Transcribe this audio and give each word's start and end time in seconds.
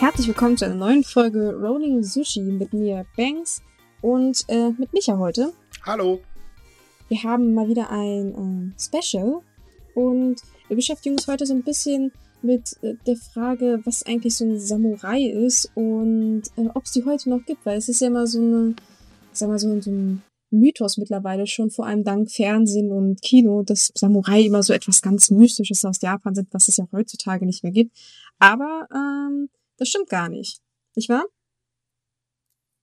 Herzlich 0.00 0.26
willkommen 0.26 0.56
zu 0.56 0.64
einer 0.64 0.74
neuen 0.74 1.04
Folge 1.04 1.54
Rolling 1.54 2.02
Sushi 2.02 2.40
mit 2.40 2.72
mir, 2.72 3.06
Banks, 3.16 3.62
und 4.02 4.44
äh, 4.48 4.70
mit 4.70 4.92
Micha 4.92 5.16
heute. 5.18 5.52
Hallo. 5.84 6.20
Wir 7.08 7.22
haben 7.22 7.54
mal 7.54 7.68
wieder 7.68 7.90
ein 7.90 8.74
äh, 8.76 8.80
Special 8.80 9.40
und 9.94 10.36
wir 10.68 10.76
beschäftigen 10.76 11.14
uns 11.14 11.26
heute 11.26 11.46
so 11.46 11.54
ein 11.54 11.62
bisschen 11.62 12.12
mit 12.42 12.76
äh, 12.82 12.94
der 13.06 13.16
Frage, 13.16 13.80
was 13.84 14.04
eigentlich 14.04 14.36
so 14.36 14.44
ein 14.44 14.58
Samurai 14.58 15.22
ist 15.22 15.70
und 15.74 16.42
äh, 16.56 16.68
ob 16.74 16.84
es 16.84 16.92
die 16.92 17.04
heute 17.04 17.30
noch 17.30 17.44
gibt, 17.46 17.64
weil 17.64 17.78
es 17.78 17.88
ist 17.88 18.00
ja 18.00 18.08
immer 18.08 18.26
so 18.26 18.40
eine, 18.40 18.74
sag 19.32 19.48
mal, 19.48 19.58
so, 19.58 19.80
so 19.80 19.90
ein 19.90 20.22
Mythos 20.50 20.96
mittlerweile 20.98 21.46
schon, 21.46 21.70
vor 21.70 21.86
allem 21.86 22.04
dank 22.04 22.30
Fernsehen 22.30 22.90
und 22.90 23.20
Kino, 23.22 23.62
dass 23.62 23.90
Samurai 23.94 24.42
immer 24.42 24.62
so 24.62 24.72
etwas 24.72 25.02
ganz 25.02 25.30
Mystisches 25.30 25.84
aus 25.84 26.00
Japan 26.00 26.34
sind, 26.34 26.48
was 26.52 26.68
es 26.68 26.76
ja 26.76 26.86
heutzutage 26.92 27.46
nicht 27.46 27.62
mehr 27.62 27.72
gibt. 27.72 27.96
Aber 28.38 28.88
ähm, 28.92 29.48
das 29.76 29.88
stimmt 29.88 30.08
gar 30.08 30.28
nicht. 30.28 30.60
Nicht 30.94 31.08
wahr? 31.08 31.24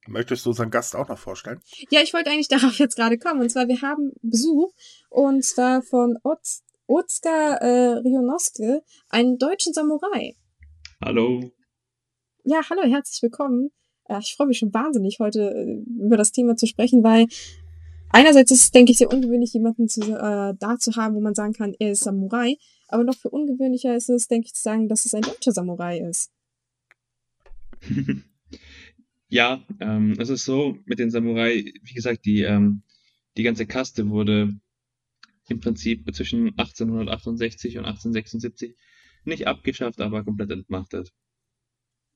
Möchtest 0.07 0.45
du 0.45 0.49
unseren 0.49 0.71
Gast 0.71 0.95
auch 0.95 1.07
noch 1.07 1.19
vorstellen? 1.19 1.59
Ja, 1.89 2.01
ich 2.01 2.13
wollte 2.13 2.31
eigentlich 2.31 2.47
darauf 2.49 2.77
jetzt 2.79 2.95
gerade 2.95 3.17
kommen. 3.17 3.41
Und 3.41 3.49
zwar, 3.49 3.67
wir 3.67 3.81
haben 3.81 4.11
Besuch. 4.21 4.73
Und 5.09 5.43
zwar 5.43 5.81
von 5.81 6.17
Oz 6.23 6.63
Otsuka 6.87 7.55
äh, 7.55 7.93
Ryonosuke, 7.99 8.83
einen 9.07 9.37
deutschen 9.37 9.73
Samurai. 9.73 10.35
Hallo. 11.01 11.51
Ja, 12.43 12.59
hallo, 12.69 12.81
herzlich 12.83 13.21
willkommen. 13.21 13.71
Ich 14.19 14.35
freue 14.35 14.47
mich 14.47 14.57
schon 14.57 14.73
wahnsinnig, 14.73 15.19
heute 15.19 15.51
äh, 15.51 16.03
über 16.03 16.17
das 16.17 16.33
Thema 16.33 16.57
zu 16.57 16.67
sprechen, 16.67 17.01
weil 17.01 17.27
einerseits 18.09 18.51
ist 18.51 18.61
es, 18.63 18.71
denke 18.71 18.91
ich, 18.91 18.97
sehr 18.97 19.09
ungewöhnlich, 19.09 19.53
jemanden 19.53 19.87
zu, 19.87 20.01
äh, 20.01 20.53
da 20.59 20.77
zu 20.79 20.97
haben, 20.97 21.15
wo 21.15 21.21
man 21.21 21.33
sagen 21.33 21.53
kann, 21.53 21.73
er 21.79 21.91
ist 21.91 22.03
Samurai. 22.03 22.57
Aber 22.89 23.05
noch 23.05 23.15
für 23.15 23.29
ungewöhnlicher 23.29 23.95
ist 23.95 24.09
es, 24.09 24.27
denke 24.27 24.47
ich, 24.47 24.53
zu 24.53 24.61
sagen, 24.61 24.89
dass 24.89 25.05
es 25.05 25.13
ein 25.13 25.21
deutscher 25.21 25.53
Samurai 25.53 25.99
ist. 25.99 26.29
ja, 29.29 29.65
ähm, 29.79 30.15
es 30.19 30.29
ist 30.29 30.45
so 30.45 30.77
mit 30.85 30.99
den 30.99 31.11
Samurai, 31.11 31.73
wie 31.81 31.93
gesagt, 31.93 32.25
die, 32.25 32.41
ähm, 32.41 32.83
die 33.37 33.43
ganze 33.43 33.65
Kaste 33.65 34.09
wurde 34.09 34.59
im 35.47 35.59
Prinzip 35.59 36.13
zwischen 36.13 36.49
1868 36.57 37.77
und 37.77 37.85
1876 37.85 38.75
nicht 39.25 39.47
abgeschafft, 39.47 40.01
aber 40.01 40.23
komplett 40.23 40.51
entmachtet. 40.51 41.11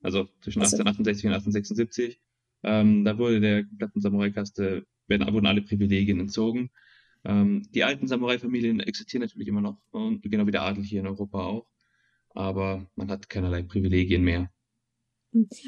Also 0.02 0.28
zwischen 0.40 0.60
1868 0.60 1.26
und 1.26 1.32
1876. 1.32 2.20
Ähm, 2.62 3.04
da 3.04 3.18
wurde 3.18 3.40
der 3.40 3.64
kompletten 3.64 4.00
Samurai-Kaste, 4.00 4.86
werden, 5.06 5.32
wurden 5.32 5.46
alle 5.46 5.62
Privilegien 5.62 6.20
entzogen. 6.20 6.70
Ähm, 7.24 7.68
die 7.74 7.84
alten 7.84 8.06
Samurai-Familien 8.06 8.80
existieren 8.80 9.22
natürlich 9.22 9.48
immer 9.48 9.60
noch, 9.60 9.78
und 9.90 10.22
genau 10.22 10.46
wie 10.46 10.52
der 10.52 10.62
Adel 10.62 10.84
hier 10.84 11.00
in 11.00 11.06
Europa 11.06 11.44
auch. 11.44 11.66
Aber 12.30 12.90
man 12.96 13.10
hat 13.10 13.28
keinerlei 13.28 13.62
Privilegien 13.62 14.22
mehr. 14.22 14.50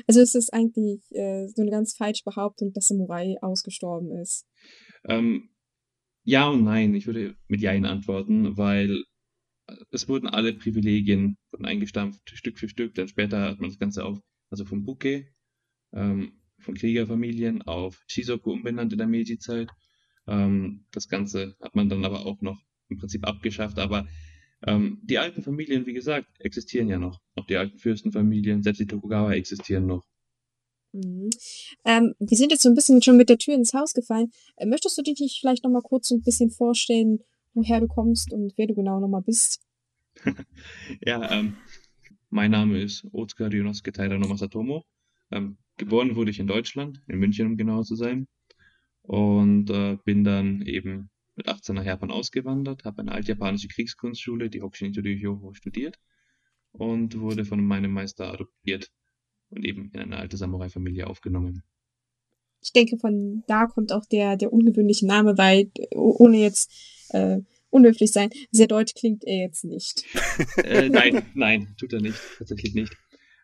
Also 0.07 0.21
ist 0.21 0.35
es 0.35 0.51
eigentlich 0.51 1.01
äh, 1.13 1.47
so 1.49 1.63
eine 1.63 1.71
ganz 1.71 1.95
falsche 1.95 2.25
Behauptung, 2.25 2.73
dass 2.73 2.89
Samurai 2.89 3.37
ausgestorben 3.41 4.13
ist? 4.13 4.47
Ähm, 5.05 5.51
ja 6.25 6.49
und 6.49 6.65
nein. 6.65 6.95
Ich 6.95 7.07
würde 7.07 7.37
mit 7.49 7.61
Jein 7.61 7.85
antworten, 7.85 8.57
weil 8.57 9.05
es 9.91 10.09
wurden 10.09 10.29
alle 10.29 10.53
Privilegien 10.55 11.37
wurden 11.51 11.67
eingestampft, 11.67 12.21
Stück 12.35 12.59
für 12.59 12.69
Stück. 12.69 12.95
Dann 12.95 13.09
später 13.09 13.41
hat 13.43 13.61
man 13.61 13.71
das 13.71 13.79
Ganze 13.79 14.05
auf, 14.05 14.19
also 14.51 14.65
vom 14.65 14.85
Buke, 14.85 15.27
ähm, 15.93 16.33
von 16.61 16.75
Kriegerfamilien 16.75 17.63
auf 17.63 18.03
Shizoku 18.09 18.53
umbenannt 18.53 18.93
in 18.93 18.99
der 18.99 19.07
Meiji-Zeit. 19.07 19.69
Ähm, 20.27 20.87
das 20.93 21.09
Ganze 21.09 21.57
hat 21.61 21.75
man 21.75 21.89
dann 21.89 22.05
aber 22.05 22.27
auch 22.27 22.41
noch 22.41 22.61
im 22.89 22.99
Prinzip 22.99 23.27
abgeschafft. 23.27 23.79
Aber 23.79 24.07
ähm, 24.67 25.01
die 25.03 25.19
alten 25.19 25.43
Familien, 25.43 25.87
wie 25.87 25.93
gesagt, 25.93 26.29
existieren 26.41 26.89
ja 26.89 26.99
noch. 26.99 27.21
Auch 27.37 27.47
die 27.47 27.57
alten 27.57 27.79
Fürstenfamilien, 27.79 28.63
selbst 28.63 28.81
die 28.81 28.87
Tokugawa 28.87 29.33
existieren 29.33 29.87
noch. 29.87 30.05
Mhm. 30.93 31.31
Ähm, 31.85 32.15
wir 32.19 32.37
sind 32.37 32.51
jetzt 32.51 32.63
so 32.63 32.69
ein 32.69 32.75
bisschen 32.75 33.03
schon 33.03 33.17
mit 33.17 33.29
der 33.29 33.39
Tür 33.39 33.55
ins 33.55 33.75
Haus 33.75 33.93
gefallen. 33.93 34.33
Äh, 34.57 34.67
möchtest 34.67 34.99
du 34.99 35.03
dich 35.03 35.39
vielleicht 35.41 35.65
noch 35.65 35.71
mal 35.71 35.83
kurz 35.83 36.09
so 36.09 36.17
ein 36.17 36.23
bisschen 36.23 36.51
vorstellen, 36.51 37.21
woher 37.55 37.81
du 37.81 37.87
kommst 37.87 38.33
und 38.33 38.53
wer 38.57 38.67
du 38.67 38.75
genau 38.75 39.01
noch 39.01 39.09
mal 39.09 39.23
bist? 39.23 39.61
ja, 41.05 41.31
ähm, 41.31 41.57
mein 42.31 42.51
Name 42.51 42.81
ist 42.81 43.07
Otsuka 43.13 43.47
Ryunosuke 43.47 43.93
Taira 43.93 44.19
no 44.19 44.29
Masatomo. 44.29 44.85
Ähm, 45.31 45.59
geboren 45.77 46.17
wurde 46.17 46.31
ich 46.31 46.41
in 46.41 46.47
Deutschland, 46.47 47.01
in 47.07 47.19
München, 47.19 47.47
um 47.47 47.57
genauer 47.57 47.85
zu 47.85 47.95
sein. 47.95 48.27
Und 49.03 49.71
äh, 49.71 49.97
bin 50.05 50.25
dann 50.25 50.63
eben 50.63 51.11
mit 51.39 51.49
18 51.49 51.75
nach 51.75 51.85
Japan 51.85 52.11
ausgewandert, 52.11 52.85
habe 52.85 53.01
eine 53.01 53.13
altjapanische 53.13 53.69
Kriegskunstschule, 53.69 54.51
die 54.51 54.61
Hokushin 54.61 54.93
Ryoho, 54.93 55.55
studiert 55.55 55.99
und 56.73 57.19
wurde 57.19 57.45
von 57.45 57.65
meinem 57.65 57.93
Meister 57.93 58.33
adoptiert 58.33 58.91
und 59.49 59.65
eben 59.65 59.91
in 59.95 60.01
eine 60.01 60.19
alte 60.19 60.37
Samurai-Familie 60.37 61.07
aufgenommen. 61.07 61.63
Ich 62.61 62.73
denke, 62.73 62.99
von 62.99 63.45
da 63.47 63.67
kommt 63.67 63.93
auch 63.93 64.05
der, 64.05 64.37
der 64.37 64.53
ungewöhnliche 64.53 65.07
Name, 65.07 65.39
weil 65.39 65.71
ohne 65.95 66.39
jetzt 66.39 66.73
äh, 67.11 67.39
unhöflich 67.71 68.11
sein, 68.11 68.31
sehr 68.51 68.67
deutsch 68.67 68.95
klingt 68.95 69.25
er 69.25 69.47
jetzt 69.47 69.65
nicht. 69.65 70.05
äh, 70.57 70.89
nein, 70.91 71.23
nein, 71.35 71.75
tut 71.79 71.93
er 71.93 72.01
nicht, 72.01 72.19
tatsächlich 72.37 72.75
nicht. 72.75 72.97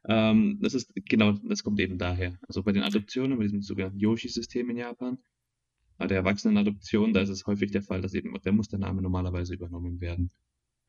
Ähm, 0.06 0.58
das 0.60 0.74
ist 0.74 0.92
genau, 1.08 1.32
das 1.32 1.62
kommt 1.62 1.78
eben 1.78 1.96
daher. 1.96 2.38
Also 2.48 2.64
bei 2.64 2.72
den 2.72 2.82
Adoptionen, 2.82 3.38
bei 3.38 3.44
diesem 3.44 3.62
sogenannten 3.62 4.00
Yoshi-System 4.00 4.68
in 4.70 4.78
Japan, 4.78 5.18
bei 5.96 6.06
der 6.06 6.18
Erwachsenenadoption, 6.18 7.12
da 7.12 7.20
ist 7.20 7.28
es 7.28 7.46
häufig 7.46 7.70
der 7.70 7.82
Fall, 7.82 8.00
dass 8.00 8.14
eben, 8.14 8.34
der 8.42 8.52
muss 8.52 8.68
der 8.68 8.78
Name 8.78 9.02
normalerweise 9.02 9.54
übernommen 9.54 10.00
werden. 10.00 10.30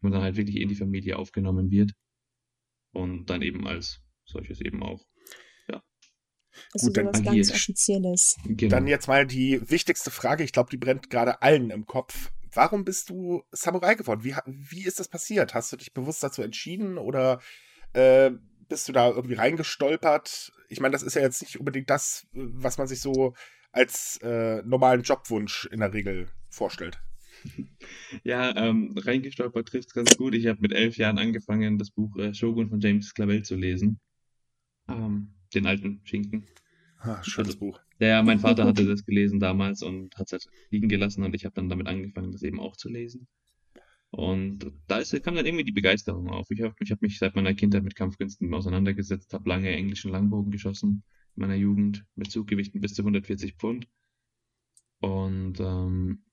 Und 0.02 0.12
dann 0.12 0.22
halt 0.22 0.36
wirklich 0.36 0.58
in 0.58 0.70
die 0.70 0.76
Familie 0.76 1.18
aufgenommen 1.18 1.70
wird. 1.70 1.94
Und 2.92 3.30
dann 3.30 3.42
eben 3.42 3.68
als 3.68 4.02
solches 4.26 4.62
eben 4.62 4.82
auch. 4.84 5.06
Ja. 5.68 5.84
Also 6.74 6.88
Gut, 6.88 6.98
dann 6.98 7.08
was 7.08 7.24
ganz 7.24 7.52
Offizielles. 7.52 8.38
Genau. 8.46 8.70
Dann 8.70 8.88
jetzt 8.88 9.08
mal 9.08 9.26
die 9.26 9.62
wichtigste 9.70 10.12
Frage, 10.12 10.44
ich 10.44 10.52
glaube, 10.52 10.70
die 10.70 10.78
brennt 10.78 11.10
gerade 11.10 11.42
allen 11.42 11.70
im 11.70 11.86
Kopf. 11.86 12.32
Warum 12.54 12.86
bist 12.86 13.10
du 13.10 13.44
Samurai 13.52 13.96
geworden? 13.96 14.24
Wie, 14.24 14.36
wie 14.46 14.86
ist 14.86 15.00
das 15.00 15.10
passiert? 15.10 15.54
Hast 15.54 15.72
du 15.72 15.78
dich 15.78 15.94
bewusst 15.94 16.24
dazu 16.24 16.42
entschieden 16.42 16.98
oder 16.98 17.42
äh, 17.94 18.32
bist 18.70 18.88
du 18.88 18.94
da 18.94 19.10
irgendwie 19.10 19.36
reingestolpert? 19.36 20.52
Ich 20.70 20.80
meine, 20.80 20.94
das 20.94 21.04
ist 21.04 21.16
ja 21.16 21.22
jetzt 21.22 21.42
nicht 21.42 21.60
unbedingt 21.60 21.90
das, 21.90 22.26
was 22.32 22.78
man 22.78 22.88
sich 22.88 23.02
so 23.02 23.36
als 23.76 24.18
äh, 24.24 24.62
normalen 24.64 25.04
Jobwunsch 25.04 25.68
in 25.72 25.82
der 25.82 25.94
Regel 25.94 26.28
vorstellt. 26.50 27.00
Ja, 28.24 28.56
ähm, 28.56 28.96
reingestolpert 28.98 29.68
trifft 29.68 29.90
es 29.90 29.94
ganz 29.94 30.18
gut. 30.18 30.34
Ich 30.34 30.48
habe 30.48 30.62
mit 30.62 30.74
elf 30.74 30.98
Jahren 30.98 31.20
angefangen, 31.20 31.78
das 31.78 31.92
Buch 31.92 32.18
äh, 32.18 32.34
Shogun 32.34 32.70
von 32.70 32.80
James 32.80 33.14
Clavell 33.14 33.44
zu 33.44 33.56
lesen. 33.56 34.00
Ähm, 34.88 35.34
den 35.54 35.68
alten 35.68 36.02
Schinken. 36.06 36.48
Ah, 37.00 37.22
schönes 37.24 37.50
also, 37.50 37.60
Buch. 37.60 37.80
Ja, 38.00 38.24
mein 38.24 38.40
Vater 38.40 38.66
hatte 38.66 38.88
das 38.88 39.06
gelesen 39.06 39.40
damals 39.40 39.84
und 39.84 40.16
hat 40.18 40.28
es 40.28 40.32
halt 40.32 40.48
liegen 40.72 40.88
gelassen 40.90 41.24
und 41.24 41.36
ich 41.36 41.46
habe 41.46 41.54
dann 41.54 41.70
damit 41.70 41.88
angefangen, 41.88 42.32
das 42.32 42.42
eben 42.42 42.60
auch 42.60 42.78
zu 42.78 42.90
lesen. 42.90 43.28
Und 44.10 44.72
da 44.88 44.98
ist, 44.98 45.12
kam 45.22 45.36
dann 45.36 45.46
irgendwie 45.46 45.66
die 45.66 45.72
Begeisterung 45.72 46.30
auf. 46.30 46.50
Ich 46.50 46.62
habe 46.62 46.74
ich 46.80 46.92
hab 46.92 47.02
mich 47.02 47.20
seit 47.20 47.36
meiner 47.36 47.54
Kindheit 47.54 47.84
mit 47.84 47.96
Kampfkünsten 47.96 48.52
auseinandergesetzt, 48.54 49.34
habe 49.34 49.50
lange 49.50 49.70
englischen 49.70 50.12
Langbogen 50.12 50.52
geschossen 50.52 51.04
meiner 51.36 51.56
Jugend 51.56 52.06
mit 52.16 52.32
Zuggewichten 52.32 52.82
bis 52.82 52.94
zu 52.94 53.02
140 53.02 53.56
Pfund. 53.56 53.88
Und 55.00 55.60
ähm, 55.60 56.24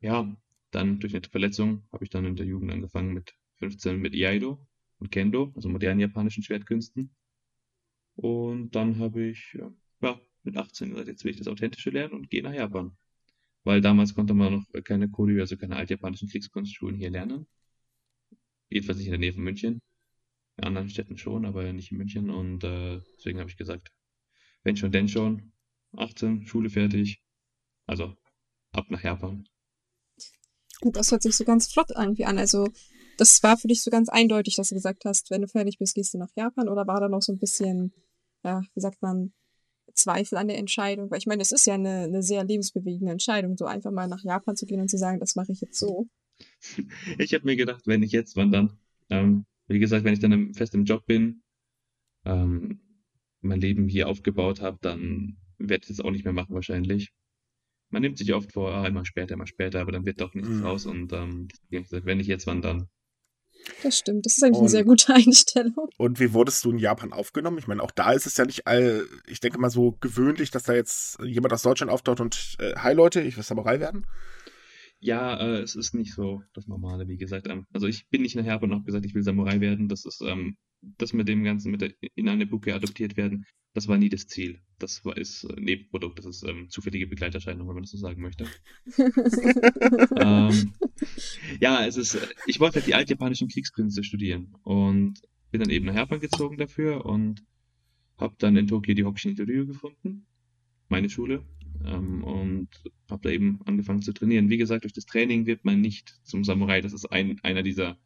ja, 0.00 0.36
dann 0.70 1.00
durch 1.00 1.14
eine 1.14 1.28
Verletzung 1.28 1.82
habe 1.92 2.04
ich 2.04 2.10
dann 2.10 2.24
in 2.24 2.36
der 2.36 2.46
Jugend 2.46 2.72
angefangen 2.72 3.12
mit 3.12 3.34
15 3.56 4.00
mit 4.00 4.14
Iaido 4.14 4.66
und 4.98 5.10
Kendo, 5.10 5.52
also 5.54 5.68
modernen 5.68 6.00
japanischen 6.00 6.42
Schwertkünsten. 6.42 7.14
Und 8.16 8.74
dann 8.74 8.98
habe 8.98 9.22
ich, 9.28 9.54
ja, 9.54 9.72
mit 10.42 10.56
18 10.56 10.90
gesagt, 10.90 11.08
jetzt 11.08 11.24
will 11.24 11.32
ich 11.32 11.38
das 11.38 11.48
Authentische 11.48 11.90
lernen 11.90 12.14
und 12.14 12.30
gehe 12.30 12.42
nach 12.42 12.54
Japan. 12.54 12.96
Weil 13.64 13.80
damals 13.80 14.14
konnte 14.14 14.34
man 14.34 14.52
noch 14.52 14.82
keine 14.84 15.08
Koryu, 15.08 15.40
also 15.40 15.56
keine 15.56 15.76
altjapanischen 15.76 16.28
Kriegskunstschulen 16.28 16.96
hier 16.96 17.10
lernen. 17.10 17.46
Jedenfalls 18.68 18.98
nicht 18.98 19.08
in 19.08 19.12
der 19.12 19.20
Nähe 19.20 19.32
von 19.32 19.42
München. 19.42 19.82
In 20.56 20.64
anderen 20.64 20.88
Städten 20.88 21.18
schon, 21.18 21.44
aber 21.44 21.70
nicht 21.72 21.92
in 21.92 21.98
München. 21.98 22.30
Und 22.30 22.64
äh, 22.64 23.00
deswegen 23.16 23.38
habe 23.38 23.50
ich 23.50 23.56
gesagt, 23.56 23.92
wenn 24.62 24.76
schon, 24.76 24.92
denn 24.92 25.08
schon. 25.08 25.52
18, 25.96 26.46
Schule 26.46 26.70
fertig. 26.70 27.22
Also 27.86 28.14
ab 28.72 28.86
nach 28.90 29.02
Japan. 29.02 29.44
Und 30.80 30.96
das 30.96 31.10
hört 31.10 31.22
sich 31.22 31.36
so 31.36 31.44
ganz 31.44 31.70
flott 31.72 31.90
irgendwie 31.94 32.24
an. 32.24 32.38
Also, 32.38 32.68
das 33.18 33.42
war 33.42 33.58
für 33.58 33.68
dich 33.68 33.82
so 33.82 33.90
ganz 33.90 34.08
eindeutig, 34.08 34.56
dass 34.56 34.70
du 34.70 34.74
gesagt 34.74 35.04
hast, 35.04 35.30
wenn 35.30 35.42
du 35.42 35.48
fertig 35.48 35.78
bist, 35.78 35.94
gehst 35.94 36.14
du 36.14 36.18
nach 36.18 36.30
Japan 36.36 36.68
oder 36.68 36.86
war 36.86 37.00
da 37.00 37.08
noch 37.08 37.20
so 37.20 37.32
ein 37.32 37.38
bisschen, 37.38 37.92
ja, 38.44 38.62
wie 38.74 38.80
sagt 38.80 39.02
man, 39.02 39.32
Zweifel 39.92 40.38
an 40.38 40.48
der 40.48 40.58
Entscheidung? 40.58 41.10
Weil 41.10 41.18
ich 41.18 41.26
meine, 41.26 41.42
es 41.42 41.52
ist 41.52 41.66
ja 41.66 41.74
eine, 41.74 42.04
eine 42.04 42.22
sehr 42.22 42.44
lebensbewegende 42.44 43.12
Entscheidung, 43.12 43.56
so 43.56 43.66
einfach 43.66 43.90
mal 43.90 44.08
nach 44.08 44.22
Japan 44.22 44.56
zu 44.56 44.64
gehen 44.64 44.80
und 44.80 44.88
zu 44.88 44.96
sagen, 44.96 45.20
das 45.20 45.34
mache 45.34 45.52
ich 45.52 45.60
jetzt 45.60 45.78
so. 45.78 46.06
Ich 47.18 47.34
habe 47.34 47.44
mir 47.44 47.56
gedacht, 47.56 47.86
wenn 47.86 48.02
ich 48.02 48.12
jetzt 48.12 48.34
wandern, 48.36 48.78
ähm, 49.10 49.44
wie 49.66 49.78
gesagt, 49.78 50.04
wenn 50.04 50.14
ich 50.14 50.20
dann 50.20 50.54
fest 50.54 50.74
im 50.74 50.84
Job 50.84 51.04
bin, 51.04 51.42
ähm, 52.24 52.80
mein 53.40 53.60
Leben 53.60 53.88
hier 53.88 54.08
aufgebaut 54.08 54.60
habe, 54.60 54.78
dann 54.80 55.38
werde 55.58 55.82
ich 55.82 55.88
das 55.88 56.00
auch 56.00 56.10
nicht 56.10 56.24
mehr 56.24 56.32
machen 56.32 56.54
wahrscheinlich. 56.54 57.10
Man 57.90 58.02
nimmt 58.02 58.18
sich 58.18 58.32
oft 58.34 58.52
vor, 58.52 58.72
ah, 58.72 58.86
immer 58.86 59.04
später, 59.04 59.34
immer 59.34 59.46
später, 59.46 59.80
aber 59.80 59.92
dann 59.92 60.06
wird 60.06 60.20
doch 60.20 60.34
nichts 60.34 60.50
mhm. 60.50 60.64
raus 60.64 60.86
und 60.86 61.12
ähm, 61.12 61.48
wenn 61.68 62.20
ich 62.20 62.28
jetzt 62.28 62.46
wandern. 62.46 62.88
Das 63.82 63.98
stimmt, 63.98 64.24
das 64.24 64.36
ist 64.36 64.42
eigentlich 64.42 64.56
und, 64.56 64.62
eine 64.62 64.70
sehr 64.70 64.84
gute 64.84 65.14
Einstellung. 65.14 65.88
Und 65.98 66.20
wie 66.20 66.32
wurdest 66.32 66.64
du 66.64 66.70
in 66.70 66.78
Japan 66.78 67.12
aufgenommen? 67.12 67.58
Ich 67.58 67.66
meine, 67.66 67.82
auch 67.82 67.90
da 67.90 68.12
ist 68.12 68.26
es 68.26 68.36
ja 68.36 68.44
nicht 68.44 68.66
all, 68.66 69.06
ich 69.26 69.40
denke 69.40 69.58
mal 69.58 69.70
so 69.70 69.92
gewöhnlich, 70.00 70.50
dass 70.50 70.64
da 70.64 70.74
jetzt 70.74 71.18
jemand 71.22 71.52
aus 71.52 71.62
Deutschland 71.62 71.90
auftaucht 71.90 72.20
und 72.20 72.56
äh, 72.58 72.74
Hi 72.76 72.94
Leute, 72.94 73.20
ich 73.20 73.36
will 73.36 73.42
Samurai 73.42 73.80
werden. 73.80 74.06
Ja, 75.00 75.38
äh, 75.40 75.60
es 75.60 75.74
ist 75.74 75.94
nicht 75.94 76.14
so 76.14 76.42
das 76.52 76.66
Normale, 76.68 77.08
wie 77.08 77.16
gesagt. 77.16 77.48
Ähm, 77.48 77.66
also 77.72 77.86
ich 77.86 78.08
bin 78.08 78.22
nicht 78.22 78.36
nachher 78.36 78.62
und 78.62 78.72
habe 78.72 78.84
gesagt, 78.84 79.04
ich 79.04 79.14
will 79.14 79.22
Samurai 79.22 79.60
werden. 79.60 79.88
Das 79.88 80.04
ist 80.04 80.20
ähm, 80.20 80.56
das 80.82 81.12
mit 81.12 81.28
dem 81.28 81.44
Ganzen, 81.44 81.70
mit 81.70 81.80
der, 81.80 81.92
in 82.14 82.28
eine 82.28 82.46
Buke 82.46 82.74
adoptiert 82.74 83.16
werden, 83.16 83.46
das 83.72 83.86
war 83.86 83.98
nie 83.98 84.08
das 84.08 84.26
Ziel. 84.26 84.60
Das 84.78 85.04
war, 85.04 85.16
ist 85.16 85.44
äh, 85.44 85.60
Nebenprodukt, 85.60 86.18
das 86.18 86.26
ist 86.26 86.42
ähm, 86.42 86.68
zufällige 86.70 87.06
Begleiterscheinung, 87.06 87.68
wenn 87.68 87.74
man 87.74 87.84
das 87.84 87.92
so 87.92 87.98
sagen 87.98 88.20
möchte. 88.22 88.46
ähm, 90.16 90.72
ja, 91.60 91.86
es 91.86 91.96
ist, 91.96 92.18
ich 92.46 92.58
wollte 92.58 92.76
halt 92.76 92.86
die 92.86 92.94
altjapanischen 92.94 93.48
Kriegskünste 93.48 94.02
studieren 94.02 94.54
und 94.62 95.20
bin 95.50 95.60
dann 95.60 95.70
eben 95.70 95.86
nach 95.86 95.94
Japan 95.94 96.20
gezogen 96.20 96.56
dafür 96.56 97.04
und 97.04 97.44
habe 98.18 98.34
dann 98.38 98.56
in 98.56 98.66
Tokio 98.66 98.94
die 98.94 99.04
Hokushin 99.04 99.36
Ryu 99.38 99.66
gefunden, 99.66 100.26
meine 100.88 101.08
Schule, 101.08 101.44
ähm, 101.84 102.24
und 102.24 102.68
habe 103.08 103.22
da 103.22 103.30
eben 103.30 103.60
angefangen 103.64 104.02
zu 104.02 104.12
trainieren. 104.12 104.50
Wie 104.50 104.58
gesagt, 104.58 104.84
durch 104.84 104.92
das 104.92 105.06
Training 105.06 105.46
wird 105.46 105.64
man 105.64 105.80
nicht 105.80 106.20
zum 106.24 106.44
Samurai. 106.44 106.80
Das 106.80 106.92
ist 106.92 107.06
ein, 107.06 107.40
einer 107.42 107.62
dieser 107.62 107.98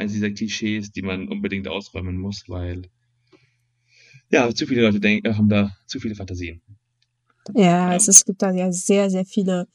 eines 0.00 0.12
dieser 0.14 0.30
Klischees, 0.30 0.90
die 0.90 1.02
man 1.02 1.28
unbedingt 1.28 1.68
ausräumen 1.68 2.16
muss, 2.16 2.44
weil 2.48 2.88
ja, 4.30 4.52
zu 4.54 4.66
viele 4.66 4.82
Leute 4.82 5.00
denken, 5.00 5.36
haben 5.36 5.48
da 5.48 5.76
zu 5.86 6.00
viele 6.00 6.14
Fantasien. 6.14 6.62
Ja, 7.54 7.62
ja. 7.62 7.88
Also 7.88 8.10
es 8.10 8.24
gibt 8.24 8.42
da 8.42 8.52
ja 8.52 8.72
sehr, 8.72 9.10
sehr 9.10 9.24
viele 9.24 9.66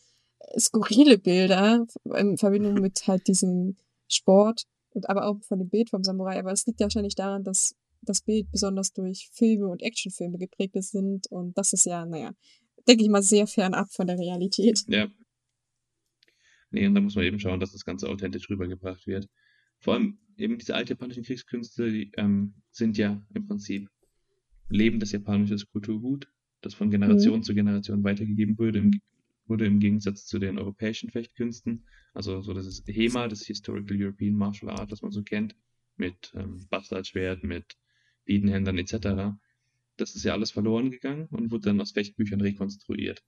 skurrile 0.58 1.18
Bilder 1.18 1.86
in 2.18 2.38
Verbindung 2.38 2.76
mit 2.76 3.08
halt 3.08 3.28
diesem 3.28 3.76
Sport 4.08 4.64
und 4.92 5.10
aber 5.10 5.28
auch 5.28 5.42
von 5.44 5.60
dem 5.60 5.70
Bild 5.70 5.90
vom 5.90 6.04
Samurai. 6.04 6.40
Aber 6.40 6.52
es 6.52 6.66
liegt 6.66 6.80
ja 6.80 6.86
wahrscheinlich 6.86 7.16
daran, 7.16 7.44
dass 7.44 7.76
das 8.02 8.22
Bild 8.22 8.50
besonders 8.52 8.94
durch 8.94 9.30
Filme 9.34 9.68
und 9.68 9.82
Actionfilme 9.82 10.38
geprägt 10.38 10.76
sind 10.84 11.28
und 11.28 11.58
das 11.58 11.74
ist 11.74 11.86
ja, 11.86 12.06
naja, 12.06 12.32
denke 12.88 13.04
ich 13.04 13.10
mal, 13.10 13.24
sehr 13.24 13.48
fernab 13.48 13.92
von 13.92 14.08
der 14.08 14.18
Realität. 14.18 14.84
Ja. 14.88 15.08
Nee, 16.72 16.88
und 16.88 16.96
da 16.96 17.02
muss 17.02 17.16
man 17.16 17.26
eben 17.26 17.40
schauen, 17.40 17.60
dass 17.60 17.72
das 17.72 17.86
Ganze 17.86 18.08
authentisch 18.10 18.50
rübergebracht 18.50 19.08
wird. 19.08 19.28
Vor 19.80 19.96
allem 19.96 20.18
eben 20.38 20.58
diese 20.58 20.76
altjapanischen 20.76 21.24
Kriegskünste 21.24 21.92
die, 21.92 22.12
ähm, 22.18 22.54
sind 22.72 22.98
ja 22.98 23.26
im 23.34 23.48
Prinzip 23.48 23.90
lebendes 24.70 25.12
japanisches 25.12 25.68
Kulturgut, 25.68 26.28
das 26.62 26.74
von 26.74 26.90
Generation 26.90 27.40
mhm. 27.40 27.44
zu 27.44 27.54
Generation 27.54 28.04
weitergegeben 28.04 28.58
wurde, 28.58 28.80
im, 28.80 29.02
wurde 29.46 29.66
im 29.66 29.80
Gegensatz 29.80 30.26
zu 30.26 30.40
den 30.40 30.58
europäischen 30.58 31.10
Fechtkünsten. 31.10 31.86
Also 32.14 32.42
so 32.42 32.54
das 32.54 32.66
ist 32.66 32.88
HEMA, 32.88 33.28
das 33.28 33.46
Historical 33.46 34.02
European 34.02 34.36
Martial 34.36 34.72
Art, 34.72 34.92
das 34.92 35.02
man 35.02 35.12
so 35.12 35.22
kennt, 35.24 35.56
mit 35.98 36.34
ähm, 36.36 36.66
Bastardschwert, 36.70 37.44
mit 37.44 37.78
Biedenhändlern 38.26 38.78
etc. 38.78 39.38
Das 39.98 40.16
ist 40.16 40.24
ja 40.24 40.34
alles 40.34 40.52
verloren 40.52 40.92
gegangen 40.92 41.28
und 41.30 41.52
wurde 41.52 41.66
dann 41.66 41.82
aus 41.82 41.92
Fechtbüchern 41.92 42.42
rekonstruiert. 42.42 43.24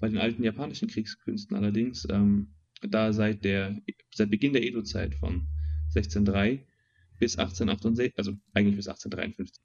Bei 0.00 0.08
den 0.08 0.18
alten 0.18 0.42
japanischen 0.42 0.88
Kriegskünsten 0.88 1.56
allerdings, 1.56 2.06
ähm, 2.10 2.54
da 2.82 3.12
seit 3.12 3.44
der 3.44 3.80
seit 4.14 4.30
Beginn 4.30 4.54
der 4.54 4.64
Edo-Zeit 4.64 5.14
von 5.14 5.46
1603 5.94 6.64
bis 7.18 7.36
1868, 7.36 8.14
also 8.16 8.32
eigentlich 8.54 8.76
bis 8.76 8.88
1853, 8.88 9.62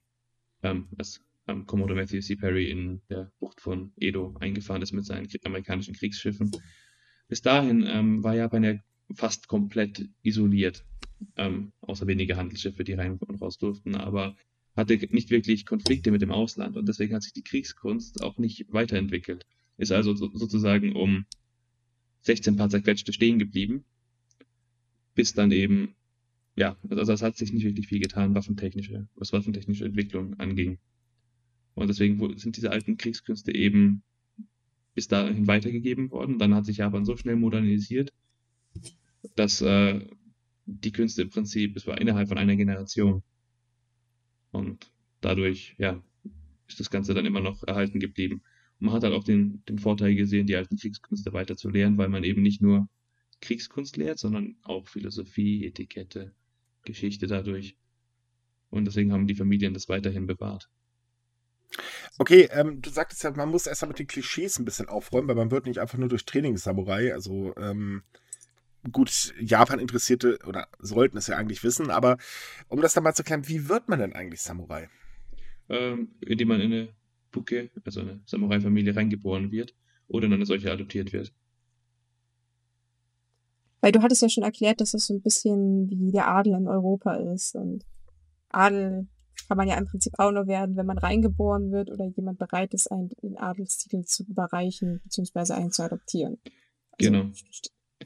ähm, 0.63 0.87
als 0.97 1.21
ähm, 1.47 1.65
Commodore 1.65 1.99
Matthew 1.99 2.21
C. 2.21 2.35
Perry 2.35 2.69
in 2.69 3.01
der 3.09 3.31
Bucht 3.39 3.61
von 3.61 3.91
Edo 3.97 4.35
eingefahren 4.39 4.81
ist 4.81 4.91
mit 4.91 5.05
seinen 5.05 5.27
amerikanischen 5.43 5.95
Kriegsschiffen. 5.95 6.51
Bis 7.27 7.41
dahin 7.41 7.83
ähm, 7.87 8.23
war 8.23 8.35
Japan 8.35 8.63
ja 8.63 8.75
fast 9.13 9.47
komplett 9.47 10.09
isoliert, 10.23 10.83
ähm, 11.37 11.71
außer 11.81 12.07
wenige 12.07 12.37
Handelsschiffe, 12.37 12.83
die 12.83 12.93
rein 12.93 13.17
und 13.17 13.41
raus 13.41 13.57
durften, 13.57 13.95
aber 13.95 14.35
hatte 14.75 14.97
nicht 15.11 15.29
wirklich 15.29 15.65
Konflikte 15.65 16.11
mit 16.11 16.21
dem 16.21 16.31
Ausland 16.31 16.75
und 16.75 16.87
deswegen 16.87 17.15
hat 17.15 17.23
sich 17.23 17.33
die 17.33 17.43
Kriegskunst 17.43 18.21
auch 18.21 18.37
nicht 18.37 18.65
weiterentwickelt. 18.73 19.45
Ist 19.77 19.91
also 19.91 20.15
so, 20.15 20.29
sozusagen 20.33 20.95
um 20.95 21.25
16 22.21 22.55
paar 22.55 22.69
zerquetschte 22.69 23.13
stehen 23.13 23.39
geblieben, 23.39 23.85
bis 25.13 25.33
dann 25.33 25.51
eben 25.51 25.95
ja, 26.55 26.77
also 26.89 27.11
es 27.11 27.21
hat 27.21 27.35
sich 27.37 27.51
nicht 27.51 27.65
wirklich 27.65 27.87
viel 27.87 27.99
getan, 27.99 28.33
waffentechnische, 28.33 29.07
was 29.15 29.33
waffentechnische 29.33 29.85
Entwicklung 29.85 30.39
anging. 30.39 30.79
Und 31.73 31.89
deswegen 31.89 32.37
sind 32.37 32.55
diese 32.55 32.71
alten 32.71 32.97
Kriegskünste 32.97 33.53
eben 33.53 34.03
bis 34.93 35.09
dahin 35.09 35.47
weitergegeben 35.47 36.09
worden. 36.11 36.39
Dann 36.39 36.55
hat 36.55 36.65
sich 36.65 36.77
Japan 36.77 37.03
so 37.03 37.17
schnell 37.17 37.35
modernisiert, 37.35 38.13
dass 39.35 39.61
äh, 39.61 40.07
die 40.65 40.91
Künste 40.93 41.23
im 41.23 41.29
Prinzip, 41.29 41.75
es 41.75 41.85
war 41.85 41.99
innerhalb 41.99 42.29
von 42.29 42.37
einer 42.37 42.55
Generation. 42.55 43.21
Und 44.51 44.89
dadurch, 45.19 45.75
ja, 45.77 46.01
ist 46.67 46.79
das 46.79 46.89
Ganze 46.89 47.13
dann 47.13 47.25
immer 47.25 47.41
noch 47.41 47.63
erhalten 47.63 47.99
geblieben. 47.99 48.41
Und 48.79 48.87
man 48.87 48.93
hat 48.93 49.03
halt 49.03 49.13
auch 49.13 49.25
den, 49.25 49.61
den 49.67 49.79
Vorteil 49.79 50.15
gesehen, 50.15 50.47
die 50.47 50.55
alten 50.55 50.77
Kriegskünste 50.77 51.33
weiter 51.33 51.57
zu 51.57 51.69
lehren, 51.69 51.97
weil 51.97 52.09
man 52.09 52.23
eben 52.23 52.41
nicht 52.41 52.61
nur 52.61 52.87
Kriegskunst 53.41 53.97
lehrt, 53.97 54.19
sondern 54.19 54.55
auch 54.63 54.87
Philosophie, 54.87 55.65
Etikette, 55.65 56.33
Geschichte 56.85 57.27
dadurch. 57.27 57.77
Und 58.69 58.85
deswegen 58.85 59.13
haben 59.13 59.27
die 59.27 59.35
Familien 59.35 59.73
das 59.73 59.89
weiterhin 59.89 60.27
bewahrt. 60.27 60.69
Okay, 62.17 62.47
ähm, 62.51 62.81
du 62.81 62.89
sagtest 62.89 63.23
ja, 63.23 63.31
man 63.31 63.49
muss 63.49 63.67
erstmal 63.67 63.89
mit 63.89 63.99
den 63.99 64.07
Klischees 64.07 64.57
ein 64.57 64.65
bisschen 64.65 64.87
aufräumen, 64.87 65.27
weil 65.27 65.35
man 65.35 65.51
wird 65.51 65.65
nicht 65.65 65.79
einfach 65.79 65.97
nur 65.97 66.09
durch 66.09 66.25
Training 66.25 66.57
Samurai. 66.57 67.13
Also 67.13 67.53
ähm, 67.57 68.03
gut, 68.91 69.33
Japan-Interessierte 69.39 70.39
oder 70.45 70.67
sollten 70.79 71.17
es 71.17 71.27
ja 71.27 71.37
eigentlich 71.37 71.63
wissen, 71.63 71.89
aber 71.89 72.17
um 72.67 72.81
das 72.81 72.93
dann 72.93 73.03
mal 73.03 73.13
zu 73.13 73.23
klären, 73.23 73.47
wie 73.47 73.67
wird 73.67 73.89
man 73.89 73.99
denn 73.99 74.13
eigentlich 74.13 74.41
Samurai? 74.41 74.89
Ähm, 75.67 76.15
indem 76.21 76.47
man 76.47 76.61
in 76.61 76.73
eine 76.73 76.95
Buke, 77.31 77.71
also 77.83 78.01
eine 78.01 78.21
Samurai-Familie 78.25 78.95
reingeboren 78.95 79.51
wird 79.51 79.75
oder 80.07 80.27
in 80.27 80.33
eine 80.33 80.45
solche 80.45 80.71
adoptiert 80.71 81.11
wird. 81.11 81.33
Weil 83.85 83.91
du 83.91 84.01
hattest 84.01 84.23
ja 84.23 84.29
schon 84.29 84.43
erklärt, 84.43 84.81
dass 84.81 84.93
das 84.93 85.05
so 85.05 85.13
ein 85.13 85.21
bisschen 85.21 85.87
wie 85.91 86.11
der 86.11 86.27
Adel 86.27 86.55
in 86.55 86.67
Europa 86.67 87.13
ist. 87.13 87.53
Und 87.53 87.85
Adel 88.49 89.07
kann 89.47 89.57
man 89.57 89.67
ja 89.67 89.77
im 89.77 89.85
Prinzip 89.85 90.13
auch 90.17 90.31
nur 90.31 90.47
werden, 90.47 90.75
wenn 90.75 90.87
man 90.87 90.97
reingeboren 90.97 91.71
wird 91.71 91.91
oder 91.91 92.07
jemand 92.07 92.39
bereit 92.39 92.73
ist, 92.73 92.91
einen, 92.91 93.11
Adelstitel 93.37 94.01
zu 94.01 94.23
überreichen, 94.23 95.01
beziehungsweise 95.03 95.53
einen 95.53 95.71
zu 95.71 95.83
adoptieren. 95.83 96.39
Also, 96.97 97.11
genau. 97.11 97.31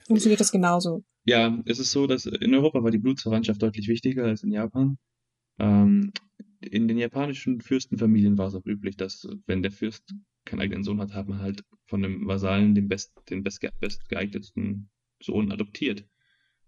Funktioniert 0.06 0.42
das 0.42 0.52
genauso? 0.52 1.06
Ja, 1.24 1.58
es 1.66 1.80
ist 1.80 1.94
so, 1.94 2.08
dass 2.08 2.26
in 2.26 2.54
Europa 2.54 2.84
war 2.84 2.92
die 2.92 2.98
Blutsverwandtschaft 2.98 3.62
deutlich 3.62 3.88
wichtiger 3.88 4.26
als 4.26 4.44
in 4.44 4.52
Japan. 4.52 4.98
Ähm, 5.60 6.12
in 6.60 6.90
den 6.90 6.98
japanischen 6.98 7.62
Fürstenfamilien 7.62 8.38
war 8.38 8.48
es 8.48 8.56
auch 8.56 8.66
üblich, 8.66 8.98
dass 8.98 9.30
wenn 9.48 9.62
der 9.62 9.72
Fürst 9.72 10.14
keinen 10.44 10.60
eigenen 10.60 10.84
Sohn 10.84 11.00
hat, 11.00 11.14
hat 11.14 11.30
man 11.30 11.40
halt 11.40 11.64
von 11.86 12.02
dem 12.02 12.28
Vasallen 12.28 12.76
den, 12.76 12.90
best, 12.90 13.14
den 13.30 13.44
best, 13.44 13.66
bestgeeignetsten 13.80 14.90
Sohn 15.22 15.52
adoptiert. 15.52 16.06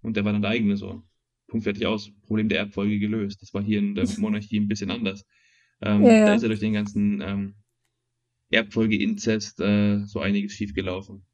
Und 0.01 0.17
der 0.17 0.25
war 0.25 0.33
dann 0.33 0.41
der 0.41 0.51
eigene 0.51 0.77
Sohn. 0.77 1.03
Punkt 1.47 1.63
fertig 1.63 1.85
aus. 1.85 2.11
Problem 2.23 2.49
der 2.49 2.59
Erbfolge 2.59 2.99
gelöst. 2.99 3.41
Das 3.41 3.53
war 3.53 3.61
hier 3.61 3.79
in 3.79 3.95
der 3.95 4.07
Monarchie 4.17 4.59
ein 4.59 4.67
bisschen 4.67 4.91
anders. 4.91 5.25
Ähm, 5.81 6.03
ja, 6.03 6.13
ja. 6.13 6.25
Da 6.27 6.35
ist 6.35 6.41
ja 6.41 6.47
durch 6.47 6.59
den 6.59 6.73
ganzen 6.73 7.21
ähm, 7.21 7.55
Erbfolge-Inzest 8.51 9.59
äh, 9.61 10.05
so 10.05 10.19
einiges 10.19 10.53
schiefgelaufen. 10.53 11.25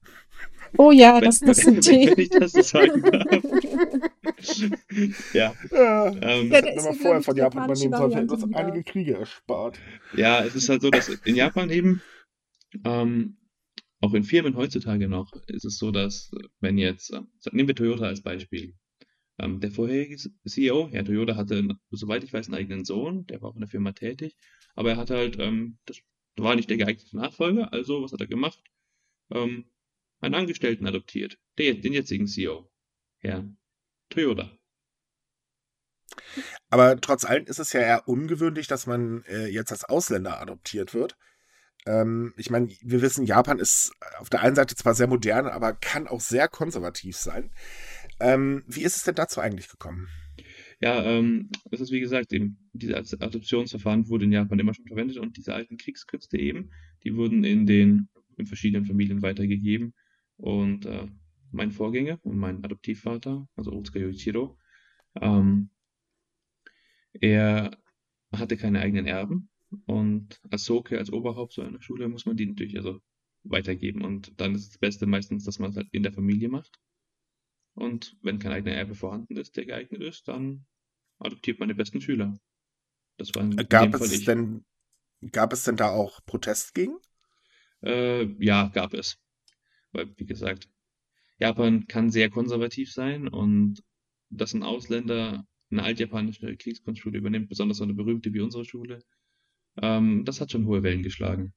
Oh 0.78 0.92
ja, 0.92 1.16
wenn, 1.16 1.26
das, 1.26 1.40
das 1.40 1.58
sind 1.58 1.86
die. 1.86 2.08
Wenn 2.08 2.20
ich 2.20 2.30
das 2.30 2.52
so 2.52 2.62
sagen 2.62 3.02
darf. 3.02 3.26
ja. 5.34 5.54
ja. 5.72 6.08
Ähm, 6.22 6.52
ja, 6.52 6.64
wenn 6.64 6.84
man 6.84 6.96
vorher 6.96 7.22
von 7.22 7.36
Japan 7.36 7.66
übernehmen 7.66 7.98
sollte, 7.98 8.18
hätte 8.18 8.34
uns 8.34 8.54
einige 8.54 8.84
Kriege 8.84 9.16
erspart. 9.16 9.80
Ja, 10.16 10.44
es 10.44 10.56
ist 10.56 10.70
halt 10.70 10.82
so, 10.82 10.90
dass 10.90 11.10
in 11.10 11.36
Japan 11.36 11.70
eben 11.70 12.02
ähm, 12.84 13.38
auch 14.00 14.14
in 14.14 14.24
Firmen 14.24 14.56
heutzutage 14.56 15.08
noch 15.08 15.32
ist 15.48 15.66
es 15.66 15.78
so, 15.78 15.92
dass 15.92 16.32
wenn 16.60 16.78
jetzt, 16.78 17.12
äh, 17.14 17.22
nehmen 17.52 17.68
wir 17.68 17.76
Toyota 17.76 18.06
als 18.06 18.22
Beispiel, 18.22 18.76
ähm, 19.40 19.60
der 19.60 19.72
vorherige 19.72 20.18
CEO, 20.46 20.90
Herr 20.92 21.06
Toyota, 21.06 21.36
hatte, 21.36 21.68
soweit 21.92 22.24
ich 22.24 22.34
weiß, 22.34 22.48
einen 22.48 22.56
eigenen 22.56 22.86
Sohn, 22.86 23.26
der 23.28 23.42
war 23.42 23.50
auch 23.50 23.56
in 23.56 23.62
der 23.62 23.70
Firma 23.70 23.92
tätig, 23.92 24.36
aber 24.76 24.92
er 24.92 24.98
hat 24.98 25.10
halt, 25.10 25.38
ähm, 25.40 25.78
das 25.86 26.00
war 26.38 26.56
nicht 26.56 26.70
der 26.70 26.78
geeignete 26.78 27.16
Nachfolger, 27.16 27.72
also 27.74 28.04
was 28.04 28.12
hat 28.12 28.22
er 28.22 28.28
gemacht? 28.28 28.62
Ähm, 29.32 29.66
einen 30.20 30.36
Angestellten 30.36 30.88
adoptiert, 30.88 31.38
den, 31.58 31.82
den 31.82 31.94
jetzigen 31.94 32.28
CEO, 32.28 32.70
Herr 33.20 33.48
Toyota. 34.10 34.52
Aber 36.70 37.00
trotz 37.00 37.26
allem 37.26 37.46
ist 37.46 37.60
es 37.60 37.74
ja 37.74 37.82
eher 37.82 38.08
ungewöhnlich, 38.08 38.68
dass 38.68 38.88
man 38.88 39.24
äh, 39.24 39.48
jetzt 39.48 39.72
als 39.72 39.84
Ausländer 39.84 40.40
adoptiert 40.40 40.94
wird. 40.94 41.18
Ähm, 41.88 42.34
ich 42.38 42.50
meine, 42.50 42.68
wir 42.82 43.02
wissen, 43.02 43.26
Japan 43.26 43.60
ist 43.60 43.94
auf 44.20 44.30
der 44.30 44.42
einen 44.42 44.56
Seite 44.56 44.76
zwar 44.76 44.94
sehr 44.94 45.08
modern, 45.08 45.48
aber 45.48 45.74
kann 45.74 46.08
auch 46.08 46.22
sehr 46.22 46.48
konservativ 46.48 47.18
sein. 47.18 47.52
Ähm, 48.20 48.64
wie 48.68 48.84
ist 48.84 48.98
es 48.98 49.04
denn 49.04 49.16
dazu 49.16 49.40
eigentlich 49.40 49.70
gekommen? 49.70 50.08
Ja, 50.80 51.04
ähm, 51.04 51.50
ist 51.72 51.92
wie 51.92 52.00
gesagt, 52.00 52.34
eben, 52.34 52.70
dieses 52.74 53.20
Adoptionsverfahren 53.20 54.10
wurde 54.10 54.26
in 54.26 54.32
Japan 54.32 54.60
immer 54.60 54.74
schon 54.74 54.86
verwendet 54.86 55.18
und 55.18 55.38
diese 55.38 55.54
alten 55.54 55.78
Kriegskünste 55.78 56.38
eben, 56.38 56.72
die 57.04 57.16
wurden 57.16 57.44
in 57.44 57.66
den 57.66 58.10
in 58.38 58.46
verschiedenen 58.46 58.86
Familien 58.86 59.22
weitergegeben. 59.22 59.94
Und 60.36 60.86
äh, 60.86 61.08
mein 61.52 61.72
Vorgänger 61.72 62.20
und 62.22 62.38
mein 62.38 62.64
Adoptivvater, 62.64 63.48
also 63.56 63.72
Otsuka 63.72 64.00
Yoichiro, 64.00 64.58
Ähm, 65.20 65.72
er 67.14 67.72
hatte 68.32 68.58
keine 68.58 68.82
eigenen 68.82 69.08
Erben 69.08 69.50
und 69.86 70.40
als 70.50 70.66
Soke, 70.66 70.98
als 70.98 71.12
Oberhaupt 71.12 71.54
so 71.54 71.62
einer 71.62 71.82
Schule, 71.82 72.08
muss 72.08 72.26
man 72.26 72.38
die 72.38 72.46
natürlich 72.46 72.78
also 72.78 73.00
weitergeben. 73.44 74.04
Und 74.04 74.40
dann 74.40 74.56
ist 74.56 74.70
das 74.70 74.78
Beste 74.78 75.06
meistens, 75.06 75.44
dass 75.44 75.60
man 75.60 75.72
es 75.72 75.78
halt 75.78 75.88
in 75.92 76.04
der 76.04 76.14
Familie 76.14 76.50
macht. 76.50 76.80
Und 77.76 78.18
wenn 78.22 78.40
kein 78.40 78.52
eigener 78.52 78.74
Erbe 78.74 78.96
vorhanden 78.96 79.38
ist, 79.38 79.56
der 79.56 79.66
geeignet 79.66 80.02
ist, 80.02 80.28
dann 80.28 80.66
adoptiert 81.20 81.60
man 81.60 81.68
den 81.68 81.78
besten 81.78 82.02
Schüler. 82.02 82.40
Das 83.18 83.34
war 83.36 83.48
gab 83.66 83.94
es 83.96 84.12
ich. 84.12 84.26
denn 84.26 84.66
Gab 85.32 85.52
es 85.54 85.64
denn 85.64 85.78
da 85.78 85.90
auch 85.90 86.24
Protest 86.26 86.74
gegen? 86.76 86.98
Äh, 87.82 88.26
ja, 88.44 88.68
gab 88.68 88.94
es. 88.94 89.18
Weil, 89.92 90.14
wie 90.18 90.26
gesagt, 90.26 90.70
Japan 91.40 91.88
kann 91.88 92.12
sehr 92.12 92.30
konservativ 92.30 92.92
sein 92.92 93.28
und 93.28 93.84
dass 94.30 94.54
ein 94.54 94.64
Ausländer 94.64 95.46
eine 95.70 95.84
altjapanische 95.84 96.56
Kriegskunstschule 96.56 97.18
übernimmt, 97.18 97.50
besonders 97.50 97.78
so 97.78 97.84
eine 97.84 97.94
berühmte 97.94 98.34
wie 98.34 98.42
unsere 98.42 98.66
Schule, 98.66 99.00
ähm, 99.82 100.24
das 100.26 100.42
hat 100.42 100.52
schon 100.52 100.66
hohe 100.66 100.84
Wellen 100.84 101.04
geschlagen. 101.04 101.54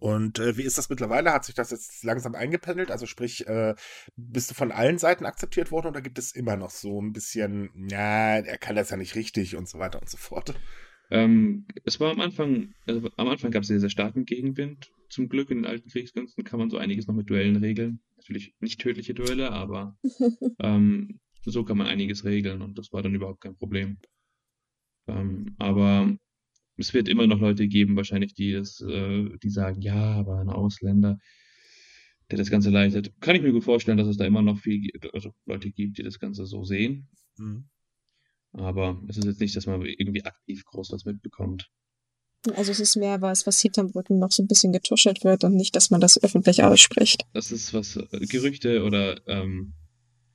Und 0.00 0.38
äh, 0.38 0.56
wie 0.56 0.62
ist 0.62 0.78
das 0.78 0.90
mittlerweile? 0.90 1.32
Hat 1.32 1.44
sich 1.44 1.56
das 1.56 1.72
jetzt 1.72 2.04
langsam 2.04 2.36
eingependelt? 2.36 2.92
Also 2.92 3.06
sprich, 3.06 3.46
äh, 3.48 3.74
bist 4.16 4.50
du 4.50 4.54
von 4.54 4.70
allen 4.70 4.98
Seiten 4.98 5.26
akzeptiert 5.26 5.72
worden 5.72 5.88
oder 5.88 6.00
gibt 6.00 6.18
es 6.18 6.32
immer 6.32 6.56
noch 6.56 6.70
so 6.70 7.02
ein 7.02 7.12
bisschen, 7.12 7.70
na, 7.74 8.38
er 8.38 8.58
kann 8.58 8.76
das 8.76 8.90
ja 8.90 8.96
nicht 8.96 9.16
richtig 9.16 9.56
und 9.56 9.68
so 9.68 9.80
weiter 9.80 10.00
und 10.00 10.08
so 10.08 10.16
fort? 10.16 10.54
Ähm, 11.10 11.66
es 11.84 11.98
war 11.98 12.12
am 12.12 12.20
Anfang, 12.20 12.74
also 12.86 13.10
am 13.16 13.28
Anfang 13.28 13.50
gab 13.50 13.62
es 13.62 13.68
sehr, 13.68 13.80
sehr 13.80 13.90
starken 13.90 14.24
Gegenwind. 14.24 14.92
Zum 15.08 15.28
Glück 15.28 15.50
in 15.50 15.58
den 15.58 15.66
alten 15.66 15.88
Kriegskünsten 15.88 16.44
kann 16.44 16.60
man 16.60 16.70
so 16.70 16.76
einiges 16.76 17.06
noch 17.08 17.14
mit 17.14 17.28
Duellen 17.28 17.56
regeln. 17.56 18.00
Natürlich 18.18 18.54
nicht 18.60 18.80
tödliche 18.80 19.14
Duelle, 19.14 19.50
aber 19.50 19.98
ähm, 20.60 21.18
so 21.44 21.64
kann 21.64 21.78
man 21.78 21.86
einiges 21.86 22.24
regeln 22.24 22.62
und 22.62 22.78
das 22.78 22.92
war 22.92 23.02
dann 23.02 23.14
überhaupt 23.14 23.40
kein 23.40 23.56
Problem. 23.56 23.98
Ähm, 25.08 25.56
aber 25.58 26.14
es 26.78 26.94
wird 26.94 27.08
immer 27.08 27.26
noch 27.26 27.40
Leute 27.40 27.68
geben, 27.68 27.96
wahrscheinlich, 27.96 28.34
die 28.34 28.52
das, 28.52 28.80
äh, 28.80 29.28
die 29.42 29.50
sagen, 29.50 29.80
ja, 29.80 30.14
aber 30.14 30.40
ein 30.40 30.48
Ausländer, 30.48 31.18
der 32.30 32.38
das 32.38 32.50
Ganze 32.50 32.70
leitet. 32.70 33.12
Kann 33.20 33.36
ich 33.36 33.42
mir 33.42 33.52
gut 33.52 33.64
vorstellen, 33.64 33.98
dass 33.98 34.06
es 34.08 34.16
da 34.16 34.24
immer 34.24 34.42
noch 34.42 34.58
viel, 34.58 34.90
also 35.12 35.32
Leute 35.46 35.70
gibt, 35.70 35.98
die 35.98 36.02
das 36.02 36.18
Ganze 36.18 36.46
so 36.46 36.64
sehen. 36.64 37.08
Mhm. 37.38 37.68
Aber 38.52 39.02
es 39.08 39.18
ist 39.18 39.24
jetzt 39.24 39.40
nicht, 39.40 39.56
dass 39.56 39.66
man 39.66 39.84
irgendwie 39.84 40.24
aktiv 40.24 40.64
groß 40.64 40.92
was 40.92 41.04
mitbekommt. 41.04 41.68
Also 42.54 42.70
es 42.70 42.80
ist 42.80 42.96
mehr 42.96 43.20
was, 43.20 43.46
was 43.46 43.60
hinterm 43.60 43.88
Rücken 43.88 44.18
noch 44.18 44.30
so 44.30 44.42
ein 44.42 44.46
bisschen 44.46 44.72
getuschelt 44.72 45.24
wird 45.24 45.44
und 45.44 45.54
nicht, 45.54 45.74
dass 45.74 45.90
man 45.90 46.00
das 46.00 46.22
öffentlich 46.22 46.62
ausspricht. 46.62 47.24
Das 47.32 47.50
ist 47.50 47.74
was, 47.74 47.96
äh, 47.96 48.26
Gerüchte 48.26 48.84
oder, 48.84 49.20
ähm, 49.26 49.74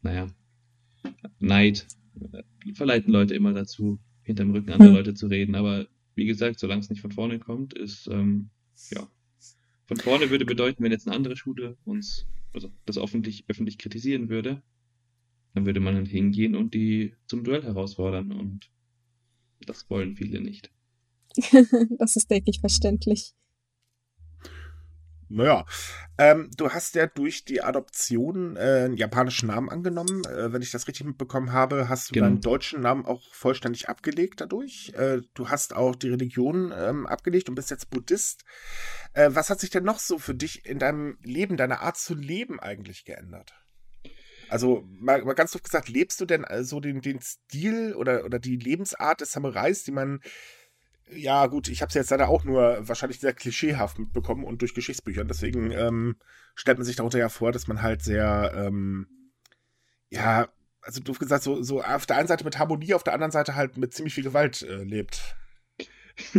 naja, 0.02 0.28
Neid 1.40 1.88
äh, 2.34 2.74
verleiten 2.74 3.12
Leute 3.12 3.34
immer 3.34 3.54
dazu, 3.54 4.00
hinterm 4.24 4.52
Rücken 4.52 4.72
anderer 4.72 4.90
hm. 4.90 4.96
Leute 4.96 5.14
zu 5.14 5.28
reden. 5.28 5.56
Aber 5.56 5.88
wie 6.15 6.25
gesagt, 6.25 6.60
solange 6.60 6.82
es 6.82 6.89
nicht 6.89 7.01
von 7.01 7.12
vorne 7.12 7.39
kommt, 7.39 7.74
ist, 7.74 8.08
ähm, 8.08 8.50
ja, 8.91 9.08
von 9.86 9.98
vorne 9.98 10.29
würde 10.29 10.46
bedeuten, 10.46 10.84
wenn 10.84 10.91
jetzt 10.91 11.08
eine 11.08 11.15
andere 11.15 11.36
Schule 11.36 11.77
uns, 11.86 12.25
also 12.53 12.72
das 12.86 12.98
öffentlich, 12.98 13.46
öffentlich 13.48 13.77
kritisieren 13.77 14.29
würde, 14.29 14.62
dann 15.53 15.65
würde 15.65 15.79
man 15.79 16.05
hingehen 16.05 16.55
und 16.55 16.74
die 16.74 17.13
zum 17.25 17.43
Duell 17.43 17.63
herausfordern 17.63 18.32
und 18.32 18.70
das 19.65 19.89
wollen 19.89 20.15
viele 20.15 20.41
nicht. 20.41 20.72
das 21.98 22.15
ist, 22.15 22.29
denke 22.29 22.50
ich, 22.50 22.60
verständlich. 22.60 23.34
Naja, 25.34 25.66
ähm, 26.20 26.52
du 26.58 26.70
hast 26.70 26.94
ja 26.94 27.08
durch 27.08 27.44
die 27.44 27.63
Adoption 27.63 28.56
äh, 28.56 28.84
einen 28.86 28.98
japanischen 28.98 29.48
Namen 29.48 29.70
angenommen. 29.70 30.24
Äh, 30.25 30.54
wenn 30.54 30.62
ich 30.62 30.70
das 30.70 30.88
richtig 30.88 31.08
mitbekommen 31.08 31.52
habe, 31.52 31.90
hast 31.90 32.10
du 32.10 32.13
genau. 32.13 32.28
deinen 32.28 32.42
deutschen 32.42 32.82
Namen 32.82 33.06
auch 33.06 33.34
vollständig 33.34 33.90
abgelegt 33.90 34.42
dadurch. 34.42 34.94
Äh, 34.96 35.22
du 35.34 35.50
hast 35.50 35.75
auch 35.75 35.96
die 35.96 36.10
Religion 36.10 36.72
ähm, 36.75 37.08
abgelegt 37.08 37.50
und 37.50 37.56
bist 37.56 37.72
jetzt 37.72 37.90
Buddhist. 37.90 38.46
Äh, 39.13 39.32
was 39.34 39.50
hat 39.50 39.60
sich 39.60 39.72
denn 39.72 39.84
noch 39.84 40.00
so 40.00 40.20
für 40.20 40.36
dich 40.36 40.68
in 40.68 40.78
deinem 40.78 41.18
Leben, 41.24 41.58
deiner 41.58 41.82
Art 41.82 41.98
zu 41.98 42.13
leben 42.13 42.60
eigentlich 42.60 43.04
geändert? 43.04 43.56
Also 44.50 44.88
mal, 44.88 45.25
mal 45.25 45.34
ganz 45.34 45.52
doof 45.52 45.63
gesagt, 45.63 45.90
lebst 45.90 46.22
du 46.22 46.25
denn 46.25 46.46
also 46.46 46.80
den, 46.80 47.02
den 47.02 47.20
Stil 47.22 47.96
oder, 47.96 48.24
oder 48.24 48.38
die 48.38 48.58
Lebensart 48.58 49.22
des 49.22 49.32
Samurais, 49.32 49.84
die 49.84 49.92
man 49.92 50.22
ja, 51.15 51.48
gut, 51.48 51.67
ich 51.67 51.82
habe 51.82 51.89
es 51.89 51.96
jetzt 51.96 52.12
leider 52.12 52.29
auch 52.29 52.43
nur 52.43 52.88
wahrscheinlich 52.88 53.20
sehr 53.20 53.34
klischeehaft 53.34 54.00
mitbekommen 54.00 54.43
und 54.43 54.62
durch 54.62 54.74
Geschichtsbüchern. 54.74 55.27
Deswegen 55.27 55.72
ähm, 55.72 56.15
stellt 56.55 56.77
man 56.77 56.86
sich 56.86 56.96
darunter 56.96 57.20
ja 57.20 57.29
vor, 57.29 57.51
dass 57.51 57.67
man 57.67 57.82
halt 57.82 58.03
sehr, 58.03 58.53
ähm, 58.55 59.08
ja, 60.10 60.48
also 60.82 61.01
doof 61.01 61.20
gesagt, 61.20 61.43
so, 61.43 61.63
so 61.63 61.82
auf 61.82 62.05
der 62.05 62.17
einen 62.17 62.27
Seite 62.27 62.43
mit 62.43 62.60
Harmonie, 62.60 62.93
auf 62.93 63.03
der 63.03 63.13
anderen 63.13 63.32
Seite 63.32 63.55
halt 63.55 63.77
mit 63.77 63.93
ziemlich 63.93 64.13
viel 64.13 64.24
Gewalt 64.24 64.62
äh, 64.62 64.84
lebt. 64.84 65.36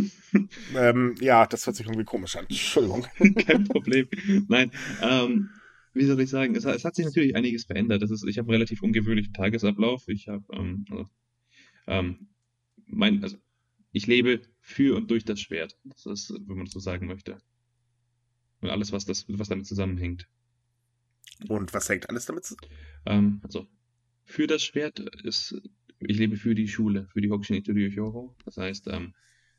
ähm, 0.77 1.15
ja, 1.21 1.47
das 1.47 1.67
hört 1.67 1.77
sich 1.77 1.87
irgendwie 1.87 2.05
komisch 2.05 2.37
an. 2.37 2.45
Entschuldigung. 2.49 3.07
Kein 3.47 3.65
Problem. 3.65 4.09
Nein, 4.49 4.71
ähm, 5.03 5.51
wie 5.95 6.05
soll 6.05 6.21
ich 6.21 6.31
sagen, 6.31 6.55
es, 6.55 6.65
es, 6.65 6.85
hat 6.85 6.95
sich 6.95 7.07
natürlich 7.07 7.35
einiges 7.35 7.65
verändert. 7.65 8.03
Das 8.03 8.11
ist, 8.11 8.25
ich 8.27 8.39
habe 8.39 8.49
einen 8.49 8.57
relativ 8.57 8.83
ungewöhnlichen 8.83 9.33
Tagesablauf. 9.33 10.07
Ich 10.09 10.29
habe, 10.29 10.45
ähm, 10.53 10.85
also, 10.91 11.07
ähm, 11.87 12.29
mein, 12.87 13.23
also 13.23 13.37
ich 13.93 14.07
lebe 14.07 14.43
für 14.65 14.97
und 14.97 15.11
durch 15.11 15.27
das 15.27 15.41
Schwert. 15.41 15.77
Das 15.85 16.07
ist, 16.07 16.33
wenn 16.47 16.57
man 16.57 16.67
so 16.67 16.81
sagen 16.81 17.07
möchte. 17.07 17.37
Und 18.63 18.71
alles, 18.71 18.93
was, 18.93 19.05
das, 19.05 19.27
was 19.29 19.51
damit 19.51 19.67
zusammenhängt. 19.67 20.27
Und 21.49 21.75
was 21.75 21.89
hängt 21.91 22.09
alles 22.09 22.25
damit 22.25 22.47
zusammen? 22.47 22.73
Ähm, 23.05 23.41
also, 23.43 23.69
für 24.25 24.47
das 24.47 24.63
Schwert 24.63 25.01
ist, 25.23 25.55
ich 26.01 26.17
lebe 26.17 26.39
für 26.39 26.55
die 26.55 26.67
Schule, 26.67 27.07
für 27.13 27.21
die 27.21 27.31
Hokushin 27.31 27.57
Itori 27.57 27.91
Hyoro. 27.91 28.35
Das 28.47 28.57
heißt, 28.57 28.87
ähm, 28.89 29.13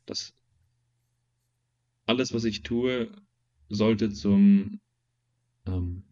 dass 0.06 0.34
alles, 2.06 2.34
was 2.34 2.42
ich 2.42 2.64
tue, 2.64 3.08
sollte 3.68 4.10
zum, 4.10 4.80
ähm, 5.66 6.02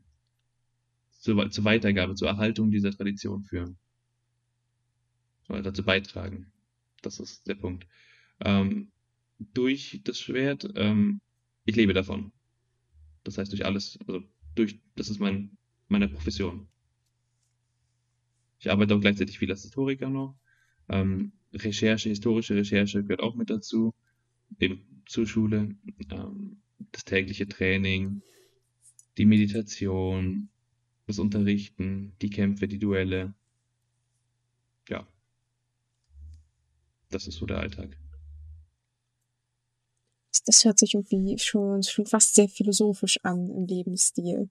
zur, 1.18 1.50
zur 1.50 1.64
Weitergabe, 1.64 2.14
zur 2.14 2.28
Erhaltung 2.28 2.70
dieser 2.70 2.92
Tradition 2.92 3.42
führen. 3.42 3.76
Soll 5.48 5.62
dazu 5.62 5.82
beitragen. 5.84 6.52
Das 7.02 7.18
ist 7.18 7.48
der 7.48 7.56
Punkt 7.56 7.88
ähm, 8.40 8.90
durch 9.38 10.00
das 10.04 10.18
Schwert. 10.18 10.68
Ähm, 10.74 11.20
ich 11.64 11.76
lebe 11.76 11.92
davon. 11.92 12.32
Das 13.24 13.38
heißt, 13.38 13.52
durch 13.52 13.64
alles, 13.64 13.98
also 14.06 14.22
durch, 14.54 14.78
das 14.96 15.08
ist 15.08 15.18
mein, 15.18 15.56
meine 15.88 16.08
Profession. 16.08 16.68
Ich 18.58 18.70
arbeite 18.70 18.94
auch 18.94 19.00
gleichzeitig 19.00 19.38
viel 19.38 19.50
als 19.50 19.62
Historiker 19.62 20.08
noch. 20.08 20.36
Ähm, 20.88 21.32
Recherche, 21.52 22.08
historische 22.08 22.54
Recherche 22.54 23.02
gehört 23.02 23.20
auch 23.20 23.34
mit 23.34 23.50
dazu, 23.50 23.94
eben 24.58 25.02
zur 25.06 25.26
Schule. 25.26 25.74
Ähm, 26.10 26.60
das 26.92 27.04
tägliche 27.04 27.48
Training, 27.48 28.22
die 29.16 29.24
Meditation, 29.24 30.48
das 31.06 31.18
Unterrichten, 31.18 32.14
die 32.20 32.30
Kämpfe, 32.30 32.68
die 32.68 32.78
Duelle. 32.78 33.34
Ja. 34.88 35.06
Das 37.10 37.26
ist 37.26 37.36
so 37.36 37.46
der 37.46 37.58
Alltag 37.58 37.96
das 40.44 40.64
hört 40.64 40.78
sich 40.78 40.94
irgendwie 40.94 41.38
schon, 41.38 41.82
schon 41.82 42.06
fast 42.06 42.34
sehr 42.34 42.48
philosophisch 42.48 43.18
an 43.22 43.50
im 43.50 43.66
Lebensstil. 43.66 44.50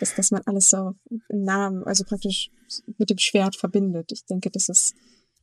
dass, 0.00 0.14
dass 0.14 0.30
man 0.30 0.42
alles 0.46 0.70
so 0.70 0.94
im 1.28 1.42
Namen, 1.42 1.84
also 1.84 2.04
praktisch 2.04 2.50
mit 2.98 3.10
dem 3.10 3.18
Schwert 3.18 3.56
verbindet. 3.56 4.12
Ich 4.12 4.24
denke, 4.24 4.50
das 4.50 4.68
ist, 4.68 4.94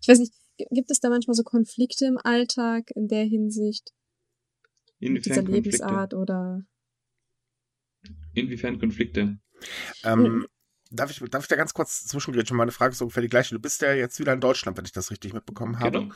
ich 0.02 0.08
weiß 0.08 0.20
nicht, 0.20 0.34
gibt 0.72 0.92
es 0.92 1.00
da 1.00 1.10
manchmal 1.10 1.36
so 1.36 1.44
Konflikte 1.44 2.06
im 2.06 2.18
Alltag 2.18 2.92
in 2.96 3.08
der 3.08 3.24
Hinsicht? 3.24 3.94
Inwiefern 5.00 5.22
dieser 5.24 5.44
Konflikte? 5.44 5.70
Lebensart 5.70 6.14
oder? 6.14 6.64
Inwiefern 8.34 8.80
Konflikte? 8.80 9.40
Ähm, 10.04 10.48
darf, 10.90 11.12
ich, 11.12 11.20
darf 11.30 11.44
ich 11.44 11.50
da 11.50 11.56
ganz 11.56 11.74
kurz 11.74 12.06
zwischengrätschen? 12.06 12.58
Meine 12.58 12.72
Frage 12.72 12.94
ist 12.94 13.02
ungefähr 13.02 13.24
die 13.24 13.30
gleiche. 13.30 13.56
Du 13.56 13.62
bist 13.62 13.82
ja 13.82 13.94
jetzt 13.94 14.20
wieder 14.20 14.34
in 14.34 14.42
Deutschland, 14.42 14.78
wenn 14.78 14.86
ich 14.86 14.92
das 14.92 15.12
richtig 15.12 15.34
mitbekommen 15.34 15.80
habe. 15.80 16.00
Genau. 16.00 16.14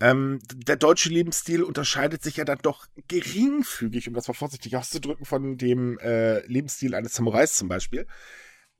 Ähm, 0.00 0.40
der 0.52 0.76
deutsche 0.76 1.08
Lebensstil 1.08 1.62
unterscheidet 1.62 2.22
sich 2.22 2.36
ja 2.36 2.44
dann 2.44 2.58
doch 2.62 2.86
geringfügig, 3.08 4.08
um 4.08 4.14
das 4.14 4.26
mal 4.26 4.34
vorsichtig 4.34 4.76
auszudrücken, 4.76 5.24
von 5.24 5.56
dem 5.56 5.98
äh, 5.98 6.44
Lebensstil 6.46 6.94
eines 6.94 7.14
Samurais 7.14 7.54
zum 7.54 7.68
Beispiel. 7.68 8.06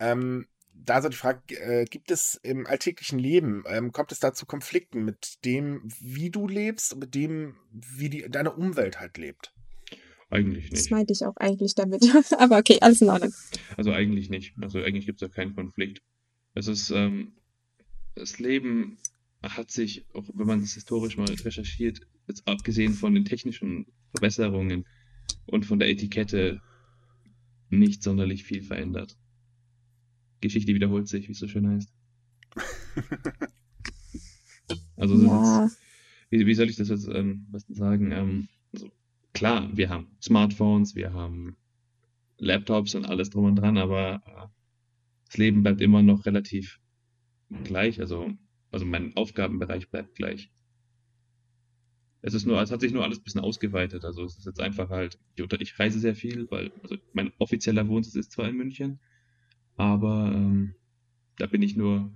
Ähm, 0.01 0.47
da 0.73 1.01
so 1.01 1.09
die 1.09 1.17
Frage, 1.17 1.55
äh, 1.55 1.85
gibt 1.85 2.11
es 2.11 2.35
im 2.43 2.67
alltäglichen 2.67 3.19
Leben, 3.19 3.65
ähm, 3.69 3.93
kommt 3.93 4.11
es 4.11 4.19
da 4.19 4.35
zu 4.35 4.45
Konflikten 4.45 5.05
mit 5.05 5.45
dem, 5.45 5.83
wie 6.01 6.31
du 6.31 6.49
lebst 6.49 6.93
und 6.93 6.99
mit 6.99 7.15
dem, 7.15 7.55
wie 7.71 8.11
die, 8.11 8.29
deine 8.29 8.53
Umwelt 8.53 8.99
halt 8.99 9.17
lebt? 9.17 9.55
Eigentlich 10.31 10.71
nicht. 10.71 10.83
Das 10.83 10.91
meinte 10.91 11.13
ich 11.13 11.25
auch 11.25 11.37
eigentlich 11.37 11.77
damit. 11.77 12.03
Aber 12.39 12.59
okay, 12.59 12.79
alles 12.81 13.01
in 13.01 13.09
Ordnung. 13.09 13.33
Also 13.77 13.93
eigentlich 13.93 14.31
nicht. 14.31 14.55
Also 14.61 14.81
eigentlich 14.81 15.07
gibt 15.07 15.23
es 15.23 15.29
da 15.29 15.33
keinen 15.33 15.55
Konflikt. 15.55 16.03
Es 16.55 16.67
ist, 16.67 16.91
ähm, 16.91 17.35
das 18.17 18.39
Leben 18.39 18.99
hat 19.51 19.71
sich, 19.71 20.07
auch 20.15 20.25
wenn 20.35 20.47
man 20.47 20.61
das 20.61 20.75
historisch 20.75 21.17
mal 21.17 21.29
recherchiert, 21.29 22.01
jetzt 22.27 22.47
abgesehen 22.47 22.95
von 22.95 23.15
den 23.15 23.25
technischen 23.25 23.87
Verbesserungen 24.11 24.85
und 25.47 25.67
von 25.67 25.79
der 25.79 25.91
Etikette, 25.91 26.61
nicht 27.71 28.03
sonderlich 28.03 28.45
viel 28.45 28.63
verändert. 28.63 29.17
Geschichte 30.41 30.75
wiederholt 30.75 31.09
sich, 31.09 31.29
wie 31.29 31.33
es 31.33 31.39
so 31.39 31.49
schön 31.49 31.69
heißt. 31.69 31.93
also, 34.97 35.17
ja. 35.25 35.71
wie, 36.31 36.47
wie, 36.47 36.55
soll 36.55 36.69
ich 36.69 36.77
das 36.77 36.89
jetzt 36.89 37.09
ähm, 37.09 37.47
besten 37.51 37.75
sagen? 37.75 38.13
Ähm, 38.13 38.49
also, 38.73 38.91
klar, 39.33 39.77
wir 39.77 39.89
haben 39.89 40.09
Smartphones, 40.23 40.95
wir 40.95 41.13
haben 41.13 41.57
Laptops 42.39 42.95
und 42.95 43.07
alles 43.07 43.31
drum 43.31 43.47
und 43.47 43.57
dran, 43.57 43.79
aber 43.79 44.23
äh, 44.27 44.47
das 45.27 45.39
Leben 45.39 45.63
bleibt 45.63 45.81
immer 45.81 46.03
noch 46.03 46.27
relativ 46.27 46.79
gleich. 47.65 48.01
Also, 48.01 48.31
also 48.75 48.85
mein 48.85 49.17
Aufgabenbereich 49.17 49.89
bleibt 49.89 50.17
gleich. 50.17 50.51
Es 52.23 52.35
ist 52.35 52.47
nur, 52.47 52.61
es 52.61 52.71
hat 52.71 52.81
sich 52.81 52.93
nur 52.93 53.05
alles 53.05 53.19
ein 53.19 53.23
bisschen 53.25 53.41
ausgeweitet. 53.41 54.05
Also 54.05 54.25
es 54.25 54.37
ist 54.37 54.47
jetzt 54.47 54.61
einfach 54.61 54.91
halt, 54.91 55.19
ich 55.37 55.79
reise 55.79 55.99
sehr 56.01 56.15
viel, 56.15 56.51
weil 56.51 56.73
also 56.83 56.97
mein 57.13 57.33
offizieller 57.39 57.87
Wohnsitz 57.87 58.17
ist 58.17 58.33
zwar 58.33 58.49
in 58.49 58.57
München, 58.57 58.99
aber 59.77 60.33
ähm, 60.35 60.75
da 61.37 61.47
bin 61.47 61.63
ich 61.63 61.77
nur, 61.77 62.13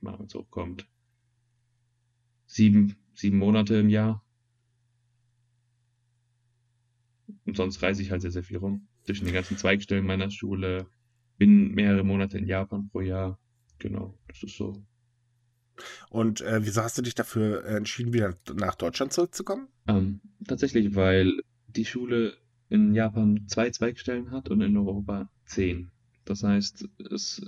wenn 0.00 0.26
es 0.26 0.34
hochkommt, 0.34 0.86
sieben, 2.46 2.96
sieben 3.14 3.38
Monate 3.38 3.76
im 3.76 3.88
Jahr. 3.88 4.24
Und 7.46 7.56
sonst 7.56 7.82
reise 7.82 8.02
ich 8.02 8.10
halt 8.10 8.20
sehr, 8.22 8.30
sehr 8.30 8.44
viel 8.44 8.58
rum. 8.58 8.86
Zwischen 9.04 9.24
den 9.24 9.34
ganzen 9.34 9.56
Zweigstellen 9.56 10.06
meiner 10.06 10.30
Schule. 10.30 10.86
Bin 11.38 11.72
mehrere 11.72 12.04
Monate 12.04 12.36
in 12.36 12.46
Japan 12.46 12.88
pro 12.90 13.00
Jahr. 13.00 13.38
Genau, 13.78 14.18
das 14.28 14.42
ist 14.42 14.56
so. 14.56 14.84
Und 16.10 16.40
äh, 16.42 16.64
wieso 16.64 16.82
hast 16.82 16.98
du 16.98 17.02
dich 17.02 17.14
dafür 17.14 17.64
entschieden, 17.64 18.12
wieder 18.12 18.36
nach 18.54 18.74
Deutschland 18.74 19.12
zurückzukommen? 19.12 19.68
Ähm, 19.88 20.20
tatsächlich, 20.46 20.94
weil 20.94 21.42
die 21.68 21.84
Schule 21.84 22.34
in 22.68 22.94
Japan 22.94 23.46
zwei 23.48 23.70
Zweigstellen 23.70 24.30
hat 24.30 24.48
und 24.48 24.60
in 24.60 24.76
Europa 24.76 25.30
zehn. 25.46 25.90
Das 26.24 26.42
heißt, 26.42 26.88
es 27.10 27.42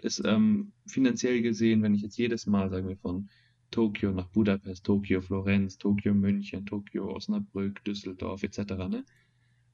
ist 0.00 0.22
ähm, 0.24 0.72
finanziell 0.86 1.42
gesehen, 1.42 1.82
wenn 1.82 1.94
ich 1.94 2.02
jetzt 2.02 2.16
jedes 2.16 2.46
Mal, 2.46 2.70
sagen 2.70 2.88
wir, 2.88 2.96
von 2.96 3.28
Tokio 3.70 4.12
nach 4.12 4.28
Budapest, 4.28 4.84
Tokio, 4.84 5.20
Florenz, 5.20 5.78
Tokio, 5.78 6.14
München, 6.14 6.66
Tokio, 6.66 7.14
Osnabrück, 7.14 7.84
Düsseldorf 7.84 8.42
etc. 8.42 8.58
Ne, 8.88 9.04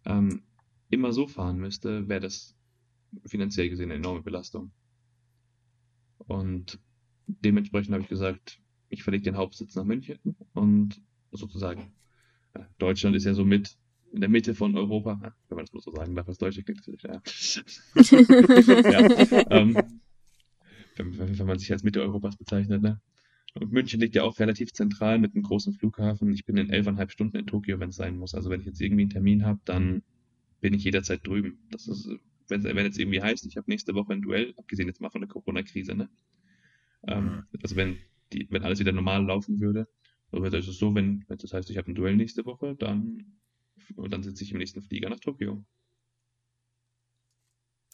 ähm, 0.04 0.42
immer 0.90 1.12
so 1.12 1.26
fahren 1.26 1.59
müsste, 1.59 2.09
wäre 2.09 2.21
das 2.21 2.54
finanziell 3.25 3.71
gesehen 3.71 3.90
eine 3.90 4.00
enorme 4.00 4.23
Belastung. 4.23 4.73
Und 6.18 6.78
dementsprechend 7.26 7.92
habe 7.92 8.02
ich 8.02 8.09
gesagt, 8.09 8.61
ich 8.88 9.02
verlege 9.02 9.25
den 9.25 9.37
Hauptsitz 9.37 9.75
nach 9.75 9.85
München 9.85 10.18
und 10.54 11.00
sozusagen, 11.33 11.92
Deutschland 12.78 13.16
ist 13.16 13.25
ja 13.25 13.35
so 13.35 13.45
mit 13.45 13.76
in 14.12 14.21
der 14.21 14.30
Mitte 14.30 14.54
von 14.54 14.76
Europa, 14.76 15.21
wenn 15.49 15.56
man 15.56 15.64
das 15.64 15.75
mal 15.75 15.80
so 15.80 15.92
sagen 15.92 16.14
darf, 16.14 16.28
als 16.28 16.38
Deutsche 16.38 16.62
klingt 16.62 16.87
natürlich, 16.87 17.02
ja. 17.02 17.21
ja 18.90 19.45
ähm, 19.50 19.76
wenn, 20.97 21.38
wenn, 21.38 21.47
man 21.47 21.59
sich 21.59 21.71
als 21.73 21.83
Mitte 21.83 22.00
Europas 22.00 22.37
bezeichnet, 22.37 22.83
ne? 22.83 23.00
Und 23.54 23.73
München 23.73 24.00
liegt 24.00 24.14
ja 24.14 24.23
auch 24.23 24.38
relativ 24.38 24.73
zentral 24.73 25.18
mit 25.18 25.35
einem 25.35 25.42
großen 25.42 25.73
Flughafen. 25.73 26.30
Ich 26.33 26.45
bin 26.45 26.59
in 26.59 26.68
elfeinhalb 26.68 27.11
Stunden 27.11 27.38
in 27.38 27.47
Tokio, 27.47 27.80
wenn 27.80 27.88
es 27.88 27.97
sein 27.97 28.18
muss. 28.18 28.35
Also 28.35 28.50
wenn 28.50 28.61
ich 28.61 28.66
jetzt 28.66 28.80
irgendwie 28.83 29.02
einen 29.02 29.11
Termin 29.11 29.47
habe, 29.47 29.61
dann 29.64 30.02
bin 30.61 30.75
ich 30.75 30.85
jederzeit 30.85 31.26
drüben. 31.26 31.59
Das 31.71 31.88
ist, 31.88 32.11
wenn, 32.49 32.64
wenn 32.64 32.85
jetzt 32.85 32.99
irgendwie 32.99 33.23
heißt, 33.23 33.47
ich 33.47 33.56
habe 33.56 33.71
nächste 33.71 33.95
Woche 33.95 34.12
ein 34.12 34.21
Duell, 34.21 34.52
abgesehen 34.59 34.88
jetzt 34.88 35.00
mal 35.00 35.09
von 35.09 35.23
der 35.23 35.28
Corona-Krise, 35.28 35.95
ne? 35.95 36.11
Ähm, 37.07 37.25
mhm. 37.25 37.45
also 37.63 37.77
wenn, 37.77 37.99
die, 38.33 38.47
wenn 38.51 38.63
alles 38.63 38.79
wieder 38.79 38.93
normal 38.93 39.25
laufen 39.25 39.61
würde, 39.61 39.89
oder 40.33 40.59
ist 40.59 40.69
es 40.69 40.79
so, 40.79 40.95
wenn, 40.95 41.25
wenn 41.29 41.39
das 41.39 41.53
heißt, 41.53 41.71
ich 41.71 41.79
habe 41.79 41.91
ein 41.91 41.95
Duell 41.95 42.17
nächste 42.17 42.45
Woche, 42.45 42.75
dann, 42.79 43.39
dann 43.97 44.23
sitze 44.23 44.45
ich 44.45 44.53
im 44.53 44.59
nächsten 44.59 44.83
Flieger 44.83 45.09
nach 45.09 45.21
Tokio. 45.21 45.65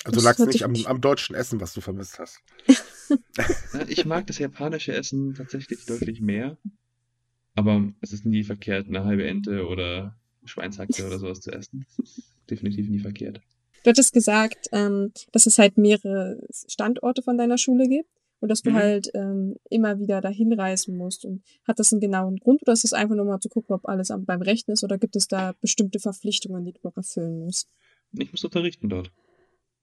Also 0.05 0.21
lag 0.21 0.39
es 0.39 0.47
nicht 0.47 0.65
am, 0.65 0.75
am, 0.87 1.01
deutschen 1.01 1.37
Essen, 1.37 1.61
was 1.61 1.75
du 1.75 1.81
vermisst 1.81 2.19
hast. 2.19 2.41
ich 3.89 4.05
mag 4.05 4.27
das 4.27 4.39
japanische 4.39 4.93
Essen 4.93 5.35
tatsächlich 5.35 5.87
deutlich 5.87 6.21
mehr. 6.21 6.59
Aber 7.55 7.93
es 8.01 8.13
ist 8.13 8.25
nie 8.25 8.43
verkehrt, 8.43 8.89
eine 8.89 9.05
halbe 9.05 9.27
Ente 9.27 9.67
oder 9.67 10.19
Schweinshaxe 10.45 11.07
oder 11.07 11.19
sowas 11.19 11.41
zu 11.41 11.53
essen. 11.53 11.87
Das 11.97 11.99
ist 12.19 12.35
definitiv 12.51 12.89
nie 12.89 12.99
verkehrt. 12.99 13.41
Du 13.85 13.91
hattest 13.91 14.13
gesagt, 14.13 14.69
ähm, 14.73 15.13
dass 15.33 15.47
es 15.47 15.59
halt 15.59 15.77
mehrere 15.77 16.41
Standorte 16.69 17.23
von 17.23 17.37
deiner 17.37 17.59
Schule 17.59 17.89
gibt 17.89 18.09
und 18.43 18.49
dass 18.49 18.63
du 18.63 18.71
mhm. 18.71 18.75
halt 18.75 19.11
ähm, 19.15 19.55
immer 19.71 20.01
wieder 20.01 20.21
dahin 20.21 20.53
reisen 20.53 20.97
musst. 20.97 21.25
Und 21.25 21.45
hat 21.67 21.79
das 21.79 21.93
einen 21.93 22.01
genauen 22.01 22.39
Grund 22.39 22.61
oder 22.63 22.73
ist 22.73 22.85
es 22.85 22.93
einfach 22.93 23.15
nur 23.15 23.25
mal 23.25 23.39
zu 23.39 23.49
gucken, 23.49 23.75
ob 23.75 23.89
alles 23.89 24.13
beim 24.27 24.43
Rechten 24.43 24.73
ist 24.73 24.83
oder 24.83 24.99
gibt 24.99 25.15
es 25.15 25.29
da 25.29 25.55
bestimmte 25.61 26.01
Verpflichtungen, 26.01 26.65
die 26.65 26.73
du 26.73 26.81
noch 26.83 26.97
erfüllen 26.97 27.39
musst? 27.39 27.69
Ich 28.13 28.33
muss 28.33 28.45
unterrichten 28.45 28.89
dort. 28.89 29.13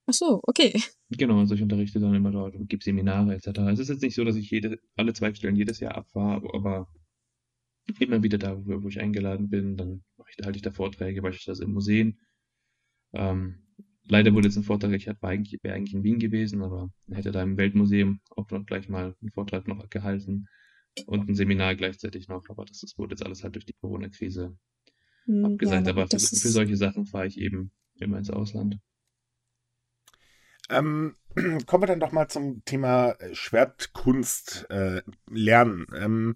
Ach 0.08 0.14
so, 0.14 0.42
okay. 0.44 0.74
Genau, 1.10 1.40
also 1.40 1.56
ich 1.56 1.62
unterrichte 1.62 2.02
dann 2.02 2.14
immer 2.14 2.32
dort 2.32 2.56
und 2.56 2.70
gebe 2.70 2.84
Seminare 2.84 3.34
etc. 3.34 3.60
Es 3.72 3.80
ist 3.80 3.90
jetzt 3.90 4.02
nicht 4.02 4.16
so, 4.16 4.26
dass 4.26 4.36
ich 4.36 4.52
jede, 4.52 4.78
alle 4.98 5.14
Zweigstellen 5.14 5.56
jedes 5.56 5.80
Jahr 5.80 5.96
abfahre, 5.96 6.46
aber 6.54 6.88
immer 8.00 8.22
wieder 8.22 8.38
da, 8.38 8.58
wo, 8.66 8.90
ich 8.90 9.00
eingeladen 9.00 9.50
bin, 9.50 9.78
dann 9.78 10.04
halte 10.44 10.58
ich 10.58 10.64
da 10.64 10.72
Vorträge, 10.72 11.22
beispielsweise 11.22 11.64
in 11.64 11.72
Museen. 11.72 12.20
Ähm, 13.14 13.69
Leider 14.12 14.34
wurde 14.34 14.48
jetzt 14.48 14.58
ein 14.58 14.64
Vortrag, 14.64 14.92
ich 14.94 15.06
wäre 15.06 15.18
eigentlich, 15.22 15.64
wär 15.64 15.76
eigentlich 15.76 15.94
in 15.94 16.04
Wien 16.04 16.18
gewesen, 16.18 16.64
aber 16.64 16.90
hätte 17.12 17.32
da 17.32 17.44
im 17.44 17.58
Weltmuseum 17.58 18.20
auch 18.32 18.50
noch 18.50 18.66
gleich 18.66 18.90
mal 18.90 19.16
einen 19.22 19.32
Vortrag 19.32 19.68
noch 19.68 19.88
gehalten 19.92 20.48
und 21.06 21.30
ein 21.30 21.36
Seminar 21.36 21.76
gleichzeitig 21.76 22.28
noch, 22.28 22.44
aber 22.50 22.66
das, 22.66 22.80
das 22.80 22.98
wurde 22.98 23.14
jetzt 23.14 23.24
alles 23.24 23.44
halt 23.44 23.54
durch 23.54 23.66
die 23.66 23.76
Corona-Krise 23.80 24.58
hm, 25.26 25.46
abgesagt. 25.46 25.86
Ja, 25.86 25.94
aber 25.94 26.08
für, 26.08 26.18
für, 26.18 26.48
solche 26.48 26.76
Sachen 26.76 27.06
fahre 27.06 27.28
ich 27.28 27.40
eben 27.40 27.72
immer 28.00 28.18
ins 28.18 28.32
Ausland. 28.32 28.80
Ähm, 30.72 31.16
kommen 31.68 31.84
wir 31.84 31.88
dann 31.88 32.00
doch 32.00 32.12
mal 32.12 32.28
zum 32.30 32.66
Thema 32.66 33.12
äh, 33.12 33.36
Schwertkunst 33.36 34.72
äh, 34.72 35.04
lernen. 35.30 35.86
Ähm, 35.96 36.36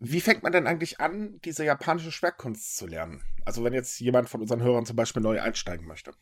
wie 0.00 0.20
fängt 0.20 0.42
man 0.42 0.50
denn 0.50 0.66
eigentlich 0.66 0.98
an, 0.98 1.38
diese 1.44 1.64
japanische 1.64 2.10
Schwertkunst 2.10 2.76
zu 2.76 2.88
lernen? 2.88 3.22
Also 3.44 3.62
wenn 3.62 3.72
jetzt 3.72 4.00
jemand 4.00 4.28
von 4.28 4.40
unseren 4.40 4.62
Hörern 4.62 4.84
zum 4.84 4.96
Beispiel 4.96 5.22
neu 5.22 5.40
einsteigen 5.40 5.86
möchte 5.86 6.12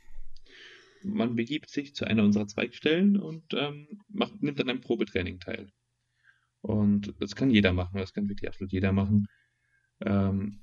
man 1.05 1.37
begibt 1.37 1.71
sich 1.71 1.95
zu 1.95 2.05
einer 2.05 2.25
unserer 2.25 2.47
Zweigstellen 2.47 3.17
und 3.17 3.55
ähm, 3.55 3.87
macht, 4.09 4.43
nimmt 4.43 4.61
an 4.61 4.69
einem 4.69 4.81
Probetraining 4.81 5.41
teil. 5.41 5.71
Und 6.61 7.15
das 7.19 7.35
kann 7.35 7.51
jeder 7.51 7.73
machen, 7.73 7.99
das 7.99 8.13
kann 8.13 8.29
wirklich 8.29 8.49
absolut 8.49 8.73
jeder 8.73 8.93
machen. 8.93 9.27
Ähm, 10.01 10.61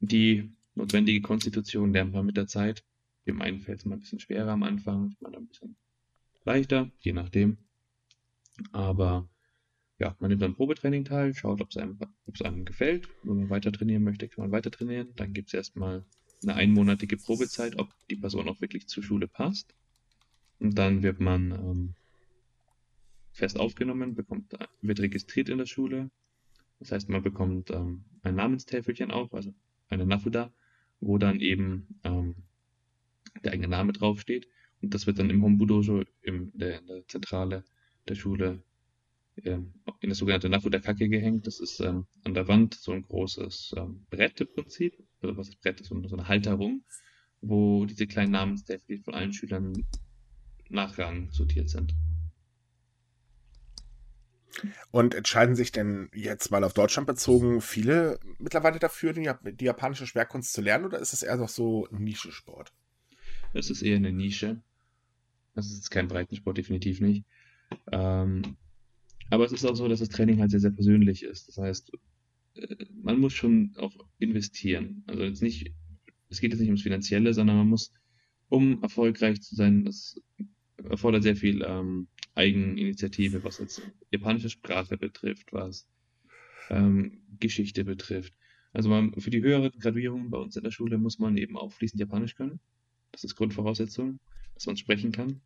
die 0.00 0.52
notwendige 0.74 1.20
Konstitution 1.20 1.92
lernt 1.92 2.12
man 2.12 2.26
mit 2.26 2.36
der 2.36 2.46
Zeit. 2.46 2.84
Dem 3.26 3.40
einen 3.40 3.60
fällt 3.60 3.80
es 3.80 3.84
mal 3.84 3.96
ein 3.96 4.00
bisschen 4.00 4.20
schwerer 4.20 4.52
am 4.52 4.62
Anfang, 4.62 5.14
mal 5.20 5.34
ein 5.34 5.46
bisschen 5.46 5.76
leichter, 6.44 6.90
je 7.00 7.12
nachdem. 7.12 7.58
Aber 8.72 9.28
ja, 9.98 10.16
man 10.18 10.30
nimmt 10.30 10.42
dann 10.42 10.54
Probetraining 10.54 11.04
teil, 11.04 11.34
schaut, 11.34 11.60
ob 11.60 11.70
es 11.70 11.76
einem, 11.76 11.98
einem 12.42 12.64
gefällt. 12.64 13.08
Wenn 13.22 13.36
man 13.36 13.50
weiter 13.50 13.72
trainieren 13.72 14.02
möchte, 14.02 14.28
kann 14.28 14.44
man 14.44 14.52
weiter 14.52 14.70
trainieren. 14.70 15.12
Dann 15.16 15.32
gibt 15.32 15.48
es 15.48 15.54
erstmal 15.54 16.04
eine 16.44 16.56
einmonatige 16.56 17.16
Probezeit, 17.16 17.78
ob 17.78 17.92
die 18.10 18.16
Person 18.16 18.48
auch 18.48 18.60
wirklich 18.60 18.86
zur 18.88 19.02
Schule 19.02 19.28
passt. 19.28 19.74
Und 20.60 20.78
dann 20.78 21.02
wird 21.02 21.20
man 21.20 21.50
ähm, 21.52 21.94
fest 23.32 23.58
aufgenommen, 23.58 24.14
bekommt, 24.14 24.54
wird 24.80 25.00
registriert 25.00 25.48
in 25.48 25.58
der 25.58 25.66
Schule. 25.66 26.10
Das 26.78 26.92
heißt, 26.92 27.08
man 27.08 27.22
bekommt 27.22 27.70
ähm, 27.70 28.04
ein 28.22 28.36
Namenstäfelchen 28.36 29.10
auch, 29.10 29.32
also 29.32 29.52
eine 29.88 30.06
Nafuda, 30.06 30.52
wo 31.00 31.18
dann 31.18 31.40
eben 31.40 31.98
ähm, 32.04 32.36
der 33.42 33.52
eigene 33.52 33.68
Name 33.68 33.92
draufsteht. 33.92 34.48
Und 34.80 34.94
das 34.94 35.06
wird 35.06 35.18
dann 35.18 35.30
im 35.30 35.42
Hombudojo, 35.42 36.04
in 36.22 36.52
der, 36.54 36.80
in 36.80 36.86
der 36.86 37.06
Zentrale 37.08 37.64
der 38.08 38.14
Schule, 38.14 38.62
ähm, 39.42 39.72
in 40.00 40.10
das 40.10 40.18
sogenannte 40.18 40.48
Nafuda 40.48 40.78
Kake 40.78 41.08
gehängt. 41.08 41.46
Das 41.46 41.60
ist 41.60 41.80
ähm, 41.80 42.06
an 42.22 42.34
der 42.34 42.48
Wand 42.48 42.74
so 42.74 42.92
ein 42.92 43.02
großes 43.02 43.74
ähm, 43.76 44.06
Brett 44.10 44.40
im 44.40 44.48
Prinzip, 44.52 44.96
oder 45.24 45.36
was 45.36 45.48
das 45.48 45.56
Brett 45.56 45.80
ist, 45.80 45.88
so 45.88 45.94
eine 45.94 46.28
Halterung, 46.28 46.84
wo 47.40 47.84
diese 47.86 48.06
kleinen 48.06 48.32
Namenstäfelchen 48.32 49.04
von 49.04 49.14
allen 49.14 49.32
Schülern 49.32 49.72
nach 50.68 50.98
Rang 50.98 51.30
sortiert 51.30 51.70
sind. 51.70 51.94
Und 54.90 55.14
entscheiden 55.14 55.56
sich 55.56 55.72
denn 55.72 56.08
jetzt 56.14 56.50
mal 56.50 56.62
auf 56.62 56.74
Deutschland 56.74 57.06
bezogen 57.06 57.60
viele 57.60 58.20
mittlerweile 58.38 58.78
dafür, 58.78 59.12
die, 59.12 59.28
die 59.54 59.64
japanische 59.64 60.06
Schwerkunst 60.06 60.52
zu 60.52 60.60
lernen, 60.60 60.84
oder 60.84 60.98
ist 60.98 61.12
es 61.12 61.22
eher 61.22 61.36
noch 61.36 61.48
so 61.48 61.88
ein 61.90 62.04
Nischensport? 62.04 62.72
Es 63.52 63.70
ist 63.70 63.82
eher 63.82 63.96
eine 63.96 64.12
Nische. 64.12 64.60
Das 65.54 65.70
ist 65.70 65.90
kein 65.90 66.08
Breitensport, 66.08 66.56
definitiv 66.58 67.00
nicht. 67.00 67.24
Ähm, 67.92 68.56
aber 69.30 69.44
es 69.44 69.52
ist 69.52 69.64
auch 69.64 69.74
so, 69.74 69.88
dass 69.88 70.00
das 70.00 70.08
Training 70.08 70.40
halt 70.40 70.50
sehr, 70.50 70.60
sehr 70.60 70.70
persönlich 70.70 71.22
ist. 71.22 71.48
Das 71.48 71.58
heißt, 71.58 71.92
man 73.02 73.20
muss 73.20 73.32
schon 73.32 73.72
auch 73.76 73.94
investieren. 74.18 75.02
Also 75.06 75.24
jetzt 75.24 75.42
nicht, 75.42 75.72
es 76.28 76.40
geht 76.40 76.52
jetzt 76.52 76.60
nicht 76.60 76.68
ums 76.68 76.82
Finanzielle, 76.82 77.34
sondern 77.34 77.56
man 77.56 77.68
muss, 77.68 77.92
um 78.48 78.82
erfolgreich 78.82 79.40
zu 79.42 79.54
sein, 79.54 79.84
das 79.84 80.20
erfordert 80.88 81.22
sehr 81.22 81.36
viel 81.36 81.62
ähm, 81.66 82.08
Eigeninitiative, 82.34 83.44
was 83.44 83.58
jetzt 83.58 83.82
japanische 84.10 84.50
Sprache 84.50 84.96
betrifft, 84.96 85.52
was 85.52 85.86
ähm, 86.70 87.22
Geschichte 87.40 87.84
betrifft. 87.84 88.34
Also 88.72 88.88
man, 88.88 89.12
für 89.20 89.30
die 89.30 89.42
höhere 89.42 89.70
Graduierung 89.70 90.30
bei 90.30 90.38
uns 90.38 90.56
in 90.56 90.64
der 90.64 90.72
Schule 90.72 90.98
muss 90.98 91.18
man 91.18 91.36
eben 91.36 91.56
auch 91.56 91.72
fließend 91.72 92.00
Japanisch 92.00 92.34
können. 92.34 92.58
Das 93.12 93.22
ist 93.22 93.36
Grundvoraussetzung, 93.36 94.18
dass 94.54 94.66
man 94.66 94.76
sprechen 94.76 95.12
kann. 95.12 95.40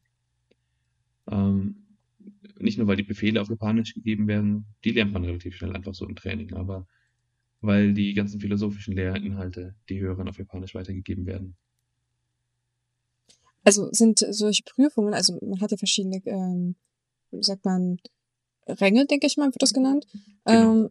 Ähm, 1.31 1.85
nicht 2.59 2.79
nur, 2.79 2.87
weil 2.87 2.97
die 2.97 3.03
Befehle 3.03 3.41
auf 3.41 3.51
Japanisch 3.51 3.95
gegeben 3.95 4.27
werden, 4.27 4.65
die 4.85 4.93
lernt 4.93 5.13
man 5.13 5.25
relativ 5.25 5.57
schnell 5.57 5.75
einfach 5.75 5.95
so 5.95 6.07
im 6.07 6.17
Training, 6.17 6.55
aber 6.55 6.87
weil 7.61 7.95
die 7.95 8.15
ganzen 8.15 8.41
philosophischen 8.41 8.95
Lehrinhalte, 8.95 9.75
die 9.89 10.01
Hörern 10.01 10.29
auf 10.29 10.39
Japanisch 10.39 10.75
weitergegeben 10.75 11.27
werden. 11.27 11.57
Also 13.65 13.89
sind 13.93 14.19
solche 14.31 14.63
Prüfungen, 14.65 15.15
also 15.15 15.39
man 15.43 15.61
hat 15.61 15.71
ja 15.73 15.77
verschiedene, 15.77 16.23
ähm, 16.27 16.77
sagt 17.33 17.65
man, 17.65 17.99
Ränge, 18.67 19.07
denke 19.07 19.27
ich 19.27 19.37
mal, 19.37 19.47
wird 19.47 19.63
das 19.63 19.73
genannt. 19.73 20.07
Genau. 20.45 20.87
Ähm, 20.87 20.91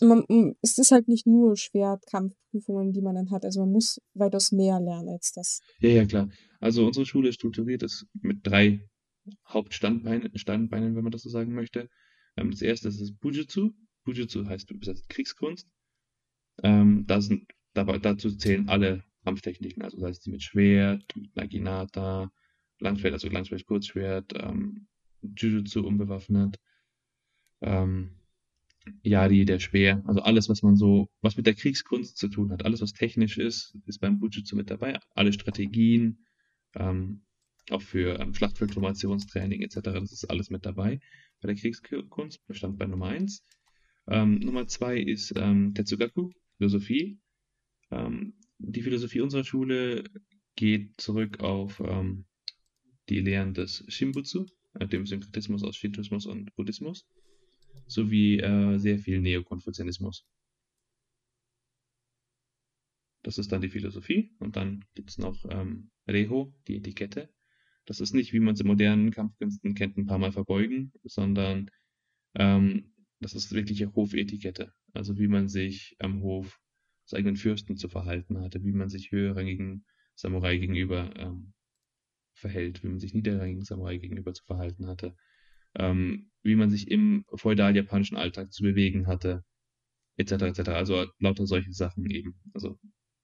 man, 0.00 0.54
es 0.62 0.78
ist 0.78 0.90
halt 0.90 1.08
nicht 1.08 1.26
nur 1.26 1.56
Schwertkampfprüfungen, 1.56 2.92
die 2.92 3.00
man 3.00 3.14
dann 3.14 3.30
hat. 3.30 3.44
Also 3.44 3.60
man 3.60 3.72
muss 3.72 4.00
weitaus 4.14 4.52
mehr 4.52 4.80
lernen 4.80 5.08
als 5.08 5.32
das. 5.32 5.60
Ja, 5.78 5.90
ja, 5.90 6.04
klar. 6.04 6.28
Also 6.60 6.86
unsere 6.86 7.06
Schule 7.06 7.32
strukturiert 7.32 7.82
es 7.82 8.06
mit 8.20 8.46
drei 8.46 8.88
Hauptstandbeinen, 9.48 10.36
Standbeinen, 10.36 10.96
wenn 10.96 11.04
man 11.04 11.12
das 11.12 11.22
so 11.22 11.30
sagen 11.30 11.54
möchte. 11.54 11.88
Ähm, 12.36 12.50
das 12.50 12.62
erste 12.62 12.88
ist 12.88 13.00
das 13.00 13.12
Bujutsu. 13.12 13.70
Bujutsu 14.04 14.46
heißt 14.46 14.70
übersetzt 14.70 15.08
Kriegskunst. 15.08 15.68
Ähm, 16.62 17.06
da 17.06 17.20
sind, 17.20 17.50
dabei, 17.74 17.98
dazu 17.98 18.30
zählen 18.36 18.68
alle 18.68 19.04
Kampftechniken, 19.24 19.82
also 19.82 19.98
das 19.98 20.08
heißt 20.08 20.26
die 20.26 20.30
mit 20.30 20.42
Schwert, 20.42 21.04
mit 21.16 21.34
Naginata, 21.36 22.30
Langschwert, 22.78 23.12
also 23.14 23.28
Langschwert, 23.28 23.66
Kurzschwert, 23.66 24.32
ähm, 24.36 24.86
Jujutsu 25.22 25.86
unbewaffnet, 25.86 26.58
ähm, 27.60 28.16
Yari, 29.02 29.44
der 29.44 29.60
Speer, 29.60 30.02
also 30.06 30.20
alles, 30.22 30.48
was 30.48 30.62
man 30.62 30.76
so, 30.76 31.08
was 31.20 31.36
mit 31.36 31.46
der 31.46 31.54
Kriegskunst 31.54 32.16
zu 32.16 32.28
tun 32.28 32.50
hat, 32.50 32.64
alles, 32.64 32.80
was 32.80 32.92
technisch 32.92 33.38
ist, 33.38 33.76
ist 33.86 34.00
beim 34.00 34.18
Bujutsu 34.18 34.56
mit 34.56 34.70
dabei. 34.70 34.98
Alle 35.14 35.32
Strategien, 35.32 36.26
ähm, 36.74 37.22
auch 37.70 37.82
für 37.82 38.18
ähm, 38.18 38.34
Schlachtfeldformationstraining 38.34 39.62
etc., 39.62 39.80
das 39.82 40.12
ist 40.12 40.24
alles 40.24 40.50
mit 40.50 40.66
dabei 40.66 40.98
bei 41.40 41.48
der 41.48 41.56
Kriegskunst, 41.56 42.44
Bestand 42.46 42.78
bei 42.78 42.86
Nummer 42.86 43.06
1. 43.06 43.44
Ähm, 44.08 44.40
Nummer 44.40 44.66
2 44.66 44.98
ist 44.98 45.32
ähm, 45.36 45.74
Tetsugaku, 45.74 46.32
Philosophie. 46.62 47.18
Ähm, 47.90 48.34
die 48.58 48.82
Philosophie 48.82 49.20
unserer 49.20 49.42
Schule 49.42 50.04
geht 50.54 51.00
zurück 51.00 51.40
auf 51.40 51.80
ähm, 51.80 52.26
die 53.08 53.20
Lehren 53.20 53.52
des 53.52 53.84
Shimbutsu, 53.88 54.46
äh, 54.74 54.86
dem 54.86 55.04
Synkretismus 55.04 55.64
aus 55.64 55.74
Shintoismus 55.74 56.24
und 56.24 56.54
Buddhismus, 56.54 57.04
sowie 57.88 58.38
äh, 58.38 58.78
sehr 58.78 59.00
viel 59.00 59.20
Neokonfuzianismus. 59.20 60.24
Das 63.24 63.38
ist 63.38 63.50
dann 63.50 63.60
die 63.60 63.70
Philosophie. 63.70 64.30
Und 64.38 64.54
dann 64.54 64.84
gibt 64.94 65.10
es 65.10 65.18
noch 65.18 65.44
ähm, 65.50 65.90
Reho, 66.06 66.54
die 66.68 66.76
Etikette. 66.76 67.28
Das 67.86 67.98
ist 67.98 68.14
nicht, 68.14 68.32
wie 68.32 68.38
man 68.38 68.54
es 68.54 68.60
in 68.60 68.68
modernen 68.68 69.10
Kampfkünsten 69.10 69.74
kennt, 69.74 69.96
ein 69.96 70.06
paar 70.06 70.18
Mal 70.18 70.30
verbeugen, 70.30 70.92
sondern 71.02 71.72
ähm, 72.36 72.94
das 73.18 73.34
ist 73.34 73.50
wirkliche 73.50 73.92
Hofetikette. 73.96 74.72
Also 74.92 75.18
wie 75.18 75.28
man 75.28 75.48
sich 75.48 75.96
am 75.98 76.22
Hof 76.22 76.60
des 77.04 77.14
eigenen 77.14 77.36
Fürsten 77.36 77.76
zu 77.76 77.88
verhalten 77.88 78.40
hatte, 78.40 78.62
wie 78.64 78.72
man 78.72 78.88
sich 78.88 79.10
höherrangigen 79.10 79.84
Samurai 80.14 80.58
gegenüber 80.58 81.14
ähm, 81.16 81.52
verhält, 82.34 82.82
wie 82.82 82.88
man 82.88 83.00
sich 83.00 83.14
niederrangigen 83.14 83.64
Samurai 83.64 83.98
gegenüber 83.98 84.32
zu 84.34 84.44
verhalten 84.44 84.86
hatte, 84.86 85.16
ähm, 85.74 86.30
wie 86.42 86.56
man 86.56 86.70
sich 86.70 86.90
im 86.90 87.24
feudal-japanischen 87.34 88.16
Alltag 88.16 88.52
zu 88.52 88.62
bewegen 88.62 89.06
hatte, 89.06 89.44
etc. 90.16 90.42
etc. 90.42 90.68
Also 90.68 91.06
lauter 91.18 91.46
solche 91.46 91.72
Sachen 91.72 92.06
eben. 92.10 92.34
Also 92.52 92.78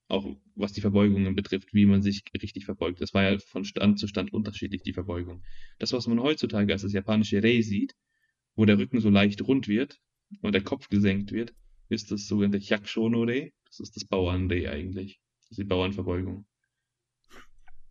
auch 0.07 0.35
was 0.55 0.73
die 0.73 0.81
Verbeugungen 0.81 1.35
betrifft, 1.35 1.73
wie 1.73 1.85
man 1.85 2.01
sich 2.01 2.23
richtig 2.41 2.65
verbeugt. 2.65 2.99
Das 2.99 3.13
war 3.13 3.23
ja 3.23 3.37
von 3.37 3.63
Stand 3.63 3.99
zu 3.99 4.07
Stand 4.07 4.33
unterschiedlich, 4.33 4.81
die 4.81 4.93
Verbeugung. 4.93 5.43
Das, 5.77 5.93
was 5.93 6.07
man 6.07 6.19
heutzutage 6.19 6.73
als 6.73 6.81
das 6.81 6.93
japanische 6.93 7.43
Rei 7.43 7.61
sieht, 7.61 7.93
wo 8.55 8.65
der 8.65 8.79
Rücken 8.79 8.99
so 8.99 9.09
leicht 9.09 9.41
rund 9.47 9.67
wird 9.67 10.01
und 10.41 10.53
der 10.53 10.63
Kopf 10.63 10.89
gesenkt 10.89 11.31
wird, 11.31 11.53
ist 11.89 12.11
das 12.11 12.27
sogenannte 12.27 12.59
Hyakushono 12.59 13.23
Rei. 13.23 13.53
Das 13.65 13.79
ist 13.79 13.95
das 13.95 14.05
Bauern-Rei 14.05 14.69
eigentlich. 14.69 15.19
Das 15.41 15.51
ist 15.51 15.59
die 15.59 15.63
Bauernverbeugung. 15.65 16.45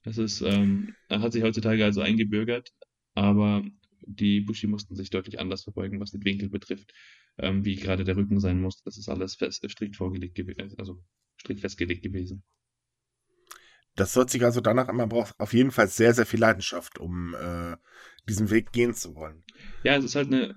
Das 0.04 0.18
ist, 0.18 0.40
ähm, 0.40 0.94
hat 1.10 1.32
sich 1.32 1.42
heutzutage 1.42 1.84
also 1.84 2.00
eingebürgert, 2.00 2.70
aber 3.14 3.62
die 4.02 4.40
Bushi 4.40 4.66
mussten 4.66 4.94
sich 4.94 5.10
deutlich 5.10 5.38
anders 5.40 5.64
verbeugen, 5.64 6.00
was 6.00 6.12
den 6.12 6.24
Winkel 6.24 6.48
betrifft, 6.48 6.92
ähm, 7.36 7.64
wie 7.64 7.76
gerade 7.76 8.04
der 8.04 8.16
Rücken 8.16 8.40
sein 8.40 8.60
muss. 8.60 8.82
Das 8.82 8.96
ist 8.96 9.08
alles 9.08 9.34
fest, 9.34 9.68
strikt 9.68 9.96
vorgelegt 9.96 10.34
gewesen, 10.34 10.74
also 10.78 11.02
strikt 11.38 11.60
festgelegt 11.60 12.02
gewesen. 12.02 12.42
Das 13.96 14.14
hört 14.14 14.30
sich 14.30 14.44
also 14.44 14.60
danach 14.60 14.88
an, 14.88 14.96
man 14.96 15.08
braucht 15.08 15.38
auf 15.40 15.52
jeden 15.52 15.72
Fall 15.72 15.88
sehr, 15.88 16.14
sehr 16.14 16.26
viel 16.26 16.38
Leidenschaft, 16.38 16.98
um 16.98 17.34
äh, 17.34 17.76
diesen 18.28 18.50
Weg 18.50 18.70
gehen 18.70 18.94
zu 18.94 19.16
wollen. 19.16 19.42
Ja, 19.82 19.96
es 19.96 20.04
ist 20.04 20.14
halt 20.14 20.32
eine 20.32 20.54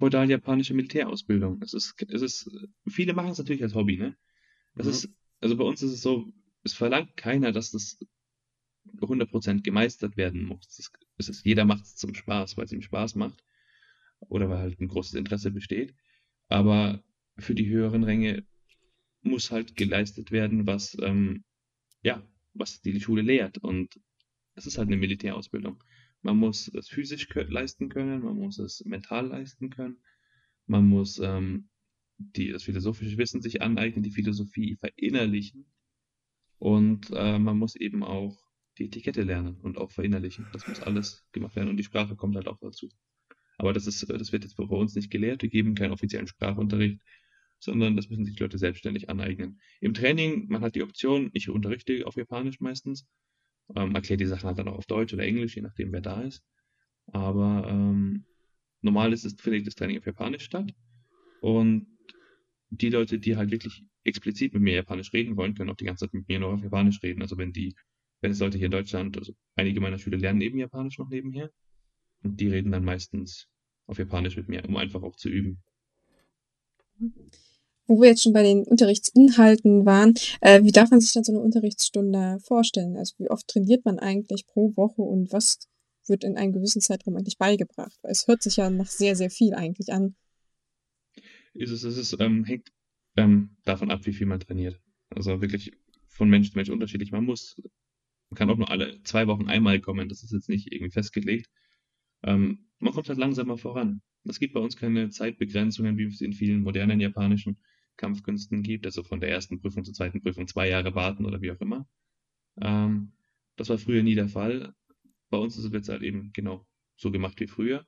feudal-japanische 0.00 0.74
Militärausbildung. 0.74 1.62
Es 1.62 1.74
ist, 1.74 1.94
es 2.08 2.22
ist, 2.22 2.50
viele 2.88 3.12
machen 3.12 3.30
es 3.30 3.38
natürlich 3.38 3.62
als 3.62 3.74
Hobby, 3.74 3.98
ne? 3.98 4.16
Es 4.74 4.86
mhm. 4.86 4.90
ist, 4.90 5.10
also 5.40 5.56
bei 5.56 5.64
uns 5.64 5.82
ist 5.82 5.92
es 5.92 6.02
so, 6.02 6.32
es 6.64 6.72
verlangt 6.72 7.16
keiner, 7.16 7.52
dass 7.52 7.70
das 7.70 7.98
100% 8.96 9.62
gemeistert 9.62 10.16
werden 10.16 10.44
muss. 10.44 10.66
Es 10.68 10.78
ist, 11.18 11.28
ist, 11.28 11.44
jeder 11.44 11.64
macht 11.64 11.84
es 11.84 11.96
zum 11.96 12.14
Spaß, 12.14 12.56
weil 12.56 12.64
es 12.64 12.72
ihm 12.72 12.82
Spaß 12.82 13.14
macht 13.14 13.44
oder 14.20 14.48
weil 14.48 14.58
halt 14.58 14.80
ein 14.80 14.88
großes 14.88 15.14
Interesse 15.14 15.50
besteht. 15.50 15.94
Aber 16.48 17.02
für 17.36 17.54
die 17.54 17.68
höheren 17.68 18.02
Ränge 18.02 18.44
muss 19.22 19.50
halt 19.50 19.76
geleistet 19.76 20.30
werden, 20.30 20.66
was, 20.66 20.96
ähm, 21.02 21.44
ja, 22.02 22.26
was 22.54 22.80
die 22.80 22.98
Schule 23.00 23.22
lehrt. 23.22 23.58
Und 23.58 24.00
es 24.54 24.66
ist 24.66 24.78
halt 24.78 24.88
eine 24.88 24.96
Militärausbildung. 24.96 25.82
Man 26.22 26.36
muss 26.36 26.68
es 26.68 26.88
physisch 26.88 27.28
leisten 27.34 27.88
können, 27.88 28.22
man 28.22 28.36
muss 28.36 28.58
es 28.58 28.84
mental 28.84 29.28
leisten 29.28 29.70
können, 29.70 29.98
man 30.66 30.86
muss 30.86 31.18
ähm, 31.18 31.68
die, 32.18 32.52
das 32.52 32.64
philosophische 32.64 33.16
Wissen 33.16 33.40
sich 33.40 33.62
aneignen, 33.62 34.02
die 34.02 34.10
Philosophie 34.10 34.76
verinnerlichen 34.76 35.66
und 36.58 37.10
äh, 37.12 37.38
man 37.38 37.58
muss 37.58 37.74
eben 37.74 38.04
auch 38.04 38.38
die 38.78 38.86
Etikette 38.86 39.22
lernen 39.22 39.56
und 39.62 39.78
auch 39.78 39.90
verinnerlichen. 39.90 40.46
Das 40.52 40.68
muss 40.68 40.80
alles 40.80 41.26
gemacht 41.32 41.56
werden 41.56 41.68
und 41.68 41.76
die 41.76 41.84
Sprache 41.84 42.16
kommt 42.16 42.36
halt 42.36 42.48
auch 42.48 42.58
dazu. 42.58 42.88
Aber 43.58 43.72
das 43.72 43.86
ist, 43.86 44.08
das 44.08 44.32
wird 44.32 44.44
jetzt 44.44 44.56
bei 44.56 44.64
uns 44.64 44.94
nicht 44.94 45.10
gelehrt. 45.10 45.42
Wir 45.42 45.50
geben 45.50 45.74
keinen 45.74 45.92
offiziellen 45.92 46.26
Sprachunterricht, 46.26 47.00
sondern 47.58 47.96
das 47.96 48.08
müssen 48.08 48.24
sich 48.24 48.36
die 48.36 48.42
Leute 48.42 48.58
selbstständig 48.58 49.10
aneignen. 49.10 49.60
Im 49.80 49.92
Training, 49.92 50.48
man 50.48 50.62
hat 50.62 50.74
die 50.74 50.82
Option, 50.82 51.30
ich 51.34 51.50
unterrichte 51.50 52.06
auf 52.06 52.16
Japanisch 52.16 52.60
meistens, 52.60 53.06
ähm, 53.76 53.94
erkläre 53.94 54.18
die 54.18 54.26
Sachen 54.26 54.46
halt 54.46 54.58
dann 54.58 54.68
auch 54.68 54.78
auf 54.78 54.86
Deutsch 54.86 55.12
oder 55.14 55.24
Englisch, 55.24 55.56
je 55.56 55.62
nachdem 55.62 55.92
wer 55.92 56.00
da 56.00 56.22
ist. 56.22 56.42
Aber 57.12 57.66
ähm, 57.68 58.24
normal 58.82 59.12
ist 59.12 59.24
es, 59.24 59.34
findet 59.40 59.66
das 59.66 59.74
Training 59.74 59.98
auf 59.98 60.06
Japanisch 60.06 60.44
statt. 60.44 60.72
Und 61.40 61.86
die 62.70 62.90
Leute, 62.90 63.18
die 63.18 63.36
halt 63.36 63.50
wirklich 63.50 63.84
explizit 64.04 64.54
mit 64.54 64.62
mir 64.62 64.74
Japanisch 64.74 65.12
reden 65.12 65.36
wollen, 65.36 65.54
können 65.54 65.70
auch 65.70 65.76
die 65.76 65.84
ganze 65.84 66.06
Zeit 66.06 66.14
mit 66.14 66.28
mir 66.28 66.38
nur 66.38 66.54
auf 66.54 66.62
Japanisch 66.62 67.02
reden. 67.02 67.22
Also 67.22 67.36
wenn 67.36 67.52
die 67.52 67.74
wenn 68.20 68.32
es 68.32 68.38
Leute 68.40 68.58
hier 68.58 68.66
in 68.66 68.72
Deutschland, 68.72 69.16
also 69.16 69.34
einige 69.56 69.80
meiner 69.80 69.98
Schüler 69.98 70.18
lernen 70.18 70.40
eben 70.42 70.58
Japanisch 70.58 70.98
noch 70.98 71.08
nebenher. 71.08 71.50
Und 72.22 72.38
die 72.38 72.48
reden 72.48 72.70
dann 72.70 72.84
meistens 72.84 73.48
auf 73.86 73.98
Japanisch 73.98 74.36
mit 74.36 74.48
mir, 74.48 74.64
um 74.68 74.76
einfach 74.76 75.02
auch 75.02 75.16
zu 75.16 75.28
üben. 75.28 75.62
Wo 77.90 78.00
wir 78.00 78.10
jetzt 78.10 78.22
schon 78.22 78.32
bei 78.32 78.44
den 78.44 78.62
Unterrichtsinhalten 78.62 79.84
waren, 79.84 80.14
äh, 80.42 80.62
wie 80.62 80.70
darf 80.70 80.92
man 80.92 81.00
sich 81.00 81.12
dann 81.12 81.24
so 81.24 81.32
eine 81.32 81.40
Unterrichtsstunde 81.40 82.38
vorstellen? 82.40 82.96
Also 82.96 83.16
wie 83.18 83.28
oft 83.28 83.48
trainiert 83.48 83.84
man 83.84 83.98
eigentlich 83.98 84.46
pro 84.46 84.76
Woche 84.76 85.02
und 85.02 85.32
was 85.32 85.58
wird 86.06 86.22
in 86.22 86.36
einem 86.36 86.52
gewissen 86.52 86.80
Zeitraum 86.80 87.16
eigentlich 87.16 87.36
beigebracht? 87.36 87.98
Weil 88.02 88.12
es 88.12 88.28
hört 88.28 88.44
sich 88.44 88.58
ja 88.58 88.70
nach 88.70 88.86
sehr, 88.86 89.16
sehr 89.16 89.28
viel 89.28 89.54
eigentlich 89.54 89.92
an. 89.92 90.14
Ist 91.52 91.72
es, 91.72 91.82
ist 91.82 91.96
es 91.96 92.16
ähm, 92.20 92.44
hängt 92.44 92.68
ähm, 93.16 93.56
davon 93.64 93.90
ab, 93.90 94.06
wie 94.06 94.12
viel 94.12 94.28
man 94.28 94.38
trainiert. 94.38 94.80
Also 95.08 95.42
wirklich 95.42 95.72
von 96.06 96.30
Mensch 96.30 96.52
zu 96.52 96.58
Mensch 96.58 96.70
unterschiedlich. 96.70 97.10
Man 97.10 97.24
muss 97.24 97.60
man 98.30 98.36
kann 98.36 98.50
auch 98.50 98.56
nur 98.56 98.70
alle 98.70 99.02
zwei 99.02 99.26
Wochen 99.26 99.48
einmal 99.48 99.80
kommen, 99.80 100.08
das 100.08 100.22
ist 100.22 100.30
jetzt 100.30 100.48
nicht 100.48 100.72
irgendwie 100.72 100.92
festgelegt. 100.92 101.50
Ähm, 102.22 102.68
man 102.78 102.92
kommt 102.92 103.08
halt 103.08 103.18
langsamer 103.18 103.58
voran. 103.58 104.00
Es 104.22 104.38
gibt 104.38 104.54
bei 104.54 104.60
uns 104.60 104.76
keine 104.76 105.10
Zeitbegrenzungen, 105.10 105.98
wie 105.98 106.04
es 106.04 106.20
in 106.20 106.32
vielen 106.32 106.62
modernen 106.62 107.00
japanischen 107.00 107.58
Kampfkünsten 107.96 108.62
gibt, 108.62 108.86
also 108.86 109.02
von 109.02 109.20
der 109.20 109.30
ersten 109.30 109.60
Prüfung 109.60 109.84
zur 109.84 109.94
zweiten 109.94 110.22
Prüfung 110.22 110.46
zwei 110.48 110.68
Jahre 110.68 110.94
warten 110.94 111.24
oder 111.24 111.40
wie 111.40 111.52
auch 111.52 111.60
immer. 111.60 111.86
Ähm, 112.60 113.12
das 113.56 113.68
war 113.68 113.78
früher 113.78 114.02
nie 114.02 114.14
der 114.14 114.28
Fall. 114.28 114.74
Bei 115.28 115.38
uns 115.38 115.56
ist 115.56 115.64
es 115.64 115.72
jetzt 115.72 115.88
halt 115.88 116.02
eben 116.02 116.32
genau 116.32 116.66
so 116.96 117.10
gemacht 117.10 117.38
wie 117.40 117.46
früher. 117.46 117.86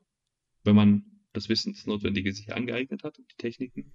Wenn 0.65 0.77
man 0.77 1.05
das 1.33 1.49
Wissensnotwendige 1.49 2.33
sich 2.33 2.55
angeeignet 2.55 3.05
hat, 3.05 3.19
die 3.19 3.37
Techniken 3.37 3.93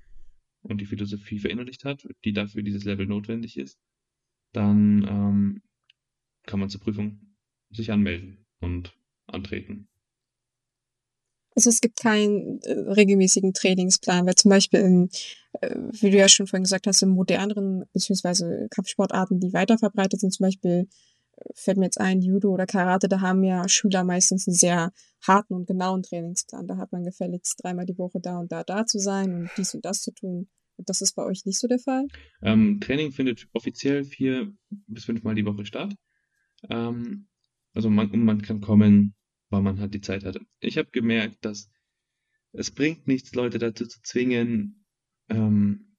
und 0.61 0.81
die 0.81 0.85
Philosophie 0.85 1.39
verinnerlicht 1.39 1.85
hat, 1.85 2.07
die 2.25 2.33
dafür 2.33 2.63
dieses 2.63 2.83
Level 2.83 3.05
notwendig 3.05 3.57
ist, 3.57 3.79
dann 4.53 5.03
ähm, 5.07 5.61
kann 6.43 6.59
man 6.59 6.69
zur 6.69 6.81
Prüfung 6.81 7.35
sich 7.69 7.91
anmelden 7.91 8.45
und 8.59 8.97
antreten. 9.27 9.87
Also 11.57 11.71
es 11.71 11.81
gibt 11.81 11.99
keinen 11.99 12.61
äh, 12.61 12.71
regelmäßigen 12.71 13.51
Trainingsplan, 13.51 14.27
weil 14.27 14.35
zum 14.35 14.49
Beispiel, 14.49 14.79
in, 14.79 15.09
äh, 15.59 15.75
wie 15.91 16.11
du 16.11 16.17
ja 16.17 16.29
schon 16.29 16.45
vorhin 16.45 16.65
gesagt 16.65 16.85
hast, 16.85 17.01
in 17.01 17.09
moderneren 17.09 17.83
beziehungsweise 17.93 18.67
Kampfsportarten, 18.69 19.39
die 19.39 19.53
weiter 19.53 19.79
verbreitet 19.79 20.19
sind, 20.19 20.31
zum 20.31 20.45
Beispiel 20.45 20.87
fällt 21.55 21.77
mir 21.77 21.85
jetzt 21.85 21.99
ein, 21.99 22.21
Judo 22.21 22.51
oder 22.51 22.67
Karate, 22.67 23.07
da 23.07 23.21
haben 23.21 23.43
ja 23.43 23.67
Schüler 23.67 24.03
meistens 24.03 24.47
einen 24.47 24.53
sehr 24.53 24.91
harten 25.25 25.55
und 25.55 25.65
genauen 25.65 26.03
Trainingsplan. 26.03 26.67
Da 26.67 26.77
hat 26.77 26.91
man 26.91 27.03
gefälligst 27.03 27.63
dreimal 27.63 27.87
die 27.87 27.97
Woche 27.97 28.19
da 28.21 28.37
und 28.37 28.51
da 28.51 28.63
da 28.63 28.85
zu 28.85 28.99
sein 28.99 29.33
und 29.33 29.49
dies 29.57 29.73
und 29.73 29.83
das 29.83 30.03
zu 30.03 30.11
tun. 30.11 30.47
Und 30.75 30.89
das 30.89 31.01
ist 31.01 31.15
bei 31.15 31.23
euch 31.23 31.43
nicht 31.45 31.59
so 31.59 31.67
der 31.67 31.79
Fall? 31.79 32.05
Ähm, 32.43 32.79
Training 32.81 33.11
findet 33.11 33.47
offiziell 33.53 34.03
vier 34.03 34.53
bis 34.69 35.05
fünfmal 35.05 35.33
die 35.33 35.45
Woche 35.45 35.65
statt. 35.65 35.95
Ähm, 36.69 37.27
also 37.73 37.89
man, 37.89 38.11
man 38.11 38.43
kann 38.43 38.61
kommen, 38.61 39.15
weil 39.49 39.61
man 39.61 39.79
halt 39.79 39.93
die 39.93 40.01
Zeit 40.01 40.23
hatte. 40.23 40.41
Ich 40.59 40.77
habe 40.77 40.89
gemerkt, 40.91 41.43
dass 41.45 41.69
es 42.53 42.71
bringt 42.71 43.07
nichts, 43.07 43.35
Leute 43.35 43.59
dazu 43.59 43.85
zu 43.85 44.01
zwingen, 44.01 44.85
ähm, 45.29 45.95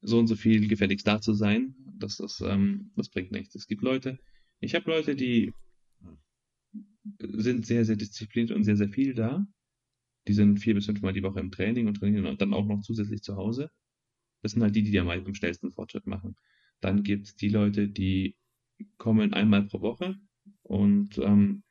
so 0.00 0.18
und 0.18 0.26
so 0.26 0.36
viel 0.36 0.68
gefälligst 0.68 1.06
da 1.06 1.20
zu 1.20 1.34
sein. 1.34 1.74
Das, 1.98 2.20
ist, 2.20 2.40
ähm, 2.40 2.92
das 2.96 3.08
bringt 3.08 3.32
nichts. 3.32 3.54
Es 3.54 3.66
gibt 3.66 3.82
Leute, 3.82 4.18
ich 4.60 4.74
habe 4.74 4.90
Leute, 4.90 5.16
die 5.16 5.52
sind 7.20 7.66
sehr, 7.66 7.84
sehr 7.84 7.96
diszipliniert 7.96 8.50
und 8.56 8.64
sehr, 8.64 8.76
sehr 8.76 8.88
viel 8.88 9.14
da. 9.14 9.46
Die 10.28 10.32
sind 10.32 10.58
vier 10.58 10.74
bis 10.74 10.86
fünfmal 10.86 11.12
die 11.12 11.22
Woche 11.22 11.40
im 11.40 11.50
Training 11.50 11.86
und 11.86 11.94
trainieren 11.94 12.26
und 12.26 12.40
dann 12.40 12.52
auch 12.52 12.66
noch 12.66 12.80
zusätzlich 12.80 13.22
zu 13.22 13.36
Hause. 13.36 13.70
Das 14.42 14.52
sind 14.52 14.62
halt 14.62 14.74
die, 14.74 14.82
die 14.82 14.98
am, 14.98 15.08
am 15.08 15.34
schnellsten 15.34 15.72
Fortschritt 15.72 16.06
machen. 16.06 16.36
Dann 16.80 17.02
gibt 17.02 17.26
es 17.26 17.36
die 17.36 17.48
Leute, 17.48 17.88
die 17.88 18.36
kommen 18.98 19.32
einmal 19.32 19.66
pro 19.66 19.80
Woche 19.80 20.16
und 20.62 21.18
ähm, 21.18 21.62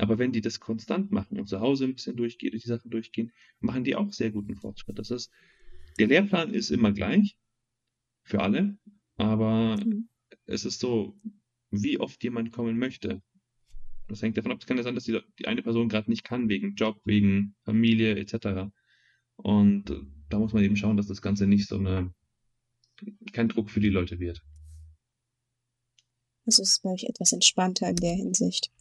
aber 0.00 0.18
wenn 0.18 0.32
die 0.32 0.40
das 0.40 0.60
konstant 0.60 1.10
machen 1.10 1.38
und 1.38 1.46
zu 1.46 1.60
Hause 1.60 1.84
ein 1.84 1.94
bisschen 1.94 2.16
durchgehen, 2.16 2.52
die 2.52 2.58
Sachen 2.58 2.90
durchgehen, 2.90 3.32
machen 3.60 3.84
die 3.84 3.96
auch 3.96 4.12
sehr 4.12 4.30
guten 4.30 4.54
Fortschritt. 4.54 4.98
Das 4.98 5.10
ist, 5.10 5.30
der 5.98 6.06
Lehrplan 6.06 6.54
ist 6.54 6.70
immer 6.70 6.92
gleich 6.92 7.36
für 8.22 8.40
alle, 8.40 8.78
aber 9.16 9.76
mhm. 9.76 10.08
es 10.46 10.64
ist 10.64 10.80
so, 10.80 11.18
wie 11.70 11.98
oft 11.98 12.22
jemand 12.24 12.52
kommen 12.52 12.78
möchte. 12.78 13.22
Das 14.08 14.22
hängt 14.22 14.36
davon 14.38 14.52
ab, 14.52 14.58
es 14.60 14.66
kann 14.66 14.78
ja 14.78 14.82
sein, 14.82 14.94
dass 14.94 15.04
die, 15.04 15.20
die 15.38 15.46
eine 15.46 15.62
Person 15.62 15.88
gerade 15.88 16.10
nicht 16.10 16.24
kann, 16.24 16.48
wegen 16.48 16.74
Job, 16.74 17.00
wegen 17.04 17.54
Familie 17.64 18.16
etc. 18.16 18.70
Und 19.36 19.92
da 20.30 20.38
muss 20.38 20.52
man 20.52 20.64
eben 20.64 20.76
schauen, 20.76 20.96
dass 20.96 21.06
das 21.06 21.22
Ganze 21.22 21.46
nicht 21.46 21.68
so 21.68 21.76
eine, 21.76 22.12
kein 23.32 23.48
Druck 23.48 23.70
für 23.70 23.80
die 23.80 23.90
Leute 23.90 24.18
wird. 24.18 24.42
Also 26.46 26.62
es 26.62 26.70
ist 26.70 26.82
bei 26.82 26.90
euch 26.90 27.04
etwas 27.04 27.32
entspannter 27.32 27.88
in 27.88 27.96
der 27.96 28.14
Hinsicht. 28.14 28.72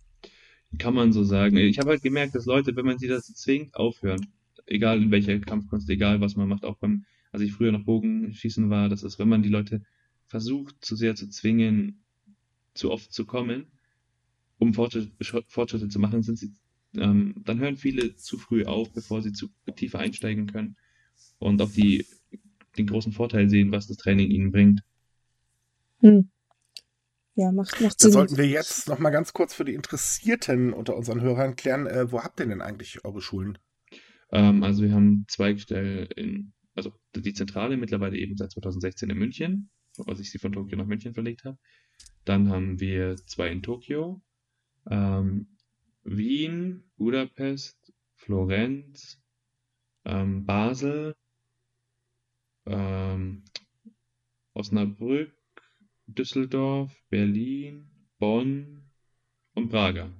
Kann 0.77 0.93
man 0.93 1.11
so 1.11 1.23
sagen. 1.23 1.57
Ich 1.57 1.79
habe 1.79 1.89
halt 1.89 2.03
gemerkt, 2.03 2.35
dass 2.35 2.45
Leute, 2.45 2.75
wenn 2.75 2.85
man 2.85 2.97
sie 2.97 3.07
das 3.07 3.25
zwingt, 3.25 3.75
aufhören. 3.75 4.27
Egal 4.65 5.01
in 5.01 5.11
welcher 5.11 5.39
Kampfkunst, 5.39 5.89
egal 5.89 6.21
was 6.21 6.35
man 6.35 6.47
macht, 6.47 6.63
auch 6.63 6.77
beim, 6.77 7.05
als 7.31 7.41
ich 7.41 7.53
früher 7.53 7.71
noch 7.71 7.83
Bogenschießen 7.83 8.69
war, 8.69 8.87
das 8.87 9.03
ist, 9.03 9.17
wenn 9.17 9.29
man 9.29 9.41
die 9.41 9.49
Leute 9.49 9.81
versucht, 10.27 10.75
zu 10.85 10.95
sehr 10.95 11.15
zu 11.15 11.27
zwingen, 11.29 12.03
zu 12.75 12.91
oft 12.91 13.11
zu 13.11 13.25
kommen, 13.25 13.65
um 14.59 14.73
Fortschritte, 14.73 15.11
Fortschritte 15.47 15.89
zu 15.89 15.99
machen, 15.99 16.21
sind 16.21 16.37
sie, 16.37 16.53
ähm, 16.95 17.35
dann 17.45 17.59
hören 17.59 17.77
viele 17.77 18.15
zu 18.15 18.37
früh 18.37 18.65
auf, 18.65 18.93
bevor 18.93 19.23
sie 19.23 19.31
zu 19.31 19.49
tiefer 19.75 19.99
einsteigen 19.99 20.47
können 20.47 20.75
und 21.39 21.61
auch 21.61 21.71
die, 21.71 22.05
den 22.77 22.85
großen 22.85 23.11
Vorteil 23.11 23.49
sehen, 23.49 23.71
was 23.71 23.87
das 23.87 23.97
Training 23.97 24.29
ihnen 24.29 24.51
bringt. 24.51 24.81
Hm. 26.01 26.29
Ja, 27.39 27.53
macht, 27.53 27.79
macht 27.79 28.01
Sinn. 28.01 28.11
Dann 28.11 28.27
sollten 28.27 28.35
wir 28.35 28.47
jetzt 28.47 28.89
noch 28.89 28.99
mal 28.99 29.11
ganz 29.11 29.31
kurz 29.31 29.53
für 29.53 29.63
die 29.63 29.73
Interessierten 29.73 30.73
unter 30.73 30.97
unseren 30.97 31.21
Hörern 31.21 31.55
klären, 31.55 31.87
äh, 31.87 32.11
wo 32.11 32.21
habt 32.21 32.41
ihr 32.41 32.45
denn 32.45 32.61
eigentlich 32.61 33.05
eure 33.05 33.21
Schulen? 33.21 33.57
Ähm, 34.29 34.61
also 34.61 34.83
wir 34.83 34.91
haben 34.91 35.23
Zweigstellen 35.29 36.07
in, 36.17 36.53
also 36.75 36.91
die 37.15 37.31
Zentrale 37.31 37.77
mittlerweile 37.77 38.17
eben 38.17 38.35
seit 38.35 38.51
2016 38.51 39.09
in 39.09 39.17
München, 39.17 39.69
als 40.05 40.19
ich 40.19 40.31
sie 40.31 40.37
von 40.37 40.51
Tokio 40.51 40.77
nach 40.77 40.85
München 40.85 41.13
verlegt 41.13 41.45
habe. 41.45 41.57
Dann 42.25 42.49
haben 42.49 42.81
wir 42.81 43.15
zwei 43.15 43.47
in 43.47 43.63
Tokio, 43.63 44.21
ähm, 44.89 45.55
Wien, 46.03 46.91
Budapest, 46.97 47.93
Florenz, 48.15 49.23
ähm, 50.03 50.45
Basel, 50.45 51.15
ähm, 52.65 53.45
Osnabrück, 54.53 55.38
Düsseldorf, 56.15 56.91
Berlin, 57.09 57.89
Bonn 58.17 58.89
und 59.53 59.69
Braga 59.69 60.11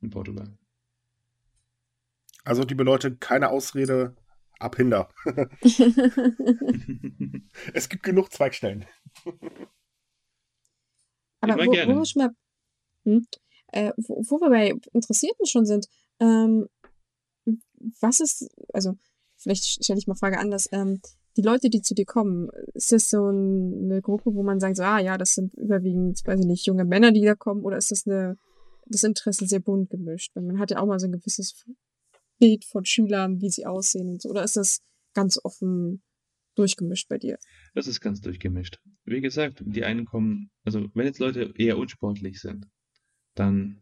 in 0.00 0.10
Portugal. 0.10 0.56
Also 2.44 2.62
liebe 2.62 2.84
Leute, 2.84 3.16
keine 3.16 3.48
Ausrede, 3.48 4.14
abhinder. 4.58 5.08
es 7.72 7.88
gibt 7.88 8.02
genug 8.02 8.30
Zweigstellen. 8.32 8.84
Aber 11.40 11.56
wo, 11.56 11.66
wo, 11.66 11.72
wir 11.72 12.04
schon 12.06 12.22
mal, 12.22 12.30
hm, 13.04 13.26
äh, 13.72 13.92
wo, 13.96 14.22
wo, 14.28 14.40
wir 14.40 14.50
bei 14.50 14.74
Interessierten 14.92 15.46
schon 15.46 15.66
sind, 15.66 15.88
ähm, 16.20 16.68
was 18.00 18.20
ist, 18.20 18.48
also 18.72 18.96
vielleicht 19.36 19.84
stelle 19.84 19.98
ich 19.98 20.06
mal 20.06 20.14
Frage 20.14 20.38
anders, 20.38 20.68
ähm, 20.72 21.02
die 21.36 21.42
Leute, 21.42 21.68
die 21.70 21.82
zu 21.82 21.94
dir 21.94 22.04
kommen, 22.04 22.48
ist 22.74 22.92
das 22.92 23.10
so 23.10 23.26
eine 23.26 24.00
Gruppe, 24.02 24.34
wo 24.34 24.42
man 24.42 24.60
sagt, 24.60 24.76
so, 24.76 24.82
ah 24.82 25.00
ja, 25.00 25.18
das 25.18 25.34
sind 25.34 25.54
überwiegend, 25.54 26.20
weiß 26.24 26.40
ich 26.40 26.46
nicht, 26.46 26.66
junge 26.66 26.84
Männer, 26.84 27.12
die 27.12 27.24
da 27.24 27.34
kommen, 27.34 27.62
oder 27.64 27.76
ist 27.76 27.90
das 27.90 28.06
eine, 28.06 28.36
das 28.86 29.02
Interesse 29.02 29.46
sehr 29.46 29.60
bunt 29.60 29.90
gemischt? 29.90 30.34
Weil 30.34 30.44
man 30.44 30.58
hat 30.58 30.70
ja 30.70 30.78
auch 30.78 30.86
mal 30.86 30.98
so 30.98 31.06
ein 31.06 31.12
gewisses 31.12 31.64
Bild 32.38 32.64
von 32.64 32.84
Schülern, 32.84 33.40
wie 33.40 33.50
sie 33.50 33.66
aussehen 33.66 34.08
und 34.08 34.22
so, 34.22 34.30
oder 34.30 34.44
ist 34.44 34.56
das 34.56 34.80
ganz 35.14 35.38
offen 35.42 36.02
durchgemischt 36.56 37.08
bei 37.08 37.18
dir? 37.18 37.38
Das 37.74 37.86
ist 37.86 38.00
ganz 38.00 38.20
durchgemischt. 38.20 38.78
Wie 39.04 39.20
gesagt, 39.20 39.62
die 39.66 39.84
einen 39.84 40.04
kommen, 40.04 40.50
also 40.64 40.86
wenn 40.94 41.06
jetzt 41.06 41.18
Leute 41.18 41.52
eher 41.56 41.78
unsportlich 41.78 42.40
sind, 42.40 42.66
dann 43.34 43.80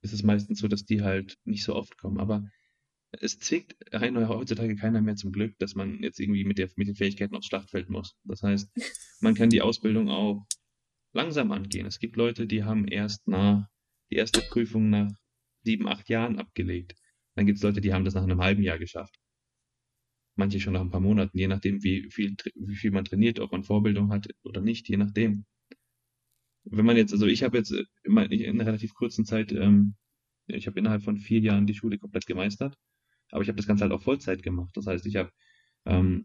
ist 0.00 0.12
es 0.12 0.22
meistens 0.22 0.60
so, 0.60 0.68
dass 0.68 0.84
die 0.84 1.02
halt 1.02 1.38
nicht 1.44 1.64
so 1.64 1.74
oft 1.74 1.96
kommen. 1.98 2.18
Aber 2.18 2.44
es 3.20 3.38
zwingt 3.38 3.74
heutzutage 3.92 4.76
keiner 4.76 5.00
mehr 5.00 5.16
zum 5.16 5.32
Glück, 5.32 5.58
dass 5.58 5.74
man 5.74 6.02
jetzt 6.02 6.20
irgendwie 6.20 6.44
mit, 6.44 6.58
der, 6.58 6.68
mit 6.76 6.88
den 6.88 6.96
Fähigkeiten 6.96 7.34
aufs 7.34 7.46
Schlachtfeld 7.46 7.88
muss. 7.90 8.16
Das 8.24 8.42
heißt, 8.42 8.70
man 9.20 9.34
kann 9.34 9.50
die 9.50 9.62
Ausbildung 9.62 10.08
auch 10.08 10.46
langsam 11.12 11.52
angehen. 11.52 11.86
Es 11.86 11.98
gibt 11.98 12.16
Leute, 12.16 12.46
die 12.46 12.64
haben 12.64 12.86
erst 12.86 13.26
nach 13.28 13.66
die 14.10 14.16
erste 14.16 14.40
Prüfung 14.40 14.90
nach 14.90 15.12
sieben, 15.62 15.88
acht 15.88 16.08
Jahren 16.08 16.38
abgelegt. 16.38 16.94
Dann 17.34 17.46
gibt 17.46 17.58
es 17.58 17.62
Leute, 17.62 17.80
die 17.80 17.92
haben 17.92 18.04
das 18.04 18.14
nach 18.14 18.22
einem 18.22 18.40
halben 18.40 18.62
Jahr 18.62 18.78
geschafft 18.78 19.18
manche 20.36 20.60
schon 20.60 20.72
nach 20.72 20.80
ein 20.80 20.90
paar 20.90 21.00
Monaten, 21.00 21.38
je 21.38 21.48
nachdem, 21.48 21.82
wie 21.82 22.10
viel, 22.10 22.36
wie 22.54 22.74
viel 22.74 22.90
man 22.90 23.04
trainiert, 23.04 23.40
ob 23.40 23.52
man 23.52 23.64
Vorbildung 23.64 24.10
hat 24.10 24.28
oder 24.42 24.60
nicht, 24.60 24.88
je 24.88 24.96
nachdem. 24.96 25.44
Wenn 26.64 26.86
man 26.86 26.96
jetzt, 26.96 27.12
also 27.12 27.26
ich 27.26 27.42
habe 27.42 27.58
jetzt 27.58 27.72
in 28.02 28.18
einer 28.18 28.66
relativ 28.66 28.94
kurzen 28.94 29.24
Zeit, 29.24 29.52
ähm, 29.52 29.96
ich 30.46 30.66
habe 30.66 30.78
innerhalb 30.78 31.02
von 31.02 31.18
vier 31.18 31.40
Jahren 31.40 31.66
die 31.66 31.74
Schule 31.74 31.98
komplett 31.98 32.26
gemeistert, 32.26 32.76
aber 33.34 33.42
ich 33.42 33.48
habe 33.48 33.56
das 33.56 33.66
Ganze 33.66 33.82
halt 33.82 33.92
auch 33.92 34.02
Vollzeit 34.02 34.44
gemacht. 34.44 34.70
Das 34.76 34.86
heißt, 34.86 35.04
ich 35.06 35.16
habe 35.16 35.32
ähm, 35.86 36.24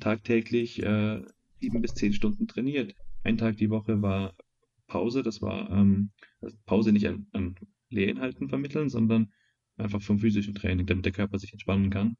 tagtäglich 0.00 0.82
äh, 0.82 1.22
sieben 1.60 1.80
bis 1.80 1.94
zehn 1.94 2.12
Stunden 2.12 2.48
trainiert. 2.48 2.96
Ein 3.22 3.38
Tag 3.38 3.56
die 3.58 3.70
Woche 3.70 4.02
war 4.02 4.34
Pause, 4.88 5.22
das 5.22 5.40
war 5.40 5.70
ähm, 5.70 6.10
Pause 6.66 6.92
nicht 6.92 7.06
an, 7.06 7.28
an 7.32 7.54
Lehrinhalten 7.90 8.48
vermitteln, 8.48 8.88
sondern 8.88 9.32
einfach 9.76 10.02
vom 10.02 10.18
physischen 10.18 10.56
Training, 10.56 10.86
damit 10.86 11.04
der 11.04 11.12
Körper 11.12 11.38
sich 11.38 11.52
entspannen 11.52 11.90
kann. 11.90 12.16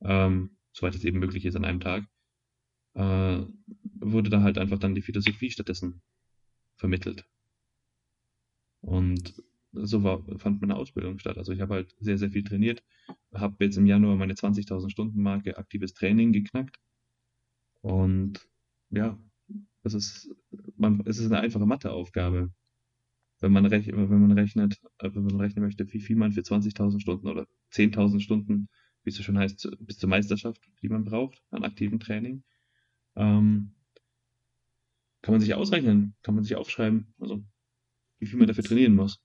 Ähm, 0.00 0.56
soweit 0.72 0.94
es 0.94 1.04
eben 1.04 1.18
möglich 1.18 1.44
ist 1.44 1.56
an 1.56 1.64
einem 1.64 1.80
Tag, 1.80 2.04
äh, 2.94 3.40
wurde 3.94 4.30
da 4.30 4.42
halt 4.42 4.58
einfach 4.58 4.78
dann 4.78 4.94
die 4.94 5.02
Philosophie 5.02 5.50
stattdessen 5.50 6.02
vermittelt. 6.76 7.24
Und 8.80 9.42
so 9.84 10.02
war, 10.02 10.22
fand 10.38 10.60
meine 10.60 10.76
Ausbildung 10.76 11.18
statt. 11.18 11.38
Also 11.38 11.52
ich 11.52 11.60
habe 11.60 11.74
halt 11.74 11.94
sehr, 12.00 12.18
sehr 12.18 12.30
viel 12.30 12.44
trainiert, 12.44 12.82
habe 13.34 13.64
jetzt 13.64 13.76
im 13.76 13.86
Januar 13.86 14.16
meine 14.16 14.34
20.000 14.34 14.90
Stunden 14.90 15.22
Marke 15.22 15.58
aktives 15.58 15.94
Training 15.94 16.32
geknackt. 16.32 16.78
Und 17.82 18.48
ja, 18.90 19.18
es 19.82 19.94
ist, 19.94 20.34
man, 20.76 21.02
es 21.06 21.18
ist 21.18 21.26
eine 21.26 21.40
einfache 21.40 21.66
Matheaufgabe. 21.66 22.52
Wenn 23.40 23.52
man, 23.52 23.66
rech, 23.66 23.88
wenn 23.88 24.08
man 24.08 24.32
rechnet, 24.32 24.80
äh, 24.98 25.10
wenn 25.12 25.24
man 25.24 25.40
rechnen 25.40 25.64
möchte, 25.64 25.92
wie 25.92 26.00
viel 26.00 26.16
man 26.16 26.32
für 26.32 26.40
20.000 26.40 27.00
Stunden 27.00 27.28
oder 27.28 27.46
10.000 27.70 28.20
Stunden 28.20 28.68
wie 29.06 29.10
es 29.10 29.16
so 29.16 29.22
schon 29.22 29.38
heißt, 29.38 29.70
bis 29.78 29.98
zur 29.98 30.08
Meisterschaft, 30.08 30.60
die 30.82 30.88
man 30.88 31.04
braucht 31.04 31.40
an 31.50 31.62
aktivem 31.62 32.00
Training. 32.00 32.42
Ähm, 33.14 33.72
kann 35.22 35.32
man 35.32 35.40
sich 35.40 35.54
ausrechnen, 35.54 36.16
kann 36.22 36.34
man 36.34 36.42
sich 36.42 36.56
aufschreiben, 36.56 37.14
also 37.20 37.42
wie 38.18 38.26
viel 38.26 38.38
man 38.38 38.48
dafür 38.48 38.64
trainieren 38.64 38.96
muss. 38.96 39.20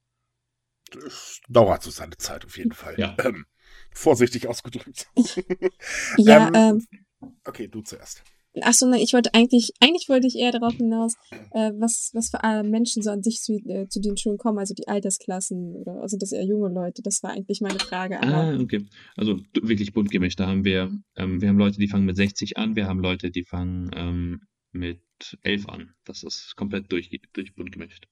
Das 0.91 1.39
dauert 1.49 1.83
so 1.83 1.91
seine 1.91 2.17
Zeit 2.17 2.45
auf 2.45 2.57
jeden 2.57 2.73
Fall. 2.73 2.95
Ja. 2.97 3.15
Ähm, 3.23 3.45
vorsichtig 3.91 4.47
ausgedrückt. 4.47 5.07
ja, 6.17 6.47
ähm, 6.53 6.85
ähm, 7.21 7.37
okay, 7.45 7.67
du 7.67 7.81
zuerst. 7.81 8.23
Achso, 8.59 8.85
nein, 8.85 8.99
ich 8.99 9.13
wollte 9.13 9.33
eigentlich, 9.33 9.71
eigentlich 9.79 10.09
wollte 10.09 10.27
ich 10.27 10.35
eher 10.35 10.51
darauf 10.51 10.73
hinaus, 10.73 11.13
äh, 11.51 11.71
was, 11.77 12.11
was 12.13 12.31
für 12.31 12.39
äh, 12.43 12.63
Menschen 12.63 13.01
so 13.01 13.09
an 13.09 13.23
sich 13.23 13.41
zu, 13.41 13.53
äh, 13.53 13.87
zu 13.87 14.01
den 14.01 14.17
Schulen 14.17 14.37
kommen, 14.37 14.59
also 14.59 14.73
die 14.73 14.89
Altersklassen 14.89 15.73
oder 15.75 16.05
sind 16.09 16.21
das 16.21 16.33
eher 16.33 16.43
junge 16.43 16.67
Leute? 16.67 17.01
Das 17.01 17.23
war 17.23 17.31
eigentlich 17.31 17.61
meine 17.61 17.79
Frage. 17.79 18.21
ah, 18.21 18.53
okay. 18.59 18.85
Also 19.15 19.39
wirklich 19.61 19.93
bunt 19.93 20.11
gemischt. 20.11 20.39
Da 20.39 20.47
haben 20.47 20.65
wir, 20.65 20.91
ähm, 21.15 21.39
wir 21.39 21.47
haben 21.47 21.57
Leute, 21.57 21.79
die 21.79 21.87
fangen 21.87 22.05
mit 22.05 22.17
60 22.17 22.57
an, 22.57 22.75
wir 22.75 22.87
haben 22.87 22.99
Leute, 22.99 23.31
die 23.31 23.45
fangen 23.45 23.89
ähm, 23.95 24.41
mit 24.73 25.01
11 25.43 25.69
an. 25.69 25.93
Das 26.03 26.23
ist 26.23 26.55
komplett 26.57 26.91
durch, 26.91 27.09
durch 27.31 27.55
bunt 27.55 27.71
gemischt. 27.71 28.07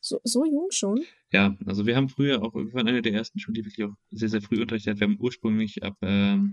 So, 0.00 0.18
so 0.24 0.44
jung 0.44 0.68
schon? 0.70 1.04
Ja, 1.30 1.56
also 1.66 1.86
wir 1.86 1.94
haben 1.94 2.08
früher 2.08 2.42
auch, 2.42 2.54
wir 2.54 2.72
waren 2.72 2.88
eine 2.88 3.02
der 3.02 3.12
ersten 3.12 3.38
Schulen, 3.38 3.54
die 3.54 3.64
wirklich 3.64 3.84
auch 3.84 3.94
sehr, 4.10 4.28
sehr 4.28 4.40
früh 4.40 4.60
unterrichtet 4.60 4.94
hat. 4.94 5.00
Wir 5.00 5.08
haben 5.08 5.20
ursprünglich 5.20 5.82
ab 5.82 5.96
ähm, 6.02 6.52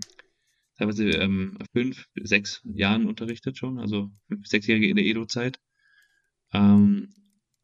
teilweise 0.76 1.08
ähm, 1.10 1.58
fünf, 1.72 2.06
sechs 2.14 2.60
Jahren 2.64 3.06
unterrichtet 3.06 3.56
schon, 3.56 3.78
also 3.78 4.10
fünf, 4.28 4.46
sechsjährige 4.46 4.88
in 4.88 4.96
der 4.96 5.04
Edo-Zeit. 5.04 5.58
Ähm, 6.52 7.08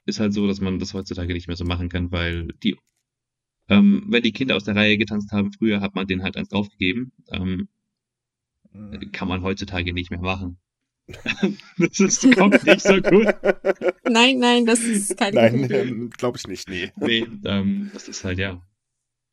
ist 0.06 0.20
halt 0.20 0.34
so, 0.34 0.46
dass 0.46 0.60
man 0.60 0.78
das 0.78 0.94
heutzutage 0.94 1.32
nicht 1.32 1.48
mehr 1.48 1.56
so 1.56 1.64
machen 1.64 1.88
kann, 1.88 2.10
weil 2.10 2.48
die, 2.62 2.76
ähm, 3.68 4.04
wenn 4.08 4.22
die 4.22 4.32
Kinder 4.32 4.56
aus 4.56 4.64
der 4.64 4.76
Reihe 4.76 4.98
getanzt 4.98 5.32
haben, 5.32 5.52
früher 5.52 5.80
hat 5.80 5.94
man 5.94 6.06
denen 6.06 6.22
halt 6.22 6.36
eins 6.36 6.48
draufgegeben. 6.48 7.12
Ähm, 7.28 7.68
mhm. 8.72 9.12
kann 9.12 9.28
man 9.28 9.42
heutzutage 9.42 9.92
nicht 9.92 10.10
mehr 10.10 10.20
machen. 10.20 10.58
das 11.78 12.00
ist, 12.00 12.34
kommt 12.34 12.64
nicht 12.64 12.80
so 12.80 12.94
gut. 12.94 13.26
Nein, 14.08 14.38
nein, 14.38 14.64
das 14.64 14.80
ist 14.80 15.16
keine 15.16 15.36
Nein, 15.36 15.70
ähm, 15.70 16.10
glaube 16.10 16.38
ich 16.38 16.46
nicht, 16.46 16.68
nee. 16.68 16.90
Nee, 16.96 17.26
ähm, 17.44 17.90
das 17.92 18.08
ist 18.08 18.24
halt, 18.24 18.38
ja. 18.38 18.62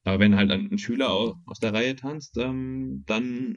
Aber 0.04 0.20
wenn 0.20 0.36
halt 0.36 0.52
ein, 0.52 0.78
Schüler 0.78 1.12
aus, 1.12 1.36
aus 1.46 1.60
der 1.60 1.74
Reihe 1.74 1.96
tanzt, 1.96 2.38
ähm, 2.38 3.04
dann 3.06 3.56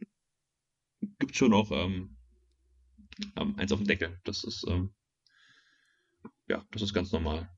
gibt 1.19 1.37
schon 1.37 1.53
auch 1.53 1.71
ähm, 1.73 2.17
ähm, 3.37 3.55
eins 3.57 3.73
auf 3.73 3.79
dem 3.79 3.87
Deckel. 3.87 4.19
Das 4.25 4.45
ist, 4.45 4.65
ähm, 4.69 4.95
ja, 6.49 6.65
das 6.71 6.83
ist 6.83 6.95
ganz 6.95 7.11
normal. 7.13 7.51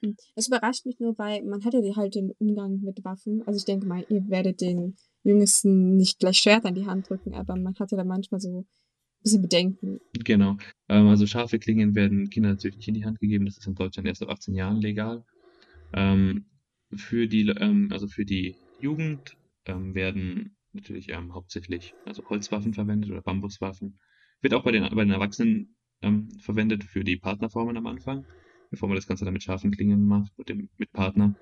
Hm. 0.00 0.16
Es 0.34 0.48
überrascht 0.48 0.84
mich 0.84 0.98
nur, 0.98 1.16
weil 1.18 1.42
man 1.44 1.64
hat 1.64 1.74
ja 1.74 1.96
halt 1.96 2.14
den 2.14 2.32
Umgang 2.38 2.80
mit 2.80 3.04
Waffen. 3.04 3.42
Also 3.46 3.58
ich 3.58 3.64
denke 3.64 3.86
mal, 3.86 4.04
ihr 4.08 4.28
werdet 4.28 4.60
den 4.60 4.96
Jüngsten 5.22 5.96
nicht 5.96 6.18
gleich 6.18 6.38
Schwert 6.38 6.64
an 6.64 6.74
die 6.74 6.86
Hand 6.86 7.08
drücken, 7.08 7.34
aber 7.34 7.56
man 7.56 7.74
hat 7.78 7.92
ja 7.92 7.96
da 7.96 8.04
manchmal 8.04 8.40
so 8.40 8.66
bisschen 9.22 9.42
Bedenken. 9.42 10.00
Genau. 10.24 10.56
Ähm, 10.88 11.06
also 11.08 11.26
scharfe 11.26 11.58
Klingen 11.58 11.94
werden 11.94 12.30
Kindern 12.30 12.52
natürlich 12.52 12.76
nicht 12.76 12.88
in 12.88 12.94
die 12.94 13.04
Hand 13.04 13.20
gegeben. 13.20 13.46
Das 13.46 13.58
ist 13.58 13.66
in 13.66 13.74
Deutschland 13.74 14.08
erst 14.08 14.22
ab 14.22 14.30
18 14.30 14.54
Jahren 14.54 14.80
legal. 14.80 15.24
Ähm, 15.92 16.46
für 16.94 17.26
die, 17.28 17.48
ähm, 17.48 17.88
also 17.90 18.08
für 18.08 18.24
die 18.24 18.56
Jugend 18.80 19.36
ähm, 19.66 19.94
werden 19.94 20.56
natürlich 20.72 21.10
ähm, 21.10 21.34
hauptsächlich 21.34 21.94
also 22.06 22.28
Holzwaffen 22.28 22.74
verwendet 22.74 23.10
oder 23.10 23.22
Bambuswaffen. 23.22 23.98
Wird 24.40 24.54
auch 24.54 24.64
bei 24.64 24.72
den, 24.72 24.82
bei 24.82 25.04
den 25.04 25.10
Erwachsenen 25.10 25.76
ähm, 26.02 26.28
verwendet 26.40 26.84
für 26.84 27.04
die 27.04 27.16
Partnerformen 27.16 27.76
am 27.76 27.86
Anfang, 27.86 28.24
bevor 28.70 28.88
man 28.88 28.96
das 28.96 29.06
Ganze 29.06 29.24
dann 29.24 29.34
mit 29.34 29.42
scharfen 29.42 29.70
Klingen 29.70 30.04
macht, 30.06 30.36
mit 30.38 30.48
dem 30.48 30.68
mit 30.76 30.92
Partner. 30.92 31.34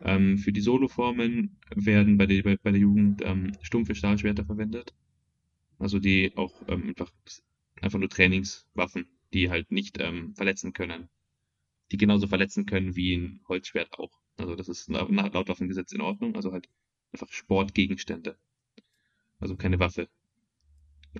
Für 0.00 0.52
die 0.52 0.60
Soloformen 0.60 1.56
werden 1.76 2.18
bei 2.18 2.26
der, 2.26 2.42
bei, 2.42 2.56
bei 2.62 2.72
der 2.72 2.80
Jugend 2.80 3.22
stumpfe 3.62 3.94
Stahlschwerter 3.94 4.44
verwendet. 4.44 4.92
Also 5.78 5.98
die 5.98 6.32
auch 6.36 6.54
ähm, 6.68 6.88
einfach, 6.88 7.12
einfach 7.80 7.98
nur 7.98 8.08
Trainingswaffen, 8.08 9.06
die 9.32 9.50
halt 9.50 9.70
nicht 9.70 10.00
ähm, 10.00 10.34
verletzen 10.34 10.72
können. 10.72 11.08
Die 11.92 11.96
genauso 11.96 12.26
verletzen 12.26 12.66
können 12.66 12.96
wie 12.96 13.14
ein 13.14 13.40
Holzschwert 13.48 13.98
auch. 13.98 14.18
Also 14.36 14.54
das 14.56 14.68
ist 14.68 14.88
nach, 14.88 15.08
laut 15.08 15.48
Waffengesetz 15.48 15.92
in 15.92 16.00
Ordnung. 16.00 16.34
Also 16.36 16.52
halt 16.52 16.68
einfach 17.12 17.30
Sportgegenstände 17.30 18.36
also 19.44 19.56
keine 19.56 19.78
Waffe. 19.78 20.08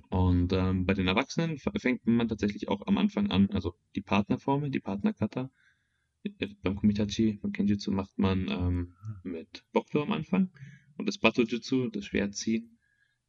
Und 0.09 0.51
ähm, 0.51 0.85
bei 0.85 0.93
den 0.93 1.07
Erwachsenen 1.07 1.57
fängt 1.57 2.05
man 2.05 2.27
tatsächlich 2.27 2.67
auch 2.67 2.85
am 2.87 2.97
Anfang 2.97 3.31
an, 3.31 3.49
also 3.51 3.75
die 3.95 4.01
Partnerformel, 4.01 4.69
die 4.69 4.81
Partnerkata. 4.81 5.49
Äh, 6.23 6.47
beim 6.63 6.75
Kumitachi, 6.75 7.39
beim 7.41 7.53
Kenjutsu 7.53 7.91
macht 7.91 8.17
man 8.17 8.49
ähm, 8.49 8.95
mit 9.23 9.63
Bokdo 9.71 10.03
am 10.03 10.11
Anfang 10.11 10.49
und 10.97 11.07
das 11.07 11.17
Batojutsu, 11.17 11.89
das 11.89 12.05
Schwertziehen, 12.05 12.74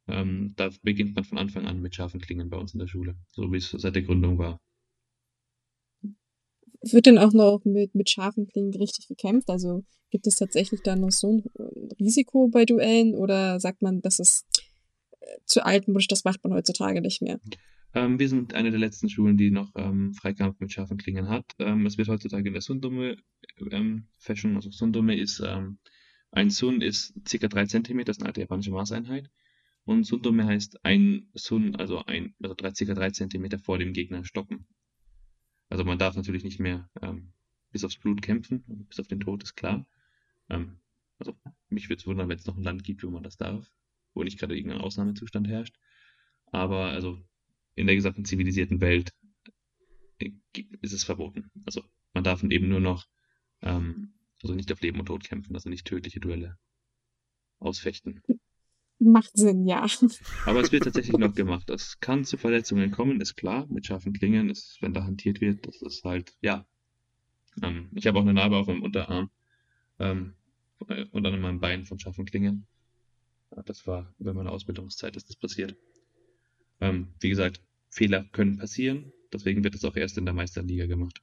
ähm, 0.07 0.53
da 0.55 0.69
beginnt 0.83 1.15
man 1.15 1.23
von 1.23 1.37
Anfang 1.37 1.65
an 1.65 1.81
mit 1.81 1.95
scharfen 1.95 2.21
Klingen 2.21 2.49
bei 2.49 2.57
uns 2.57 2.73
in 2.73 2.79
der 2.79 2.87
Schule, 2.87 3.15
so 3.31 3.51
wie 3.51 3.57
es 3.57 3.69
seit 3.69 3.95
der 3.95 4.03
Gründung 4.03 4.37
war. 4.37 4.59
Wird 6.81 7.05
denn 7.05 7.17
auch 7.17 7.33
noch 7.33 7.61
mit, 7.65 7.95
mit 7.95 8.09
scharfen 8.09 8.47
Klingen 8.47 8.73
richtig 8.73 9.07
gekämpft? 9.07 9.49
Also 9.49 9.83
gibt 10.09 10.27
es 10.27 10.35
tatsächlich 10.35 10.81
da 10.83 10.95
noch 10.95 11.11
so 11.11 11.31
ein 11.31 11.43
Risiko 11.99 12.47
bei 12.47 12.65
Duellen 12.65 13.15
oder 13.15 13.59
sagt 13.59 13.81
man, 13.81 14.01
das 14.01 14.19
ist 14.19 14.45
zu 15.45 15.65
altmodisch, 15.65 16.07
das 16.07 16.23
macht 16.23 16.43
man 16.43 16.53
heutzutage 16.53 17.01
nicht 17.01 17.21
mehr. 17.21 17.39
Ähm, 17.93 18.19
wir 18.19 18.29
sind 18.29 18.53
eine 18.53 18.71
der 18.71 18.79
letzten 18.79 19.09
Schulen, 19.09 19.37
die 19.37 19.51
noch 19.51 19.71
ähm, 19.75 20.13
Freikampf 20.13 20.59
mit 20.59 20.71
scharfen 20.71 20.97
Klingen 20.97 21.29
hat. 21.29 21.45
Ähm, 21.59 21.85
es 21.85 21.97
wird 21.97 22.07
heutzutage 22.09 22.47
in 22.47 22.53
der 22.53 22.61
Sundome 22.61 23.17
ähm, 23.71 24.07
Fashion, 24.17 24.55
also 24.55 24.69
Sundome 24.71 25.17
ist, 25.17 25.41
ähm, 25.45 25.79
ein 26.31 26.49
Sun 26.49 26.81
ist 26.81 27.13
ca. 27.29 27.47
3 27.47 27.65
cm, 27.65 28.05
das 28.05 28.17
ist 28.17 28.21
eine 28.21 28.27
alte 28.27 28.41
japanische 28.41 28.71
Maßeinheit. 28.71 29.29
Und 29.87 30.03
Sundome 30.03 30.45
heißt 30.45 30.85
ein 30.85 31.29
Sun, 31.33 31.75
also 31.75 32.05
ein, 32.05 32.35
also 32.41 32.53
drei, 32.55 32.71
ca. 32.71 32.93
3 32.93 33.09
cm 33.11 33.59
vor 33.59 33.79
dem 33.79 33.93
Gegner 33.93 34.23
stoppen. 34.25 34.67
Also 35.69 35.83
man 35.83 35.97
darf 35.97 36.15
natürlich 36.15 36.43
nicht 36.43 36.59
mehr 36.59 36.89
ähm, 37.01 37.33
bis 37.71 37.83
aufs 37.83 37.97
Blut 37.97 38.21
kämpfen, 38.21 38.63
bis 38.87 38.99
auf 38.99 39.07
den 39.07 39.19
Tod 39.19 39.43
ist 39.43 39.55
klar. 39.55 39.87
Ähm, 40.49 40.79
also 41.19 41.35
mich 41.69 41.89
würde 41.89 41.99
es 42.01 42.07
wundern, 42.07 42.29
wenn 42.29 42.37
es 42.37 42.45
noch 42.45 42.57
ein 42.57 42.63
Land 42.63 42.83
gibt, 42.83 43.03
wo 43.03 43.09
man 43.09 43.23
das 43.23 43.37
darf 43.37 43.71
wo 44.17 44.23
nicht 44.23 44.39
gerade 44.39 44.57
irgendein 44.57 44.81
Ausnahmezustand 44.81 45.47
herrscht. 45.47 45.77
Aber 46.47 46.85
also 46.85 47.21
in 47.75 47.87
der 47.87 47.95
gesamten 47.95 48.25
zivilisierten 48.25 48.81
Welt 48.81 49.13
äh, 50.19 50.31
ist 50.81 50.93
es 50.93 51.03
verboten. 51.03 51.51
Also 51.65 51.83
man 52.13 52.23
darf 52.23 52.43
eben 52.43 52.67
nur 52.67 52.79
noch, 52.79 53.07
ähm, 53.61 54.13
also 54.41 54.55
nicht 54.55 54.71
auf 54.71 54.81
Leben 54.81 54.99
und 54.99 55.05
Tod 55.05 55.23
kämpfen, 55.23 55.55
also 55.55 55.69
nicht 55.69 55.85
tödliche 55.85 56.19
Duelle 56.19 56.57
ausfechten. 57.59 58.21
Macht 58.99 59.37
Sinn, 59.37 59.67
ja. 59.67 59.85
Aber 60.45 60.61
es 60.61 60.71
wird 60.71 60.85
tatsächlich 60.85 61.17
noch 61.17 61.35
gemacht. 61.35 61.69
Es 61.69 61.99
kann 61.99 62.23
zu 62.23 62.37
Verletzungen 62.37 62.91
kommen, 62.91 63.21
ist 63.21 63.35
klar. 63.35 63.67
Mit 63.69 63.85
scharfen 63.85 64.13
Klingen, 64.13 64.49
ist, 64.49 64.77
wenn 64.81 64.93
da 64.93 65.03
hantiert 65.03 65.39
wird, 65.39 65.67
das 65.67 65.81
ist 65.81 66.03
halt, 66.03 66.33
ja. 66.41 66.65
Ähm, 67.61 67.89
ich 67.93 68.07
habe 68.07 68.17
auch 68.17 68.23
eine 68.23 68.33
Narbe 68.33 68.57
auf 68.57 68.67
meinem 68.67 68.83
Unterarm 68.83 69.29
ähm, 69.99 70.33
äh, 70.87 71.05
und 71.11 71.25
an 71.25 71.39
meinem 71.39 71.59
Bein 71.59 71.85
von 71.85 71.99
scharfen 71.99 72.25
Klingen. 72.25 72.67
Das 73.65 73.87
war 73.87 74.13
über 74.19 74.33
meine 74.33 74.51
Ausbildungszeit 74.51 75.15
ist 75.15 75.29
das 75.29 75.35
passiert. 75.35 75.75
Ähm, 76.81 77.13
wie 77.19 77.29
gesagt, 77.29 77.61
Fehler 77.89 78.25
können 78.31 78.57
passieren, 78.57 79.13
deswegen 79.31 79.63
wird 79.63 79.75
es 79.75 79.85
auch 79.85 79.95
erst 79.95 80.17
in 80.17 80.25
der 80.25 80.33
Meisterliga 80.33 80.85
gemacht. 80.85 81.21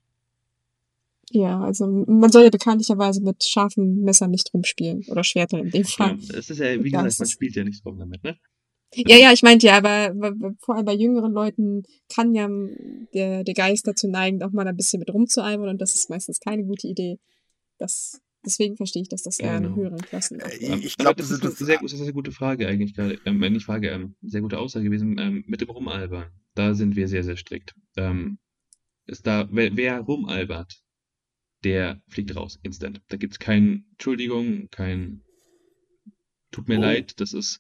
Ja, 1.31 1.61
also 1.61 1.87
man 1.87 2.31
soll 2.31 2.45
ja 2.45 2.51
bekanntlicherweise 2.51 3.23
mit 3.23 3.45
scharfen 3.45 4.03
Messern 4.03 4.31
nicht 4.31 4.53
rumspielen 4.53 5.05
oder 5.09 5.25
Schwertern 5.25 5.61
in 5.61 5.71
dem 5.71 5.85
Fall. 5.85 6.17
Ja, 6.21 6.39
es 6.39 6.51
ist 6.51 6.59
ja, 6.59 6.83
wie 6.83 6.91
gesagt, 6.91 7.19
man 7.19 7.29
spielt 7.29 7.57
ja 7.57 7.65
nicht 7.65 7.85
rum 7.85 7.99
damit, 7.99 8.23
ne? 8.25 8.37
Ja, 8.95 9.17
ja, 9.17 9.33
ich 9.33 9.43
meinte 9.43 9.67
ja, 9.67 9.77
aber 9.77 10.15
vor 10.61 10.77
allem 10.77 10.85
bei 10.85 10.95
jüngeren 10.95 11.33
Leuten 11.33 11.83
kann 12.09 12.33
ja 12.33 12.49
der, 13.13 13.43
der 13.43 13.55
Geist 13.55 13.89
dazu 13.89 14.07
neigen, 14.09 14.41
auch 14.43 14.53
mal 14.53 14.69
ein 14.69 14.77
bisschen 14.77 15.01
mit 15.01 15.13
rumzueimern 15.13 15.69
und 15.69 15.81
das 15.81 15.95
ist 15.95 16.11
meistens 16.11 16.39
keine 16.39 16.65
gute 16.65 16.87
Idee. 16.87 17.19
Das 17.79 18.21
Deswegen 18.45 18.77
verstehe 18.77 19.03
ich, 19.03 19.09
dass 19.09 19.23
das 19.23 19.39
eher 19.39 19.59
genau. 19.59 19.71
in 19.71 19.77
höheren 19.77 19.99
Klassen 19.99 20.39
ist. 20.39 20.63
Äh, 20.63 20.77
ich 20.77 20.97
glaube, 20.97 21.17
das, 21.17 21.31
ist 21.31 21.43
eine 21.43 21.51
sehr, 21.53 21.79
sehr, 21.83 21.99
sehr 21.99 22.13
gute 22.13 22.33
Frage 22.33 22.69
eigentlich 22.69 22.95
gerade. 22.95 23.19
Ähm, 23.25 23.39
nicht 23.39 23.65
Frage, 23.65 23.89
ähm, 23.89 24.17
sehr 24.23 24.43
gute 24.43 24.59
Aussage 24.59 24.85
gewesen. 24.85 25.17
Ähm, 25.19 25.45
mit 25.47 25.61
dem 25.61 25.71
Rumalbern, 25.71 26.27
da 26.55 26.75
sind 26.75 26.95
wir 26.97 27.09
sehr, 27.09 27.25
sehr 27.25 27.37
strikt. 27.37 27.75
Ähm, 27.97 28.39
ist 29.07 29.27
da, 29.27 29.49
wer, 29.51 29.77
wer 29.77 30.01
rumalbert, 30.01 30.83
der 31.65 32.03
fliegt 32.09 32.37
raus, 32.37 32.59
instant. 32.63 33.03
Da 33.09 33.17
gibt 33.17 33.35
es 33.35 33.39
keine 33.39 33.85
Entschuldigung, 33.93 34.69
kein 34.71 35.25
Tut 36.55 36.69
mir 36.69 36.79
oh. 36.79 36.83
leid, 36.83 37.21
das 37.21 37.33
ist. 37.33 37.59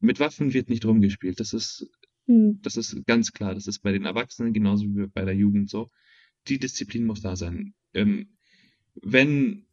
Mit 0.00 0.18
Waffen 0.18 0.52
wird 0.52 0.68
nicht 0.68 0.84
rumgespielt. 0.84 1.38
Das 1.38 1.52
ist, 1.52 1.88
hm. 2.26 2.58
das 2.62 2.76
ist 2.76 3.06
ganz 3.06 3.32
klar. 3.32 3.54
Das 3.54 3.68
ist 3.68 3.78
bei 3.78 3.92
den 3.92 4.04
Erwachsenen 4.04 4.52
genauso 4.52 4.86
wie 4.86 5.06
bei 5.06 5.24
der 5.24 5.36
Jugend 5.36 5.70
so. 5.70 5.88
Die 6.48 6.58
Disziplin 6.58 7.06
muss 7.06 7.22
da 7.22 7.36
sein. 7.36 7.74
Ähm, 7.94 8.36
wenn 9.00 9.66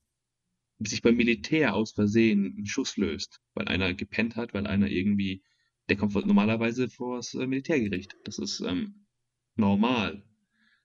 sich 0.77 1.01
beim 1.01 1.15
Militär 1.15 1.73
aus 1.73 1.91
Versehen 1.91 2.55
ein 2.60 2.67
Schuss 2.67 2.97
löst, 2.97 3.39
weil 3.55 3.67
einer 3.67 3.95
gepennt 3.95 4.36
hat, 4.36 4.53
weil 4.53 4.67
einer 4.67 4.89
irgendwie, 4.89 5.41
der 5.89 5.97
kommt 5.97 6.13
normalerweise 6.13 6.88
vors 6.88 7.34
äh, 7.34 7.47
Militärgericht. 7.47 8.15
Das 8.25 8.38
ist 8.38 8.60
ähm, 8.60 9.07
normal. 9.55 10.23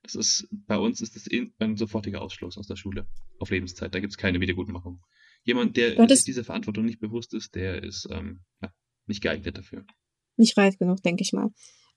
Das 0.03 0.15
ist, 0.15 0.49
bei 0.51 0.79
uns 0.79 1.01
ist 1.01 1.17
das 1.17 1.27
ein 1.59 1.77
sofortiger 1.77 2.23
Ausschluss 2.23 2.57
aus 2.57 2.67
der 2.67 2.77
Schule 2.77 3.09
auf 3.39 3.51
Lebenszeit. 3.51 3.95
Da 3.95 4.01
gibt 4.01 4.13
es 4.13 4.17
keine 4.17 4.41
Wiedergutmachung. 4.41 5.01
Jemand, 5.45 5.77
der 5.77 6.09
sich 6.09 6.25
dieser 6.25 6.45
Verantwortung 6.45 6.85
nicht 6.85 7.01
bewusst 7.01 7.35
ist, 7.35 7.55
der 7.55 7.83
ist 7.83 8.09
ähm, 8.11 8.41
ja, 8.63 8.73
nicht 9.07 9.23
geeignet 9.23 9.59
dafür. 9.59 9.85
Nicht 10.37 10.57
reif 10.57 10.79
genug, 10.79 11.03
denke 11.03 11.23
ich 11.23 11.33
mal. 11.33 11.51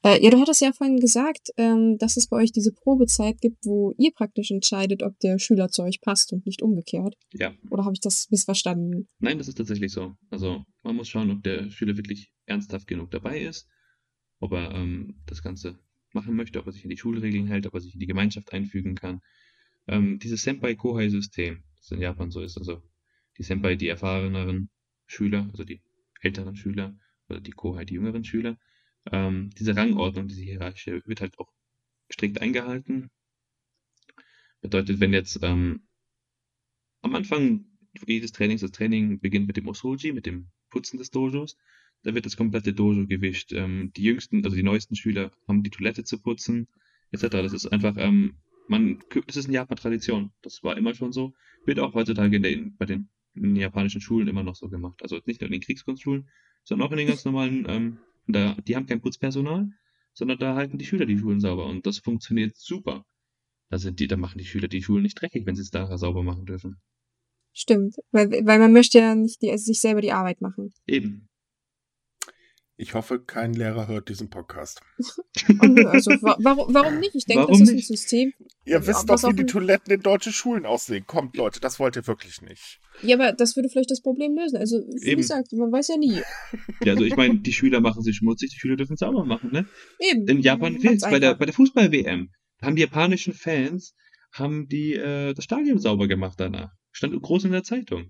Äh, 0.04 0.24
ja, 0.24 0.30
du 0.30 0.40
hattest 0.40 0.62
ja 0.62 0.72
vorhin 0.72 1.00
gesagt, 1.00 1.50
ähm, 1.58 1.98
dass 1.98 2.16
es 2.16 2.28
bei 2.28 2.38
euch 2.38 2.52
diese 2.52 2.72
Probezeit 2.72 3.42
gibt, 3.42 3.66
wo 3.66 3.94
ihr 3.98 4.12
praktisch 4.12 4.50
entscheidet, 4.50 5.04
ob 5.04 5.20
der 5.20 5.40
Schüler 5.40 5.70
zu 5.70 5.84
euch 5.84 6.00
passt 6.00 6.32
und 6.32 6.46
nicht 6.46 6.62
umgekehrt. 6.62 7.16
Ja. 7.34 7.54
Oder 7.70 7.84
habe 7.84 7.94
ich 7.94 8.00
das 8.00 8.28
missverstanden? 8.30 9.08
Nein, 9.20 9.38
das 9.38 9.50
ist 9.50 9.58
tatsächlich 9.58 9.92
so. 9.92 10.14
Also 10.30 10.64
man 10.84 10.96
muss 10.96 11.10
schauen, 11.10 11.32
ob 11.32 11.44
der 11.44 11.70
Schüler 11.70 11.98
wirklich 11.98 12.32
ernsthaft 12.46 12.88
genug 12.88 13.12
dabei 13.12 13.42
ist, 13.42 13.68
ob 14.40 14.54
er 14.54 14.72
ähm, 14.74 15.22
das 15.26 15.42
Ganze 15.42 15.78
machen 16.14 16.36
möchte, 16.36 16.60
ob 16.60 16.68
er 16.68 16.72
sich 16.72 16.84
an 16.84 16.90
die 16.90 16.98
Schulregeln 16.98 17.48
hält, 17.48 17.68
ob 17.68 17.74
er 17.74 17.82
sich 17.82 17.94
in 17.94 18.00
die 18.00 18.08
Gemeinschaft 18.08 18.54
einfügen 18.54 18.96
kann. 18.96 19.22
Ähm, 19.88 20.20
dieses 20.20 20.44
Senpai-Kohai-System, 20.44 21.64
das 21.78 21.92
in 21.92 22.02
Japan 22.02 22.32
so 22.32 22.42
ist, 22.42 22.58
also 22.58 22.82
die 23.38 23.44
Senpai, 23.44 23.76
die 23.76 23.88
erfahreneren 23.88 24.70
Schüler, 25.08 25.50
also 25.52 25.64
die 25.64 25.82
älteren 26.22 26.56
Schüler, 26.56 26.98
oder 27.30 27.40
die 27.40 27.52
Kohai, 27.52 27.86
die 27.86 27.96
jüngeren 27.96 28.24
Schüler, 28.24 28.58
ähm, 29.12 29.50
diese 29.58 29.76
Rangordnung, 29.76 30.28
diese 30.28 30.42
Hierarchie 30.42 31.02
wird 31.06 31.22
halt 31.22 31.38
auch 31.40 31.52
strikt 32.12 32.42
eingehalten. 32.42 33.10
Bedeutet, 34.62 35.00
wenn 35.00 35.14
jetzt 35.14 35.40
ähm, 35.42 35.88
am 37.02 37.16
Anfang 37.16 37.66
jedes 38.06 38.32
Trainings, 38.32 38.62
das 38.62 38.72
Training 38.72 39.20
beginnt 39.20 39.48
mit 39.48 39.58
dem 39.58 39.68
Osoji, 39.68 40.12
mit 40.12 40.26
dem 40.26 40.50
Putzen 40.70 40.98
des 40.98 41.12
Dojos. 41.12 41.58
Da 42.04 42.16
wird 42.16 42.26
das 42.26 42.38
komplette 42.38 42.74
Dojo 42.74 43.08
gewischt. 43.08 43.52
Ähm, 43.54 43.92
die 43.96 44.04
jüngsten, 44.04 44.44
also 44.46 44.56
die 44.56 44.64
neuesten 44.64 44.96
Schüler 44.96 45.32
haben 45.48 45.64
die 45.64 45.70
Toilette 45.70 46.04
zu 46.04 46.22
putzen, 46.22 46.68
etc. 47.12 47.28
Das 47.30 47.54
ist 47.54 47.68
einfach, 47.68 47.96
ähm, 47.98 48.36
man, 48.68 49.00
das 49.28 49.36
ist 49.36 49.48
in 49.48 49.54
Japan 49.54 49.78
Tradition. 49.78 50.32
Das 50.42 50.64
war 50.64 50.78
immer 50.78 50.94
schon 50.94 51.12
so. 51.12 51.34
Wird 51.66 51.80
auch 51.80 51.94
heutzutage 51.94 52.38
in 52.38 52.44
der, 52.44 52.58
bei 52.78 52.86
den, 52.86 53.10
in 53.36 53.44
den 53.44 53.56
japanischen 53.56 54.02
Schulen 54.02 54.28
immer 54.28 54.44
noch 54.44 54.56
so 54.56 54.70
gemacht. 54.70 55.02
Also 55.02 55.20
nicht 55.26 55.42
nur 55.42 55.48
in 55.48 55.54
den 55.54 55.62
Kriegskunstschulen, 55.62 56.30
sondern 56.64 56.88
auch 56.88 56.92
in 56.92 56.98
den 56.98 57.08
ganz 57.08 57.26
normalen, 57.26 57.66
ähm, 57.68 57.98
da, 58.28 58.56
die 58.68 58.76
haben 58.76 58.86
kein 58.86 59.02
Putzpersonal, 59.02 59.70
sondern 60.14 60.38
da 60.38 60.56
halten 60.56 60.78
die 60.78 60.86
Schüler 60.86 61.06
die 61.06 61.18
Schulen 61.18 61.40
sauber 61.40 61.66
und 61.66 61.86
das 61.86 62.00
funktioniert 62.00 62.56
super. 62.56 63.06
Da 63.70 63.78
sind 63.78 64.00
die, 64.00 64.08
da 64.08 64.18
machen 64.18 64.38
die 64.38 64.46
Schüler 64.46 64.68
die 64.68 64.82
Schulen 64.82 65.04
nicht 65.04 65.20
dreckig, 65.20 65.46
wenn 65.46 65.56
sie 65.56 65.62
es 65.62 65.72
da 65.72 65.98
sauber 65.98 66.24
machen 66.24 66.46
dürfen. 66.46 66.82
Stimmt, 67.54 67.96
weil, 68.12 68.30
weil 68.30 68.60
man 68.60 68.74
möchte 68.74 69.00
ja 69.00 69.16
nicht 69.16 69.42
die, 69.42 69.52
also 69.52 69.66
sich 69.66 69.80
selber 69.80 70.02
die 70.02 70.12
Arbeit 70.12 70.42
machen. 70.42 70.72
Eben. 70.88 71.29
Ich 72.82 72.94
hoffe, 72.94 73.20
kein 73.20 73.52
Lehrer 73.52 73.90
hört 73.90 74.08
diesen 74.08 74.30
Podcast. 74.30 74.80
also, 75.90 76.12
warum, 76.40 76.74
warum 76.74 77.00
nicht? 77.02 77.14
Ich 77.14 77.26
denke, 77.26 77.42
Warum 77.44 77.52
das 77.52 77.64
ist 77.64 77.70
ein 77.72 77.76
nicht? 77.76 77.88
System. 77.88 78.32
Ihr 78.64 78.88
wisst 78.88 79.10
was 79.10 79.20
doch, 79.22 79.28
wie 79.28 79.34
auch 79.34 79.36
die 79.36 79.44
ein- 79.44 79.48
Toiletten 79.48 79.94
in 79.94 80.00
deutschen 80.00 80.32
Schulen 80.32 80.66
aussehen. 80.66 81.06
Kommt, 81.06 81.36
Leute, 81.36 81.60
das 81.60 81.78
wollt 81.82 81.98
ihr 81.98 82.08
wirklich 82.08 82.42
nicht. 82.42 82.80
Ja, 83.02 83.18
aber 83.18 83.34
das 83.34 83.58
würde 83.58 83.68
vielleicht 83.68 83.92
das 83.92 84.02
Problem 84.02 84.34
lösen. 84.38 84.56
Also, 84.56 84.78
wie 84.78 85.10
Eben. 85.10 85.18
gesagt, 85.18 85.52
man 85.52 85.70
weiß 85.74 85.90
ja 85.90 85.98
nie. 85.98 86.22
Ja, 86.86 86.94
also 86.94 87.04
ich 87.04 87.18
meine, 87.18 87.40
die 87.40 87.52
Schüler 87.52 87.82
machen 87.82 88.02
sich 88.02 88.16
schmutzig, 88.16 88.52
die 88.52 88.60
Schüler 88.60 88.78
dürfen 88.78 88.94
es 88.94 89.00
sauber 89.00 89.26
machen, 89.26 89.52
ne? 89.52 89.66
Eben. 90.00 90.26
In 90.30 90.40
Japan 90.40 90.78
gilt 90.78 91.02
bei 91.02 91.20
der, 91.20 91.36
bei 91.36 91.44
der 91.46 91.54
Fußball-WM. 91.54 92.30
Haben 92.62 92.76
die 92.78 92.82
japanischen 92.84 93.34
Fans, 93.34 93.94
haben 94.32 94.70
die 94.70 94.94
äh, 94.94 95.34
das 95.34 95.44
Stadion 95.44 95.80
sauber 95.80 96.08
gemacht 96.08 96.40
danach. 96.40 96.72
Stand 96.94 97.22
groß 97.22 97.44
in 97.44 97.52
der 97.52 97.64
Zeitung. 97.64 98.10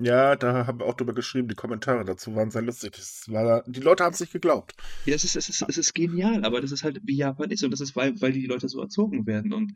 Ja, 0.00 0.36
da 0.36 0.66
haben 0.66 0.78
wir 0.78 0.86
auch 0.86 0.94
drüber 0.94 1.12
geschrieben. 1.12 1.48
Die 1.48 1.54
Kommentare 1.54 2.04
dazu 2.04 2.34
waren 2.34 2.50
sehr 2.50 2.62
lustig. 2.62 2.92
Das 2.92 3.24
war, 3.28 3.64
die 3.66 3.80
Leute 3.80 4.04
haben 4.04 4.12
es 4.12 4.20
nicht 4.20 4.32
geglaubt. 4.32 4.74
Ja, 5.06 5.14
es 5.14 5.24
ist, 5.24 5.36
es 5.36 5.48
ist, 5.48 5.62
es 5.62 5.78
ist 5.78 5.94
genial, 5.94 6.44
aber 6.44 6.60
das 6.60 6.72
ist 6.72 6.84
halt, 6.84 7.00
wie 7.02 7.16
Japan 7.16 7.50
ist 7.50 7.64
und 7.64 7.70
das 7.70 7.80
ist, 7.80 7.96
weil, 7.96 8.20
weil 8.20 8.32
die 8.32 8.46
Leute 8.46 8.68
so 8.68 8.80
erzogen 8.80 9.26
werden. 9.26 9.52
Und 9.52 9.74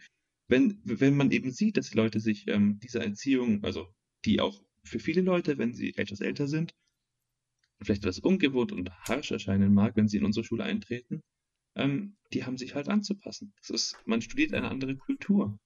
wenn, 0.49 0.81
wenn 0.85 1.16
man 1.16 1.31
eben 1.31 1.51
sieht, 1.51 1.77
dass 1.77 1.91
die 1.91 1.97
Leute 1.97 2.20
sich 2.20 2.47
ähm, 2.49 2.79
dieser 2.81 3.03
Erziehung, 3.03 3.64
also 3.64 3.89
die 4.25 4.41
auch 4.41 4.62
für 4.85 5.01
viele 5.01 5.23
Leute, 5.23 5.59
wenn 5.59 5.75
sie 5.75 5.95
etwas 5.97 6.20
älter 6.20 6.47
sind, 6.47 6.75
vielleicht 7.81 8.05
etwas 8.05 8.20
ungewohnt 8.20 8.73
und 8.73 8.91
harsch 9.09 9.31
erscheinen 9.33 9.75
mag, 9.75 9.97
wenn 9.97 10.09
sie 10.09 10.18
in 10.18 10.25
unsere 10.25 10.45
Schule 10.45 10.64
eintreten, 10.64 11.20
ähm, 11.75 12.16
die 12.33 12.45
haben 12.45 12.59
sich 12.59 12.75
halt 12.75 12.89
anzupassen. 12.89 13.53
Das 13.59 13.70
ist, 13.70 13.97
man 14.05 14.23
studiert 14.23 14.55
eine 14.55 14.70
andere 14.70 14.97
Kultur. 14.97 15.59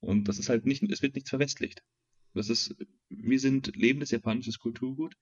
Und 0.00 0.28
das 0.28 0.38
ist 0.38 0.48
halt 0.48 0.64
nicht, 0.64 0.82
es 0.90 1.02
wird 1.02 1.14
nichts 1.14 1.30
verwestlicht. 1.30 1.82
Das 2.34 2.48
ist, 2.48 2.74
wir 3.08 3.40
sind 3.40 3.74
lebendes 3.76 4.10
japanisches 4.10 4.58
Kulturgut 4.58 5.16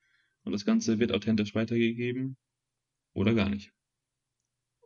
und 0.45 0.53
das 0.53 0.65
Ganze 0.65 0.99
wird 0.99 1.13
authentisch 1.13 1.55
weitergegeben 1.55 2.37
oder 3.15 3.35
gar 3.35 3.49
nicht. 3.49 3.73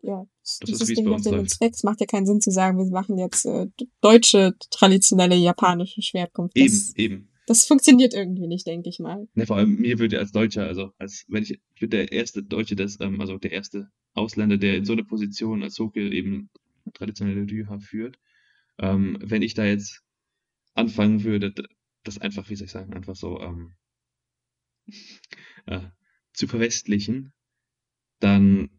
Ja, 0.02 0.26
das, 0.42 0.58
Das 0.60 0.80
ist, 0.80 0.88
wie 0.88 0.92
es 0.94 1.04
bei 1.04 1.10
uns 1.10 1.24
läuft. 1.24 1.50
Zweck. 1.50 1.74
Es 1.74 1.84
macht 1.84 2.00
ja 2.00 2.06
keinen 2.06 2.26
Sinn 2.26 2.40
zu 2.40 2.50
sagen, 2.50 2.76
wir 2.76 2.86
machen 2.86 3.18
jetzt 3.18 3.44
äh, 3.46 3.66
deutsche, 4.00 4.54
traditionelle 4.70 5.36
japanische 5.36 6.02
Schwertkunst. 6.02 6.56
Eben, 6.56 6.66
Das, 6.66 6.96
eben. 6.96 7.28
das 7.46 7.64
funktioniert 7.66 8.12
irgendwie 8.12 8.48
nicht, 8.48 8.66
denke 8.66 8.88
ich 8.88 8.98
mal. 8.98 9.28
Ne, 9.34 9.46
vor 9.46 9.56
allem 9.56 9.76
mir 9.76 10.00
würde 10.00 10.18
als 10.18 10.32
Deutscher, 10.32 10.66
also 10.66 10.90
als 10.98 11.24
wenn 11.28 11.44
ich, 11.44 11.52
ich 11.52 11.80
bin 11.80 11.90
der 11.90 12.10
erste 12.10 12.42
Deutsche, 12.42 12.74
das, 12.74 12.98
ähm, 13.00 13.20
also 13.20 13.38
der 13.38 13.52
erste 13.52 13.90
Ausländer, 14.14 14.58
der 14.58 14.76
in 14.76 14.84
so 14.84 14.92
eine 14.92 15.04
Position 15.04 15.62
als 15.62 15.78
Hoke 15.78 16.12
eben 16.12 16.50
traditionelle 16.94 17.42
Rüha 17.42 17.78
führt. 17.78 18.18
Ähm, 18.78 19.18
wenn 19.22 19.42
ich 19.42 19.54
da 19.54 19.64
jetzt 19.64 20.02
anfangen 20.74 21.22
würde, 21.22 21.54
das 22.04 22.18
einfach, 22.18 22.48
wie 22.50 22.56
soll 22.56 22.66
ich 22.66 22.72
sagen, 22.72 22.94
einfach 22.94 23.16
so 23.16 23.40
ähm, 23.40 23.74
äh, 25.66 25.80
zu 26.32 26.46
verwestlichen, 26.46 27.32
dann 28.20 28.70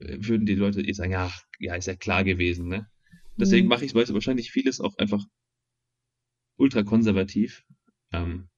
äh, 0.00 0.16
würden 0.20 0.46
die 0.46 0.54
Leute 0.54 0.82
eh 0.82 0.92
sagen, 0.92 1.12
ja, 1.12 1.32
ja, 1.58 1.74
ist 1.74 1.86
ja 1.86 1.96
klar 1.96 2.24
gewesen, 2.24 2.68
ne? 2.68 2.88
Deswegen 3.36 3.66
Mhm. 3.66 3.70
mache 3.70 3.84
ich 3.84 3.94
wahrscheinlich 3.94 4.50
vieles 4.50 4.80
auch 4.80 4.96
einfach 4.98 5.24
ultra 6.56 6.82
konservativ. 6.82 7.64
Ähm, 8.12 8.48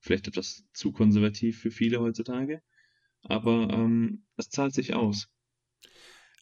vielleicht 0.00 0.28
etwas 0.28 0.64
zu 0.72 0.92
konservativ 0.92 1.60
für 1.60 1.70
viele 1.70 2.00
heutzutage. 2.00 2.62
Aber 3.22 3.70
ähm, 3.72 4.24
es 4.36 4.50
zahlt 4.50 4.74
sich 4.74 4.94
aus. 4.94 5.28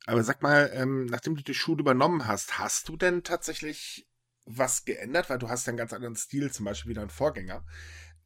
Aber 0.06 0.22
sag 0.22 0.42
mal, 0.42 0.70
ähm, 0.74 1.06
nachdem 1.06 1.34
du 1.36 1.42
die 1.42 1.54
Schule 1.54 1.80
übernommen 1.80 2.26
hast, 2.26 2.58
hast 2.58 2.88
du 2.88 2.96
denn 2.96 3.24
tatsächlich 3.24 4.05
was 4.46 4.84
geändert? 4.84 5.28
Weil 5.28 5.38
du 5.38 5.48
hast 5.48 5.66
ja 5.66 5.70
einen 5.70 5.78
ganz 5.78 5.92
anderen 5.92 6.16
Stil, 6.16 6.50
zum 6.50 6.64
Beispiel 6.64 6.90
wie 6.90 6.94
dein 6.94 7.10
Vorgänger. 7.10 7.64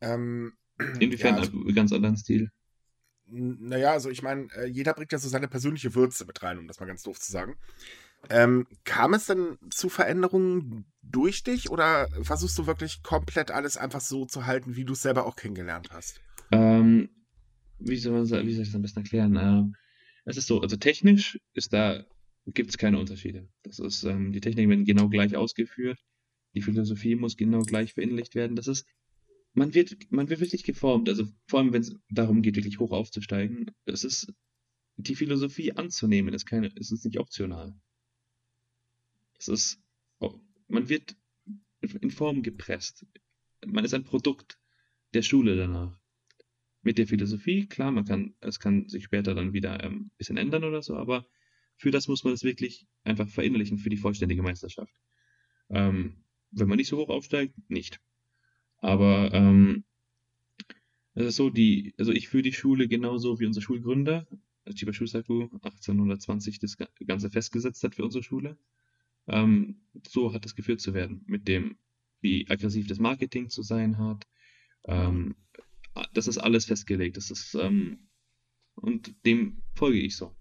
Ähm, 0.00 0.52
Inwiefern 1.00 1.34
ja, 1.34 1.40
also, 1.40 1.52
einen 1.52 1.74
ganz 1.74 1.92
anderen 1.92 2.16
Stil. 2.16 2.50
naja, 3.26 3.92
also 3.92 4.10
ich 4.10 4.22
meine, 4.22 4.48
äh, 4.54 4.66
jeder 4.66 4.94
bringt 4.94 5.12
ja 5.12 5.18
so 5.18 5.28
seine 5.28 5.48
persönliche 5.48 5.94
Würze 5.94 6.24
mit 6.24 6.42
rein, 6.42 6.58
um 6.58 6.68
das 6.68 6.80
mal 6.80 6.86
ganz 6.86 7.02
doof 7.02 7.18
zu 7.18 7.32
sagen. 7.32 7.56
Ähm, 8.28 8.66
kam 8.84 9.14
es 9.14 9.26
denn 9.26 9.56
zu 9.70 9.88
Veränderungen 9.88 10.84
durch 11.02 11.42
dich 11.42 11.70
oder 11.70 12.08
versuchst 12.22 12.58
du 12.58 12.66
wirklich 12.66 13.02
komplett 13.02 13.50
alles 13.50 13.76
einfach 13.76 14.02
so 14.02 14.26
zu 14.26 14.44
halten, 14.44 14.76
wie 14.76 14.84
du 14.84 14.92
es 14.92 15.02
selber 15.02 15.24
auch 15.26 15.36
kennengelernt 15.36 15.88
hast? 15.90 16.20
Ähm, 16.52 17.08
wie 17.78 17.96
soll 17.96 18.12
man 18.12 18.24
wie 18.24 18.52
soll 18.52 18.62
ich 18.62 18.68
das 18.68 18.74
am 18.74 18.82
besten 18.82 19.00
erklären? 19.00 19.36
Ähm, 19.36 19.76
es 20.24 20.36
ist 20.36 20.46
so, 20.46 20.60
also 20.60 20.76
technisch 20.76 21.40
ist 21.54 21.72
da, 21.72 22.04
gibt 22.46 22.70
es 22.70 22.78
keine 22.78 22.98
Unterschiede. 22.98 23.48
Das 23.62 23.78
ist, 23.78 24.04
ähm, 24.04 24.32
die 24.32 24.40
Techniken 24.40 24.68
werden 24.68 24.84
genau 24.84 25.08
gleich 25.08 25.34
ausgeführt. 25.34 25.98
Die 26.54 26.62
Philosophie 26.62 27.14
muss 27.14 27.36
genau 27.36 27.62
gleich 27.62 27.94
verinnerlicht 27.94 28.34
werden. 28.34 28.56
Das 28.56 28.66
ist, 28.66 28.86
man 29.52 29.74
wird, 29.74 30.10
man 30.10 30.28
wird 30.28 30.40
wirklich 30.40 30.64
geformt. 30.64 31.08
Also 31.08 31.26
vor 31.46 31.60
allem, 31.60 31.72
wenn 31.72 31.82
es 31.82 31.94
darum 32.10 32.42
geht, 32.42 32.56
wirklich 32.56 32.78
hoch 32.78 32.92
aufzusteigen. 32.92 33.70
Es 33.84 34.04
ist, 34.04 34.32
die 34.96 35.14
Philosophie 35.14 35.72
anzunehmen, 35.72 36.34
ist 36.34 36.46
keine, 36.46 36.68
ist 36.74 37.04
nicht 37.04 37.18
optional. 37.18 37.74
Es 39.38 39.48
ist, 39.48 39.82
oh, 40.18 40.40
man 40.68 40.88
wird 40.88 41.16
in 42.00 42.10
Form 42.10 42.42
gepresst. 42.42 43.06
Man 43.66 43.84
ist 43.84 43.94
ein 43.94 44.04
Produkt 44.04 44.58
der 45.14 45.22
Schule 45.22 45.56
danach. 45.56 45.98
Mit 46.82 46.98
der 46.98 47.06
Philosophie, 47.06 47.66
klar, 47.66 47.90
man 47.90 48.04
kann, 48.04 48.34
es 48.40 48.58
kann 48.58 48.88
sich 48.88 49.04
später 49.04 49.34
dann 49.34 49.52
wieder 49.52 49.82
ähm, 49.84 50.06
ein 50.06 50.10
bisschen 50.16 50.38
ändern 50.38 50.64
oder 50.64 50.82
so, 50.82 50.96
aber 50.96 51.26
für 51.76 51.90
das 51.90 52.08
muss 52.08 52.24
man 52.24 52.32
es 52.32 52.42
wirklich 52.42 52.86
einfach 53.04 53.28
verinnerlichen 53.28 53.78
für 53.78 53.90
die 53.90 53.98
vollständige 53.98 54.42
Meisterschaft. 54.42 54.94
Ähm, 55.68 56.24
wenn 56.50 56.68
man 56.68 56.76
nicht 56.76 56.88
so 56.88 56.98
hoch 56.98 57.08
aufsteigt, 57.08 57.54
nicht. 57.68 58.00
Aber 58.78 59.32
ähm, 59.32 59.84
es 61.14 61.26
ist 61.26 61.36
so, 61.36 61.50
die, 61.50 61.94
also 61.98 62.12
ich 62.12 62.28
führe 62.28 62.42
die 62.42 62.52
Schule 62.52 62.88
genauso 62.88 63.40
wie 63.40 63.46
unser 63.46 63.60
Schulgründer, 63.60 64.26
Chiba 64.74 64.92
Shusaku 64.92 65.48
1820 65.62 66.58
das 66.60 66.76
Ga- 66.76 66.88
Ganze 67.06 67.30
festgesetzt 67.30 67.82
hat 67.82 67.94
für 67.94 68.04
unsere 68.04 68.22
Schule. 68.22 68.56
Ähm, 69.26 69.80
so 70.06 70.32
hat 70.32 70.46
es 70.46 70.54
geführt 70.54 70.80
zu 70.80 70.94
werden, 70.94 71.22
mit 71.26 71.48
dem, 71.48 71.76
wie 72.20 72.48
aggressiv 72.48 72.86
das 72.86 72.98
Marketing 72.98 73.48
zu 73.48 73.62
sein 73.62 73.98
hat. 73.98 74.26
Ähm, 74.84 75.34
das 76.14 76.28
ist 76.28 76.38
alles 76.38 76.66
festgelegt. 76.66 77.16
Das 77.16 77.30
ist, 77.30 77.54
ähm, 77.54 78.08
und 78.74 79.14
dem 79.26 79.62
folge 79.74 79.98
ich 80.00 80.16
so. 80.16 80.34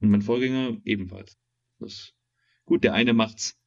Und 0.00 0.10
mein 0.10 0.22
Vorgänger 0.22 0.76
ebenfalls. 0.84 1.38
Das, 1.78 2.14
gut, 2.64 2.84
der 2.84 2.94
eine 2.94 3.12
macht's, 3.12 3.58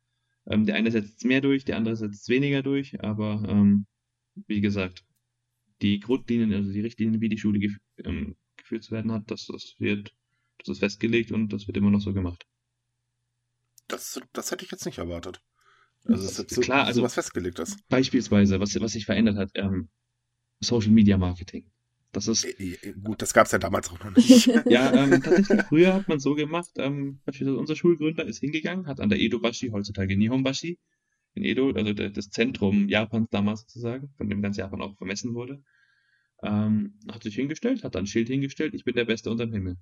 ähm, 0.49 0.65
der 0.65 0.75
eine 0.75 0.91
setzt 0.91 1.23
mehr 1.25 1.41
durch, 1.41 1.65
der 1.65 1.77
andere 1.77 1.95
setzt 1.95 2.27
weniger 2.29 2.63
durch, 2.63 2.99
aber 3.03 3.43
ähm, 3.47 3.85
wie 4.47 4.61
gesagt, 4.61 5.03
die 5.81 5.99
Grundlinien, 5.99 6.53
also 6.53 6.71
die 6.71 6.81
Richtlinien, 6.81 7.21
wie 7.21 7.29
die 7.29 7.37
Schule 7.37 7.59
gef 7.59 7.77
ähm, 8.03 8.35
geführt 8.57 8.83
zu 8.83 8.91
werden 8.91 9.11
hat, 9.11 9.29
das, 9.29 9.45
das 9.47 9.75
wird, 9.79 10.13
das 10.59 10.69
ist 10.69 10.79
festgelegt 10.79 11.31
und 11.31 11.53
das 11.53 11.67
wird 11.67 11.77
immer 11.77 11.91
noch 11.91 12.01
so 12.01 12.13
gemacht. 12.13 12.45
Das, 13.87 14.19
das 14.33 14.51
hätte 14.51 14.65
ich 14.65 14.71
jetzt 14.71 14.85
nicht 14.85 14.97
erwartet. 14.97 15.41
Also, 16.05 16.23
dass 16.23 16.37
jetzt 16.37 16.53
so, 16.55 16.61
Klar, 16.61 16.85
also- 16.85 17.01
sowas 17.01 17.13
festgelegt 17.13 17.59
ist. 17.59 17.87
Beispielsweise, 17.89 18.59
was, 18.59 18.79
was 18.79 18.91
sich 18.93 19.05
verändert 19.05 19.37
hat, 19.37 19.51
ähm, 19.55 19.89
Social 20.59 20.91
Media 20.91 21.17
Marketing. 21.17 21.69
Das 22.11 22.27
ist, 22.27 22.45
Äh, 22.45 22.77
äh, 22.81 22.93
Gut, 22.93 23.21
das 23.21 23.33
gab 23.33 23.45
es 23.45 23.51
ja 23.51 23.59
damals 23.59 23.89
auch 23.89 24.03
noch 24.03 24.15
nicht. 24.15 24.47
ja, 24.69 24.93
ähm, 24.93 25.21
tatsächlich, 25.21 25.61
früher 25.63 25.93
hat 25.93 26.07
man 26.07 26.19
so 26.19 26.35
gemacht, 26.35 26.71
ähm, 26.77 27.19
beispielsweise 27.25 27.57
unser 27.57 27.75
Schulgründer 27.75 28.25
ist 28.25 28.39
hingegangen, 28.39 28.87
hat 28.87 28.99
an 28.99 29.09
der 29.09 29.19
Edo-Bashi, 29.19 29.69
heutzutage 29.69 30.17
Nihonbashi, 30.17 30.79
in 31.35 31.43
Edo, 31.43 31.71
also 31.71 31.93
der, 31.93 32.09
das 32.09 32.29
Zentrum 32.29 32.89
Japans 32.89 33.29
damals 33.29 33.61
sozusagen, 33.61 34.09
von 34.17 34.29
dem 34.29 34.41
ganz 34.41 34.57
Japan 34.57 34.81
auch 34.81 34.97
vermessen 34.97 35.33
wurde, 35.33 35.63
ähm, 36.43 36.99
hat 37.11 37.23
sich 37.23 37.35
hingestellt, 37.35 37.83
hat 37.83 37.95
dann 37.95 38.03
ein 38.03 38.07
Schild 38.07 38.27
hingestellt, 38.29 38.73
ich 38.73 38.83
bin 38.83 38.95
der 38.95 39.05
Beste 39.05 39.29
unterm 39.29 39.51
Himmel. 39.51 39.77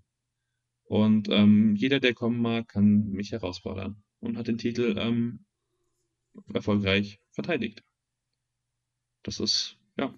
Und 0.85 1.29
ähm, 1.29 1.75
jeder, 1.75 1.99
der 1.99 2.13
kommen 2.13 2.41
mag, 2.41 2.67
kann 2.67 3.09
mich 3.09 3.31
herausfordern. 3.31 4.03
Und 4.19 4.37
hat 4.37 4.47
den 4.47 4.57
Titel 4.57 4.95
ähm, 4.97 5.45
erfolgreich 6.53 7.19
verteidigt. 7.31 7.83
Das 9.23 9.39
ist, 9.39 9.77
ja, 9.97 10.13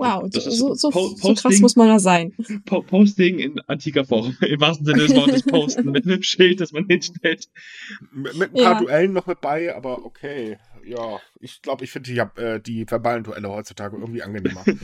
Wow, 0.00 0.28
Das 0.30 0.46
ist 0.46 0.58
so, 0.58 0.74
so, 0.74 0.90
Po- 0.90 1.08
so 1.08 1.14
krass 1.34 1.42
Posting- 1.42 1.60
muss 1.60 1.76
man 1.76 1.88
da 1.88 1.98
sein. 1.98 2.32
Po 2.64 2.82
Posting 2.82 3.38
in 3.38 3.60
antiker 3.66 4.04
Form, 4.04 4.36
im 4.46 4.60
wahrsten 4.60 4.86
Sinne 4.86 5.06
des 5.06 5.14
Wortes 5.14 5.42
posten, 5.42 5.90
mit 5.90 6.06
einem 6.06 6.22
Schild, 6.22 6.60
das 6.60 6.72
man 6.72 6.86
hinstellt. 6.86 7.48
Mit, 8.12 8.34
mit 8.36 8.50
ein 8.50 8.54
paar 8.54 8.72
Ja. 8.74 8.78
Duellen 8.80 9.12
noch 9.12 9.26
mit 9.26 9.40
bei, 9.40 9.74
aber 9.74 10.04
okay. 10.04 10.58
Ja, 10.86 11.20
ich 11.40 11.60
glaube, 11.60 11.84
ich 11.84 11.90
finde 11.90 12.10
die, 12.10 12.40
äh, 12.40 12.58
die 12.60 12.90
verbalen 12.90 13.22
Duelle 13.22 13.50
heutzutage 13.50 13.96
irgendwie 13.98 14.22
angenehmer. 14.22 14.64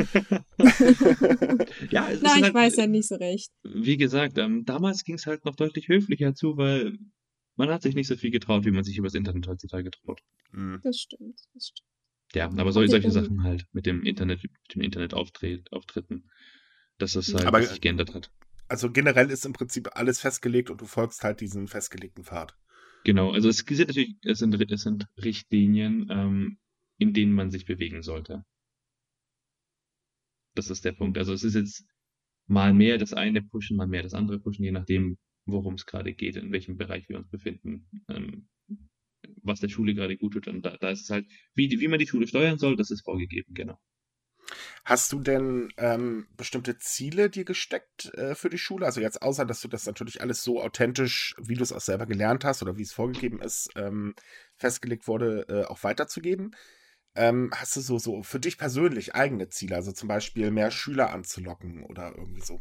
Ja, 1.91 2.09
es 2.11 2.21
Na, 2.23 2.31
ist 2.31 2.37
ich 2.37 2.43
halt, 2.43 2.55
weiß 2.55 2.77
ja 2.77 2.87
nicht 2.87 3.09
so 3.09 3.17
recht. 3.17 3.51
Wie 3.63 3.97
gesagt, 3.97 4.39
ähm, 4.39 4.65
damals 4.65 5.05
ging 5.05 5.15
es 5.17 5.27
halt 5.27 5.45
noch 5.45 5.57
deutlich 5.57 5.89
höflicher 5.89 6.35
zu, 6.35 6.57
weil 6.57 6.99
man 7.57 7.71
hat 7.71 7.83
sich 7.83 7.95
nicht 7.95 8.09
so 8.09 8.17
viel 8.17 8.31
getraut, 8.31 8.65
wie 8.65 8.71
man 8.71 8.85
sich 8.85 8.99
übers 8.99 9.15
Internet 9.15 9.47
heutzutage 9.49 9.91
traut. 9.91 10.21
Hm. 10.53 10.81
Das 10.83 10.99
stimmt, 10.99 11.41
das 11.55 11.69
stimmt. 11.69 11.89
Ja, 12.35 12.47
aber 12.51 12.73
sol 12.73 12.85
Okay, 12.85 12.91
solche 12.91 13.09
dann- 13.09 13.25
Sachen 13.25 13.43
halt 13.43 13.67
mit 13.73 13.87
dem 13.87 14.03
Internet, 14.03 14.43
mit 14.43 14.53
den 14.75 14.83
Internetauftritten, 14.83 16.31
dass 16.99 17.13
das 17.13 17.33
halt 17.33 17.47
Aber- 17.47 17.61
was 17.61 17.71
sich 17.71 17.81
geändert 17.81 18.15
hat. 18.15 18.31
Also 18.69 18.91
generell 18.91 19.31
ist 19.31 19.47
im 19.47 19.53
Prinzip 19.53 19.91
alles 19.97 20.21
festgelegt 20.21 20.71
und 20.71 20.81
du 20.81 20.87
folgst 20.87 21.23
halt 21.23 21.41
diesen 21.41 21.69
festgelegten 21.69 22.25
Pfad. 22.25 22.57
Genau, 23.05 23.31
also 23.31 23.49
es 23.49 23.59
sind 23.59 23.79
natürlich, 23.79 24.17
es 24.23 24.39
sind, 24.41 24.61
es 24.73 24.83
sind 24.83 25.07
Richtlinien, 25.23 26.09
ähm, 26.11 26.59
in 26.99 27.13
denen 27.13 27.33
man 27.33 27.51
sich 27.53 27.65
bewegen 27.65 28.03
sollte. 28.03 28.45
Das 30.57 30.71
ist 30.71 30.85
der 30.85 30.93
Punkt. 30.93 31.17
Also 31.19 31.33
es 31.33 31.45
ist 31.45 31.55
jetzt 31.55 31.85
mal 32.49 32.73
mehr 32.75 32.99
das 32.99 33.13
eine 33.13 33.43
pushen, 33.43 33.77
mal 33.77 33.87
mehr 33.87 34.03
das 34.03 34.15
andere 34.15 34.41
pushen, 34.41 34.65
je 34.65 34.73
nachdem, 34.73 35.19
worum 35.45 35.75
es 35.75 35.87
gerade 35.87 36.13
geht, 36.15 36.37
in 36.37 36.51
welchem 36.51 36.77
Bereich 36.77 37.09
wir 37.09 37.19
uns 37.19 37.29
befinden, 37.29 37.87
ähm, 38.09 38.49
was 39.43 39.61
der 39.61 39.69
Schule 39.69 39.95
gerade 39.95 40.17
gut 40.17 40.35
tut. 40.35 40.49
Und 40.49 40.63
da, 40.65 40.77
da 40.79 40.91
ist 40.91 41.03
es 41.03 41.11
halt, 41.11 41.27
wie, 41.55 41.69
die- 41.69 41.81
wie 41.81 41.89
man 41.89 41.99
die 41.99 42.07
Schule 42.07 42.27
steuern 42.27 42.59
soll, 42.59 42.77
das 42.77 42.91
ist 42.91 43.03
vorgegeben, 43.05 43.55
genau. 43.55 43.79
Hast 44.85 45.13
du 45.13 45.21
denn 45.21 45.69
ähm, 45.79 46.29
bestimmte 46.37 46.79
Ziele 46.79 47.29
dir 47.29 47.45
gesteckt 47.45 48.13
äh, 48.15 48.35
für 48.35 48.49
die 48.49 48.59
Schule? 48.59 48.87
Also 48.87 49.01
jetzt 49.01 49.21
außer, 49.23 49.45
dass 49.45 49.61
du 49.61 49.69
das 49.69 49.87
natürlich 49.87 50.21
alles 50.21 50.45
so 50.45 50.63
authentisch, 50.63 51.35
wie 51.43 51.55
du 51.55 51.63
es 51.63 51.73
auch 51.73 51.81
selber 51.81 52.07
gelernt 52.07 52.45
hast 52.45 52.63
oder 52.63 52.77
wie 52.77 52.83
es 52.83 52.93
vorgegeben 52.93 53.41
ist, 53.41 53.69
ähm, 53.75 54.15
festgelegt 54.57 55.09
wurde, 55.09 55.47
äh, 55.49 55.65
auch 55.65 55.83
weiterzugeben. 55.83 56.55
Ähm, 57.17 57.51
hast 57.55 57.75
du 57.77 57.81
so, 57.81 57.99
so 57.99 58.23
für 58.23 58.39
dich 58.39 58.59
persönlich 58.59 59.15
eigene 59.15 59.49
Ziele? 59.49 59.75
Also 59.77 59.91
zum 59.93 60.09
Beispiel 60.09 60.51
mehr 60.51 60.71
Schüler 60.71 61.13
anzulocken 61.13 61.83
oder 61.83 62.15
irgendwie 62.17 62.43
so? 62.43 62.61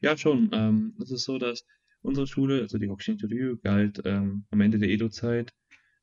Ja, 0.00 0.16
schon. 0.16 0.50
Ähm, 0.52 0.96
es 1.00 1.10
ist 1.10 1.24
so, 1.24 1.38
dass 1.38 1.64
unsere 2.02 2.26
Schule, 2.26 2.62
also 2.62 2.78
die 2.78 2.88
Hokushin 2.88 3.18
Ryu, 3.20 3.56
galt 3.62 4.02
ähm, 4.04 4.44
am 4.50 4.60
Ende 4.60 4.78
der 4.78 4.88
Edo-Zeit 4.88 5.52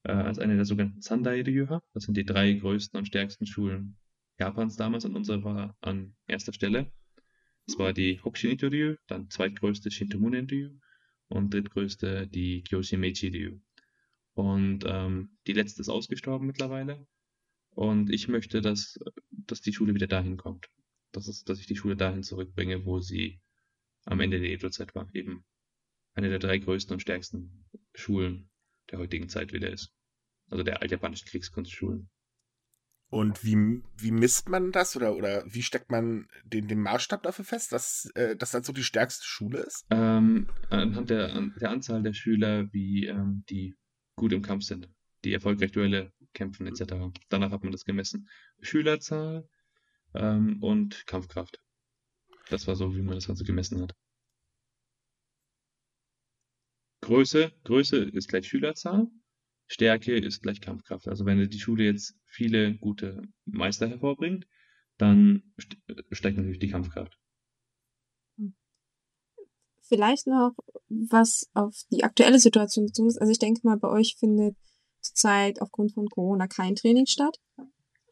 äh, 0.03 0.11
als 0.11 0.39
eine 0.39 0.55
der 0.55 0.65
sogenannten 0.65 1.01
Sandai 1.01 1.41
Ryuha. 1.41 1.81
Das 1.93 2.03
sind 2.03 2.17
die 2.17 2.25
drei 2.25 2.53
größten 2.53 2.97
und 2.97 3.05
stärksten 3.05 3.45
Schulen 3.45 3.97
Japans 4.39 4.75
damals 4.75 5.05
und 5.05 5.15
unsere 5.15 5.43
war 5.43 5.77
an 5.81 6.15
erster 6.27 6.53
Stelle. 6.53 6.91
Es 7.67 7.77
war 7.77 7.93
die 7.93 8.19
Hokushin 8.23 8.59
Ryu, 8.59 8.95
dann 9.07 9.29
zweitgrößte 9.29 9.91
Shintomunen 9.91 10.47
Ryu 10.49 10.71
und 11.27 11.53
drittgrößte 11.53 12.27
die 12.27 12.63
Kyoshimechi 12.63 13.27
Ryu. 13.27 13.59
Und 14.33 14.83
ähm, 14.85 15.37
die 15.47 15.53
letzte 15.53 15.81
ist 15.81 15.89
ausgestorben 15.89 16.47
mittlerweile. 16.47 17.07
Und 17.69 18.09
ich 18.09 18.27
möchte, 18.27 18.61
dass, 18.61 18.99
dass 19.29 19.61
die 19.61 19.73
Schule 19.73 19.93
wieder 19.93 20.07
dahin 20.07 20.37
kommt. 20.37 20.69
Das 21.11 21.27
ist, 21.27 21.47
dass 21.47 21.59
ich 21.59 21.67
die 21.67 21.75
Schule 21.75 21.95
dahin 21.95 22.23
zurückbringe, 22.23 22.85
wo 22.85 22.99
sie 22.99 23.39
am 24.05 24.19
Ende 24.19 24.39
der 24.39 24.49
Edo-Zeit 24.49 24.95
war. 24.95 25.09
Eben 25.13 25.45
eine 26.13 26.29
der 26.29 26.39
drei 26.39 26.57
größten 26.57 26.93
und 26.93 26.99
stärksten 26.99 27.65
Schulen 27.93 28.49
der 28.91 28.99
heutigen 28.99 29.29
Zeit 29.29 29.53
wieder 29.53 29.69
ist. 29.69 29.91
Also 30.49 30.63
der 30.63 30.81
altjapanischen 30.81 31.27
Kriegskunstschulen. 31.27 32.09
Und 33.11 33.43
wie, 33.43 33.83
wie 33.97 34.11
misst 34.11 34.47
man 34.47 34.71
das 34.71 34.95
oder, 34.95 35.15
oder 35.15 35.43
wie 35.45 35.63
steckt 35.63 35.91
man 35.91 36.27
den, 36.45 36.69
den 36.69 36.79
Maßstab 36.81 37.23
dafür 37.23 37.43
fest, 37.43 37.73
dass 37.73 38.09
äh, 38.15 38.37
das 38.37 38.51
dann 38.51 38.63
so 38.63 38.71
die 38.71 38.85
stärkste 38.85 39.25
Schule 39.25 39.59
ist? 39.59 39.85
Ähm, 39.89 40.47
anhand 40.69 41.09
der, 41.09 41.33
an, 41.33 41.53
der 41.59 41.71
Anzahl 41.71 42.03
der 42.03 42.13
Schüler, 42.13 42.71
wie 42.71 43.07
ähm, 43.07 43.43
die 43.49 43.75
gut 44.15 44.31
im 44.31 44.41
Kampf 44.41 44.63
sind, 44.63 44.89
die 45.25 45.33
erfolgreich 45.33 45.73
Duelle 45.73 46.13
kämpfen 46.33 46.67
etc. 46.67 46.93
Danach 47.27 47.51
hat 47.51 47.63
man 47.63 47.73
das 47.73 47.83
gemessen. 47.83 48.29
Schülerzahl 48.61 49.45
ähm, 50.13 50.63
und 50.63 51.05
Kampfkraft. 51.05 51.59
Das 52.49 52.65
war 52.67 52.77
so, 52.77 52.95
wie 52.95 53.01
man 53.01 53.15
das 53.15 53.27
Ganze 53.27 53.43
gemessen 53.43 53.81
hat. 53.81 53.93
Größe, 57.11 57.51
Größe 57.65 57.97
ist 57.97 58.29
gleich 58.29 58.47
Schülerzahl, 58.47 59.11
Stärke 59.67 60.17
ist 60.17 60.41
gleich 60.41 60.61
Kampfkraft. 60.61 61.09
Also 61.09 61.25
wenn 61.25 61.45
die 61.49 61.59
Schule 61.59 61.83
jetzt 61.83 62.15
viele 62.25 62.77
gute 62.77 63.21
Meister 63.43 63.89
hervorbringt, 63.89 64.47
dann 64.97 65.43
st 65.59 65.75
steigt 66.11 66.37
natürlich 66.37 66.59
die 66.59 66.69
Kampfkraft. 66.69 67.19
Vielleicht 69.81 70.25
noch 70.27 70.53
was 70.87 71.49
auf 71.53 71.81
die 71.91 72.05
aktuelle 72.05 72.39
Situation 72.39 72.85
bezogen 72.85 73.09
ist. 73.09 73.19
Also 73.19 73.33
ich 73.33 73.39
denke 73.39 73.59
mal, 73.65 73.75
bei 73.75 73.89
euch 73.89 74.15
findet 74.17 74.55
zurzeit 75.01 75.61
aufgrund 75.61 75.91
von 75.91 76.07
Corona 76.07 76.47
kein 76.47 76.77
Training 76.77 77.07
statt. 77.07 77.37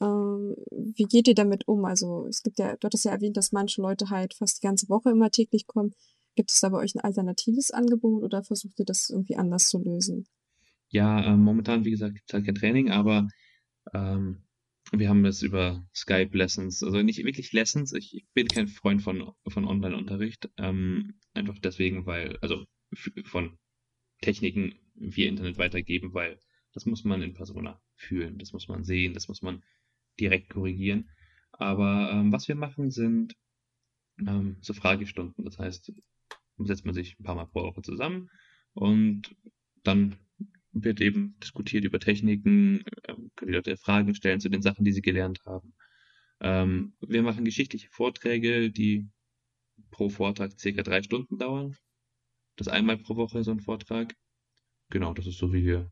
Ähm, 0.02 0.58
wie 0.72 1.06
geht 1.06 1.30
ihr 1.30 1.36
damit 1.36 1.70
um? 1.70 1.86
Also 1.86 2.26
es 2.28 2.44
gibt 2.44 2.60
ja, 2.60 2.76
du 2.76 2.86
hattest 2.86 3.06
ja 3.06 3.12
erwähnt, 3.12 3.38
dass 3.38 3.54
manche 3.54 3.82
Leute 3.82 4.10
halt 4.10 4.34
fast 4.34 4.62
die 4.62 4.68
ganze 4.68 4.90
Woche 4.90 5.10
immer 5.10 5.32
täglich 5.32 5.68
kommen. 5.68 5.94
Gibt 6.36 6.52
es 6.52 6.60
da 6.60 6.70
bei 6.70 6.78
euch 6.78 6.96
ein 6.96 7.02
alternatives 7.02 7.72
Angebot 7.72 8.24
oder 8.24 8.44
versucht 8.44 8.80
ihr 8.80 8.86
das 8.86 9.10
irgendwie 9.10 9.36
anders 9.36 9.68
zu 9.68 9.80
lösen? 9.80 10.26
Ja, 10.90 11.24
ähm, 11.26 11.44
momentan, 11.44 11.86
wie 11.86 11.92
gesagt, 11.92 12.16
gibt 12.16 12.30
es 12.30 12.34
halt 12.34 12.46
kein 12.46 12.56
Training, 12.56 12.90
aber 12.90 13.28
ähm, 13.94 14.44
wir 14.92 15.10
haben 15.10 15.26
es 15.26 15.44
über 15.44 15.88
Skype-Lessons, 15.96 16.84
also 16.84 17.02
nicht 17.04 17.24
wirklich 17.24 17.54
Lessons. 17.54 17.94
Ich, 17.94 18.16
ich 18.16 18.26
bin 18.34 18.48
kein 18.48 18.68
Freund 18.68 19.02
von, 19.02 19.32
von 19.48 19.66
Online-Unterricht. 19.66 20.50
Ähm, 20.58 21.20
einfach 21.34 21.60
deswegen, 21.60 22.06
weil, 22.06 22.38
also 22.42 22.66
von 23.26 23.58
Techniken 24.22 24.74
via 24.96 25.30
Internet 25.30 25.58
weitergeben, 25.58 26.14
weil 26.14 26.40
das 26.74 26.86
muss 26.86 27.04
man 27.04 27.22
in 27.22 27.34
Persona 27.34 27.82
fühlen, 27.96 28.38
das 28.38 28.52
muss 28.52 28.68
man 28.68 28.84
sehen, 28.84 29.14
das 29.14 29.28
muss 29.28 29.42
man 29.42 29.64
direkt 30.20 30.50
korrigieren. 30.50 31.10
Aber 31.52 32.12
ähm, 32.12 32.32
was 32.32 32.48
wir 32.48 32.56
machen, 32.56 32.90
sind 32.90 33.36
ähm, 34.20 34.58
so 34.62 34.74
Fragestunden. 34.74 35.46
Das 35.46 35.60
heißt, 35.60 35.94
setzt 36.66 36.86
man 36.86 36.94
sich 36.94 37.18
ein 37.20 37.24
paar 37.24 37.36
Mal 37.36 37.46
pro 37.46 37.64
Woche 37.64 37.82
zusammen 37.82 38.30
und 38.74 39.36
dann 39.84 40.18
wird 40.72 41.02
eben 41.02 41.38
diskutiert 41.40 41.84
über 41.84 42.00
Techniken, 42.00 42.84
ähm, 43.08 43.32
können 43.36 43.52
die 43.52 43.56
Leute 43.56 43.78
Fragen 43.78 44.14
stellen 44.16 44.40
zu 44.40 44.50
den 44.50 44.62
Sachen, 44.62 44.86
die 44.86 44.92
sie 44.92 45.02
gelernt 45.02 45.40
haben. 45.46 45.74
Ähm, 46.42 46.94
wir 47.02 47.24
machen 47.24 47.46
geschichtliche 47.46 47.90
Vorträge, 47.90 48.72
die 48.72 49.10
pro 49.92 50.10
Vortrag 50.10 50.60
circa 50.60 50.84
drei 50.84 51.02
Stunden 51.02 51.38
dauern. 51.38 51.76
Das 52.56 52.68
einmal 52.68 52.98
pro 52.98 53.16
Woche 53.16 53.44
so 53.44 53.52
ein 53.52 53.60
Vortrag. 53.60 54.14
Genau, 54.90 55.14
das 55.14 55.28
ist 55.28 55.38
so, 55.38 55.54
wie 55.54 55.66
wir 55.66 55.92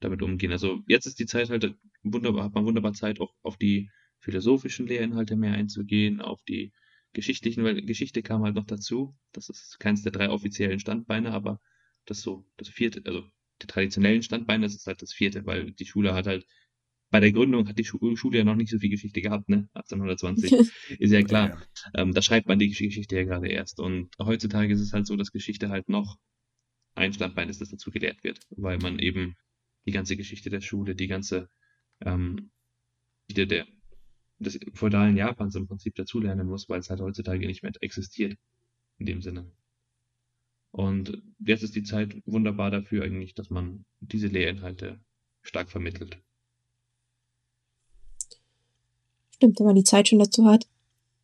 damit 0.00 0.22
umgehen. 0.22 0.52
Also 0.52 0.82
jetzt 0.86 1.06
ist 1.06 1.18
die 1.18 1.26
Zeit 1.26 1.50
halt 1.50 1.74
wunderbar, 2.02 2.44
hat 2.44 2.54
man 2.54 2.64
wunderbar 2.64 2.92
Zeit, 2.92 3.20
auch 3.20 3.34
auf 3.42 3.56
die 3.56 3.90
philosophischen 4.20 4.86
Lehrinhalte 4.86 5.36
mehr 5.36 5.52
einzugehen, 5.52 6.20
auf 6.20 6.42
die 6.44 6.72
geschichtlichen, 7.12 7.64
weil 7.64 7.82
Geschichte 7.82 8.22
kam 8.22 8.42
halt 8.44 8.54
noch 8.54 8.66
dazu. 8.66 9.16
Das 9.32 9.48
ist 9.48 9.78
keins 9.80 10.02
der 10.02 10.12
drei 10.12 10.30
offiziellen 10.30 10.80
Standbeine, 10.80 11.32
aber 11.32 11.60
das 12.06 12.22
so, 12.22 12.46
das 12.56 12.68
vierte, 12.68 13.02
also 13.06 13.24
die 13.62 13.66
traditionellen 13.66 14.22
Standbeine, 14.22 14.64
das 14.66 14.74
ist 14.74 14.86
halt 14.86 15.02
das 15.02 15.12
vierte, 15.12 15.44
weil 15.46 15.72
die 15.72 15.86
Schule 15.86 16.14
hat 16.14 16.26
halt, 16.26 16.46
bei 17.10 17.20
der 17.20 17.32
Gründung 17.32 17.68
hat 17.68 17.78
die 17.78 17.84
Schu- 17.84 18.16
Schule 18.16 18.38
ja 18.38 18.44
noch 18.44 18.54
nicht 18.56 18.70
so 18.70 18.78
viel 18.78 18.90
Geschichte 18.90 19.20
gehabt, 19.20 19.48
ne? 19.48 19.68
1820. 19.74 20.58
Ist 20.98 21.12
ja 21.12 21.22
klar. 21.22 21.50
Ja, 21.50 21.62
Ähm, 21.94 22.12
da 22.14 22.22
schreibt 22.22 22.46
man 22.48 22.58
die 22.58 22.70
Gesch- 22.72 22.84
Geschichte 22.86 23.16
ja 23.16 23.24
gerade 23.24 23.48
erst. 23.48 23.80
Und 23.80 24.10
heutzutage 24.18 24.72
ist 24.72 24.80
es 24.80 24.92
halt 24.92 25.06
so, 25.06 25.16
dass 25.16 25.32
Geschichte 25.32 25.70
halt 25.70 25.88
noch 25.88 26.18
ein 26.94 27.12
Standbein 27.12 27.48
ist, 27.48 27.60
das 27.60 27.70
dazu 27.70 27.90
gelehrt 27.90 28.22
wird, 28.24 28.40
weil 28.50 28.78
man 28.78 28.98
eben 28.98 29.36
die 29.86 29.92
ganze 29.92 30.16
Geschichte 30.16 30.50
der 30.50 30.60
Schule, 30.60 30.94
die 30.94 31.08
ganze 31.08 31.50
ähm, 32.00 32.50
Geschichte 33.28 33.46
der, 33.48 33.66
des 34.40 34.58
feudalen 34.74 35.16
Japans 35.16 35.54
im 35.54 35.68
Prinzip 35.68 35.94
dazulernen 35.94 36.48
muss, 36.48 36.68
weil 36.68 36.80
es 36.80 36.90
halt 36.90 37.00
heutzutage 37.00 37.46
nicht 37.46 37.62
mehr 37.62 37.72
existiert. 37.80 38.36
In 38.98 39.06
dem 39.06 39.22
Sinne. 39.22 39.50
Und 40.72 41.22
jetzt 41.38 41.62
ist 41.62 41.74
die 41.74 41.82
Zeit 41.82 42.16
wunderbar 42.26 42.70
dafür 42.70 43.04
eigentlich, 43.04 43.34
dass 43.34 43.50
man 43.50 43.84
diese 44.00 44.28
Lehrinhalte 44.28 45.00
stark 45.42 45.70
vermittelt. 45.70 46.18
Stimmt, 49.34 49.58
wenn 49.58 49.66
man 49.66 49.74
die 49.74 49.84
Zeit 49.84 50.08
schon 50.08 50.18
dazu 50.18 50.46
hat. 50.46 50.66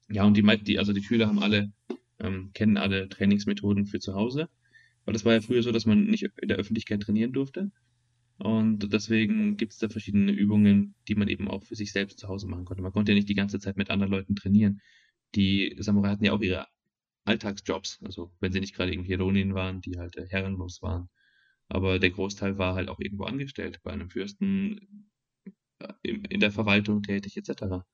Ja, 0.08 0.24
und 0.24 0.36
die, 0.36 0.64
die, 0.64 0.78
also 0.78 0.92
die 0.92 1.02
Schüler 1.02 1.26
haben 1.26 1.38
alle, 1.38 1.72
ähm, 2.18 2.50
kennen 2.54 2.76
alle 2.76 3.08
Trainingsmethoden 3.08 3.86
für 3.86 4.00
zu 4.00 4.14
Hause. 4.14 4.48
Weil 5.04 5.12
das 5.12 5.24
war 5.24 5.34
ja 5.34 5.40
früher 5.40 5.62
so, 5.62 5.70
dass 5.70 5.86
man 5.86 6.06
nicht 6.06 6.22
in 6.40 6.48
der 6.48 6.56
Öffentlichkeit 6.56 7.02
trainieren 7.02 7.32
durfte. 7.32 7.70
Und 8.38 8.92
deswegen 8.92 9.56
gibt 9.56 9.72
es 9.72 9.78
da 9.78 9.88
verschiedene 9.88 10.32
Übungen, 10.32 10.94
die 11.08 11.14
man 11.14 11.28
eben 11.28 11.48
auch 11.48 11.64
für 11.64 11.74
sich 11.76 11.92
selbst 11.92 12.18
zu 12.18 12.28
Hause 12.28 12.46
machen 12.48 12.64
konnte. 12.66 12.82
Man 12.82 12.92
konnte 12.92 13.12
ja 13.12 13.16
nicht 13.16 13.28
die 13.28 13.34
ganze 13.34 13.58
Zeit 13.60 13.76
mit 13.76 13.90
anderen 13.90 14.12
Leuten 14.12 14.36
trainieren. 14.36 14.80
Die 15.34 15.74
Samurai 15.78 16.10
hatten 16.10 16.24
ja 16.24 16.32
auch 16.32 16.40
ihre 16.42 16.66
Alltagsjobs, 17.24 18.00
also 18.04 18.32
wenn 18.40 18.52
sie 18.52 18.60
nicht 18.60 18.74
gerade 18.74 18.92
irgendwie 18.92 19.14
Ronin 19.14 19.54
waren, 19.54 19.80
die 19.80 19.98
halt 19.98 20.16
äh, 20.16 20.26
herrenlos 20.28 20.82
waren. 20.82 21.08
Aber 21.68 21.98
der 21.98 22.10
Großteil 22.10 22.58
war 22.58 22.74
halt 22.74 22.88
auch 22.88 23.00
irgendwo 23.00 23.24
angestellt, 23.24 23.80
bei 23.82 23.92
einem 23.92 24.10
Fürsten, 24.10 25.10
äh, 25.80 25.92
im- 26.02 26.24
in 26.26 26.40
der 26.40 26.52
Verwaltung 26.52 27.02
tätig, 27.02 27.36
etc. 27.36 27.86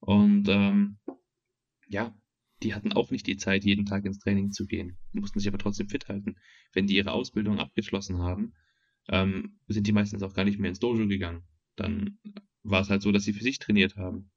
Und 0.00 0.48
ähm, 0.48 0.98
ja, 1.88 2.14
die 2.62 2.74
hatten 2.74 2.92
auch 2.92 3.10
nicht 3.10 3.26
die 3.26 3.36
Zeit, 3.36 3.64
jeden 3.64 3.86
Tag 3.86 4.04
ins 4.04 4.18
Training 4.18 4.52
zu 4.52 4.66
gehen, 4.66 4.98
mussten 5.12 5.38
sich 5.40 5.48
aber 5.48 5.58
trotzdem 5.58 5.88
fit 5.88 6.08
halten. 6.08 6.36
Wenn 6.72 6.86
die 6.86 6.96
ihre 6.96 7.12
Ausbildung 7.12 7.58
abgeschlossen 7.58 8.18
haben, 8.18 8.54
ähm, 9.10 9.58
sind 9.68 9.86
die 9.86 9.92
meistens 9.92 10.22
auch 10.22 10.34
gar 10.34 10.44
nicht 10.44 10.58
mehr 10.58 10.70
ins 10.70 10.78
Dojo 10.78 11.06
gegangen. 11.06 11.42
Dann 11.76 12.18
war 12.62 12.80
es 12.80 12.90
halt 12.90 13.02
so, 13.02 13.12
dass 13.12 13.24
sie 13.24 13.32
für 13.32 13.42
sich 13.42 13.58
trainiert 13.58 13.96
haben. 13.96 14.30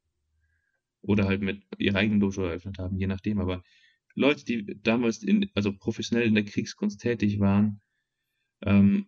Oder 1.01 1.26
halt 1.26 1.41
mit 1.41 1.63
ihr 1.78 1.95
eigenen 1.95 2.19
Dojo 2.19 2.43
eröffnet 2.43 2.78
haben, 2.80 2.97
je 2.97 3.07
nachdem. 3.07 3.39
Aber 3.39 3.63
Leute, 4.15 4.45
die 4.45 4.80
damals 4.82 5.21
in, 5.24 5.49
also 5.53 5.74
professionell 5.74 6.28
in 6.28 6.36
der 6.36 6.45
Kriegskunst 6.45 7.01
tätig 7.01 7.39
waren, 7.39 7.82
ähm, 8.61 9.07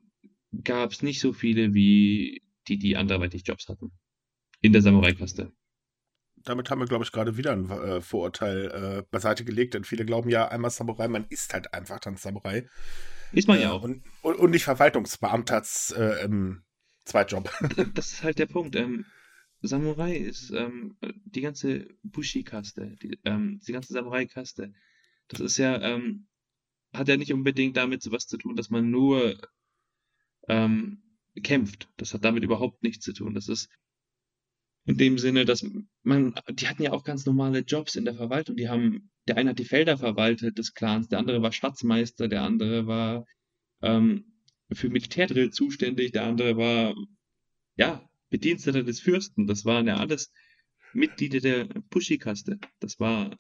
gab 0.64 0.92
es 0.92 1.02
nicht 1.02 1.20
so 1.20 1.34
viele, 1.34 1.74
wie 1.74 2.44
die, 2.68 2.78
die 2.78 2.98
anderweitig 2.98 3.44
Jobs 3.46 3.68
hatten. 3.68 3.92
In 4.62 4.74
der 4.74 4.82
Samurai-Kaste 4.82 5.54
damit 6.46 6.70
haben 6.70 6.80
wir, 6.80 6.86
glaube 6.86 7.04
ich, 7.04 7.12
gerade 7.12 7.38
wieder 7.38 7.52
ein 7.52 7.70
äh, 7.70 8.02
Vorurteil 8.02 8.72
äh, 8.72 9.04
beiseite 9.10 9.44
gelegt, 9.44 9.74
denn 9.74 9.84
viele 9.84 10.06
glauben 10.06 10.30
ja, 10.30 10.48
einmal 10.48 10.72
Samurai, 10.72 11.08
man 11.08 11.26
ist 11.30 11.54
halt 11.54 11.74
einfach 11.74 12.00
dann 12.00 12.18
Samurai. 12.18 12.68
Ist 13.32 13.48
man 13.48 13.60
ja 13.60 13.70
äh, 13.70 13.72
auch. 13.72 13.84
Und, 13.84 14.04
und, 14.22 14.52
nicht 14.52 14.64
Verwaltungsbeamter 14.64 15.56
als 15.56 15.92
äh, 15.92 16.28
Zweitjob. 17.06 17.50
Das 17.94 18.14
ist 18.14 18.24
halt 18.24 18.40
der 18.40 18.46
Punkt. 18.48 18.76
Ähm, 18.76 19.06
Samurai 19.62 20.16
ist 20.16 20.52
ähm, 20.52 20.98
die 21.26 21.42
ganze 21.42 21.88
Bushi-Kaste, 22.04 22.96
die, 23.02 23.20
ähm, 23.26 23.60
die 23.68 23.72
ganze 23.72 23.94
Samurai-Kaste. 23.94 24.74
Das 25.28 25.40
ist 25.40 25.58
ja, 25.58 25.82
ähm, 25.82 26.28
hat 26.94 27.08
ja 27.08 27.18
nicht 27.18 27.34
unbedingt 27.34 27.78
damit 27.78 28.10
was 28.12 28.28
zu 28.28 28.38
tun, 28.38 28.56
dass 28.56 28.70
man 28.70 28.90
nur 28.90 29.38
ähm, 30.48 31.02
kämpft. 31.44 31.90
Das 31.98 32.14
hat 32.14 32.24
damit 32.24 32.44
überhaupt 32.44 32.84
nichts 32.84 33.04
zu 33.06 33.14
tun. 33.14 33.34
Das 33.34 33.48
ist 33.48 33.70
in 34.86 34.98
dem 34.98 35.18
Sinne, 35.18 35.46
dass 35.46 35.66
man, 36.04 36.36
die 36.52 36.68
hatten 36.68 36.84
ja 36.84 36.92
auch 36.92 37.04
ganz 37.04 37.26
normale 37.26 37.60
Jobs 37.60 37.96
in 37.96 38.06
der 38.06 38.16
Verwaltung. 38.16 38.56
Die 38.56 38.70
haben, 38.70 39.10
der 39.28 39.38
eine 39.38 39.52
hat 39.52 39.60
die 39.60 39.66
Felder 39.66 39.98
verwaltet 39.98 40.58
des 40.58 40.74
Clans, 40.74 41.08
der 41.08 41.20
andere 41.20 41.42
war 41.42 41.52
Schatzmeister, 41.52 42.28
der 42.28 42.44
andere 42.44 42.86
war 42.86 43.26
ähm, 43.82 44.26
für 44.72 44.90
Militärdrill 44.90 45.52
zuständig, 45.52 46.12
der 46.12 46.26
andere 46.26 46.58
war, 46.58 46.96
ja, 47.78 48.08
Bediensteter 48.30 48.84
des 48.84 49.00
Fürsten. 49.00 49.48
Das 49.48 49.66
waren 49.66 49.88
ja 49.88 49.98
alles 49.98 50.32
Mitglieder 50.94 51.40
der 51.40 51.66
Pushi-Kaste. 51.90 52.60
Das 52.80 53.00
war, 53.00 53.38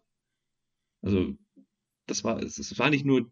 also, 1.01 1.35
das 2.07 2.23
war, 2.23 2.41
es 2.41 2.77
war 2.79 2.89
nicht 2.89 3.05
nur 3.05 3.31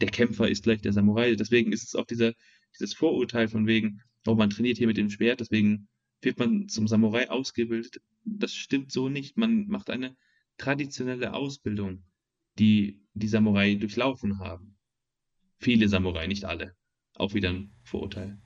der 0.00 0.10
Kämpfer 0.10 0.48
ist 0.48 0.62
gleich 0.62 0.80
der 0.80 0.92
Samurai. 0.92 1.34
Deswegen 1.34 1.72
ist 1.72 1.82
es 1.82 1.94
auch 1.96 2.06
dieser, 2.06 2.32
dieses 2.74 2.94
Vorurteil 2.94 3.48
von 3.48 3.66
wegen, 3.66 4.00
oh, 4.26 4.34
man 4.34 4.50
trainiert 4.50 4.78
hier 4.78 4.86
mit 4.86 4.96
dem 4.96 5.10
Schwert, 5.10 5.40
deswegen 5.40 5.88
wird 6.20 6.38
man 6.38 6.68
zum 6.68 6.88
Samurai 6.88 7.30
ausgebildet. 7.30 8.00
Das 8.24 8.54
stimmt 8.54 8.92
so 8.92 9.08
nicht. 9.08 9.36
Man 9.36 9.66
macht 9.68 9.90
eine 9.90 10.16
traditionelle 10.56 11.34
Ausbildung, 11.34 12.04
die 12.58 13.00
die 13.14 13.28
Samurai 13.28 13.74
durchlaufen 13.74 14.38
haben. 14.38 14.76
Viele 15.58 15.88
Samurai, 15.88 16.26
nicht 16.26 16.44
alle. 16.44 16.74
Auch 17.14 17.34
wieder 17.34 17.50
ein 17.50 17.72
Vorurteil. 17.82 18.38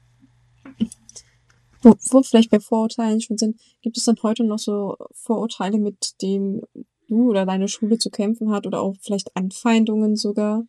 Wo, 1.83 1.97
wo 2.11 2.23
vielleicht 2.23 2.51
bei 2.51 2.61
Vorurteilen 2.61 3.21
schon 3.21 3.39
sind, 3.39 3.61
gibt 3.81 3.97
es 3.97 4.05
dann 4.05 4.17
heute 4.23 4.45
noch 4.45 4.59
so 4.59 4.97
Vorurteile, 5.13 5.79
mit 5.79 6.23
denen 6.23 6.63
du 7.09 7.31
oder 7.31 7.45
deine 7.45 7.69
Schule 7.69 7.99
zu 7.99 8.11
kämpfen 8.11 8.51
hat 8.51 8.67
oder 8.67 8.81
auch 8.81 8.97
vielleicht 9.01 9.37
Anfeindungen 9.37 10.17
sogar? 10.17 10.67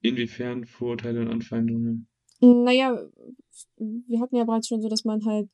Inwiefern 0.00 0.64
Vorurteile 0.64 1.20
und 1.20 1.28
Anfeindungen? 1.28 2.07
Naja, 2.40 3.02
wir 3.76 4.20
hatten 4.20 4.36
ja 4.36 4.44
bereits 4.44 4.68
schon 4.68 4.82
so, 4.82 4.88
dass 4.88 5.04
man 5.04 5.24
halt 5.24 5.48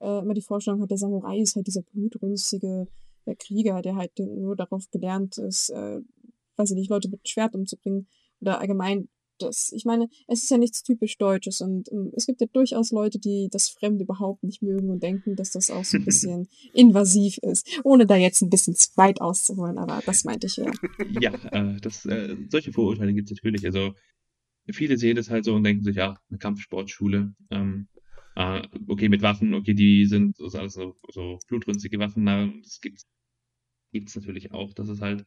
äh, 0.00 0.20
immer 0.20 0.34
die 0.34 0.42
Vorstellung 0.42 0.80
hat, 0.82 0.90
der 0.90 0.98
Samurai 0.98 1.38
ist 1.38 1.56
halt 1.56 1.66
dieser 1.66 1.82
blutrünstige 1.82 2.86
äh, 3.24 3.34
Krieger, 3.34 3.82
der 3.82 3.96
halt 3.96 4.12
nur 4.18 4.56
darauf 4.56 4.90
gelernt 4.90 5.38
ist, 5.38 5.70
äh, 5.70 6.00
weiß 6.56 6.70
ich 6.70 6.76
nicht, 6.76 6.90
Leute 6.90 7.08
mit 7.08 7.28
Schwert 7.28 7.54
umzubringen 7.54 8.08
oder 8.40 8.60
allgemein 8.60 9.08
das. 9.38 9.72
Ich 9.72 9.84
meine, 9.84 10.08
es 10.26 10.42
ist 10.42 10.50
ja 10.50 10.58
nichts 10.58 10.82
typisch 10.82 11.16
Deutsches 11.16 11.60
und 11.60 11.90
ähm, 11.92 12.12
es 12.16 12.26
gibt 12.26 12.40
ja 12.40 12.46
durchaus 12.52 12.90
Leute, 12.90 13.18
die 13.18 13.48
das 13.50 13.68
Fremde 13.68 14.04
überhaupt 14.04 14.42
nicht 14.42 14.62
mögen 14.62 14.90
und 14.90 15.02
denken, 15.02 15.36
dass 15.36 15.50
das 15.50 15.70
auch 15.70 15.84
so 15.84 15.96
ein 15.96 16.04
bisschen 16.04 16.48
invasiv 16.74 17.38
ist, 17.38 17.68
ohne 17.84 18.06
da 18.06 18.16
jetzt 18.16 18.42
ein 18.42 18.50
bisschen 18.50 18.74
zu 18.74 18.90
weit 18.96 19.20
auszuholen, 19.20 19.78
aber 19.78 20.00
das 20.04 20.24
meinte 20.24 20.48
ich 20.48 20.56
ja. 20.56 20.70
Ja, 21.20 21.32
äh, 21.52 21.80
das, 21.80 22.04
äh, 22.06 22.36
solche 22.50 22.72
Vorurteile 22.72 23.14
gibt 23.14 23.30
es 23.30 23.36
natürlich. 23.36 23.64
Also 23.64 23.94
viele 24.72 24.98
sehen 24.98 25.16
das 25.16 25.30
halt 25.30 25.44
so 25.44 25.54
und 25.54 25.64
denken 25.64 25.84
sich, 25.84 25.96
ja, 25.96 26.18
eine 26.28 26.38
Kampfsportschule, 26.38 27.34
ähm, 27.50 27.88
äh, 28.36 28.62
okay, 28.86 29.08
mit 29.08 29.22
Waffen, 29.22 29.54
okay, 29.54 29.74
die 29.74 30.06
sind 30.06 30.36
so, 30.36 30.46
alles 30.58 30.74
so, 30.74 30.94
so 31.10 31.38
blutrünstige 31.48 31.98
Waffen, 31.98 32.26
das 32.62 32.80
gibt 32.80 34.08
es 34.08 34.16
natürlich 34.16 34.52
auch, 34.52 34.72
dass 34.74 34.88
es 34.88 35.00
halt 35.00 35.24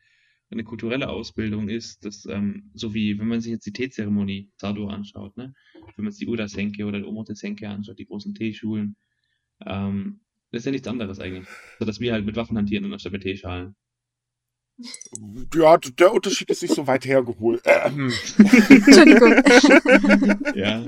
eine 0.51 0.63
kulturelle 0.63 1.09
Ausbildung 1.09 1.69
ist, 1.69 2.03
das, 2.05 2.25
ähm, 2.25 2.71
so 2.73 2.93
wie, 2.93 3.17
wenn 3.19 3.27
man 3.27 3.39
sich 3.39 3.51
jetzt 3.51 3.65
die 3.65 3.71
Teezeremonie 3.71 4.51
Sado 4.57 4.87
anschaut, 4.87 5.37
ne? 5.37 5.53
wenn 5.95 6.03
man 6.03 6.11
sich 6.11 6.25
die 6.25 6.31
Uda-Senke 6.31 6.85
oder 6.85 6.99
die 6.99 7.05
Omote-Senke 7.05 7.69
anschaut, 7.69 7.99
die 7.99 8.05
großen 8.05 8.33
Teeschulen, 8.33 8.97
ähm, 9.65 10.21
das 10.51 10.61
ist 10.61 10.65
ja 10.65 10.71
nichts 10.71 10.87
anderes 10.87 11.19
eigentlich. 11.19 11.47
So, 11.79 11.85
dass 11.85 12.01
wir 12.01 12.11
halt 12.11 12.25
mit 12.25 12.35
Waffen 12.35 12.57
hantieren 12.57 12.91
anstatt 12.91 13.13
mit 13.13 13.23
Teeschalen. 13.23 13.75
Ja, 15.53 15.77
der 15.77 16.13
Unterschied 16.13 16.49
ist 16.49 16.61
nicht 16.61 16.73
so 16.73 16.87
weit 16.87 17.05
hergeholt. 17.05 17.61
Ähm. 17.65 18.13
Entschuldigung. 18.37 19.35
ja, 20.55 20.85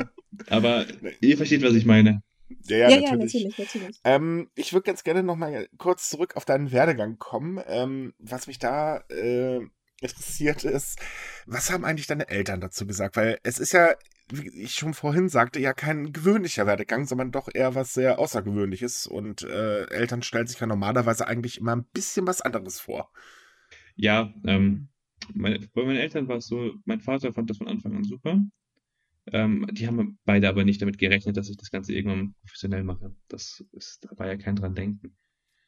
aber 0.47 0.85
ihr 1.21 1.37
versteht, 1.37 1.63
was 1.63 1.73
ich 1.73 1.85
meine. 1.85 2.21
Ja, 2.65 2.77
ja, 2.77 2.89
ja 2.89 3.15
natürlich. 3.15 3.33
Ja, 3.33 3.49
natürlich, 3.49 3.57
natürlich. 3.57 3.99
Ähm, 4.03 4.49
ich 4.55 4.73
würde 4.73 4.85
ganz 4.85 5.03
gerne 5.03 5.23
noch 5.23 5.35
mal 5.35 5.67
kurz 5.77 6.09
zurück 6.09 6.35
auf 6.35 6.45
deinen 6.45 6.71
Werdegang 6.71 7.17
kommen. 7.17 7.61
Ähm, 7.67 8.13
was 8.19 8.47
mich 8.47 8.59
da 8.59 8.97
äh, 9.09 9.59
interessiert 10.01 10.63
ist, 10.63 10.99
was 11.45 11.71
haben 11.71 11.85
eigentlich 11.85 12.07
deine 12.07 12.29
Eltern 12.29 12.61
dazu 12.61 12.85
gesagt? 12.85 13.15
Weil 13.15 13.39
es 13.43 13.59
ist 13.59 13.73
ja, 13.73 13.93
wie 14.29 14.47
ich 14.61 14.75
schon 14.75 14.93
vorhin 14.93 15.29
sagte, 15.29 15.59
ja 15.59 15.73
kein 15.73 16.13
gewöhnlicher 16.13 16.65
Werdegang, 16.65 17.05
sondern 17.05 17.31
doch 17.31 17.49
eher 17.53 17.75
was 17.75 17.93
sehr 17.93 18.19
Außergewöhnliches. 18.19 19.07
Und 19.07 19.43
äh, 19.43 19.85
Eltern 19.89 20.23
stellen 20.23 20.47
sich 20.47 20.59
ja 20.59 20.67
normalerweise 20.67 21.27
eigentlich 21.27 21.57
immer 21.57 21.75
ein 21.75 21.85
bisschen 21.85 22.27
was 22.27 22.41
anderes 22.41 22.79
vor. 22.79 23.11
Ja, 23.95 24.33
ähm, 24.45 24.89
meine, 25.33 25.59
bei 25.73 25.83
meinen 25.83 25.97
Eltern 25.97 26.27
war 26.27 26.37
es 26.37 26.47
so, 26.47 26.73
mein 26.85 26.99
Vater 27.01 27.33
fand 27.33 27.49
das 27.49 27.57
von 27.57 27.67
Anfang 27.67 27.95
an 27.95 28.03
super. 28.03 28.41
Ähm, 29.27 29.67
die 29.71 29.87
haben 29.87 30.19
beide 30.25 30.49
aber 30.49 30.65
nicht 30.65 30.81
damit 30.81 30.97
gerechnet, 30.97 31.37
dass 31.37 31.49
ich 31.49 31.57
das 31.57 31.71
Ganze 31.71 31.93
irgendwann 31.93 32.35
professionell 32.41 32.83
mache. 32.83 33.15
Das 33.29 33.63
ist, 33.71 34.05
da 34.05 34.17
war 34.17 34.27
ja 34.27 34.37
kein 34.37 34.55
dran 34.55 34.75
denken. 34.75 35.15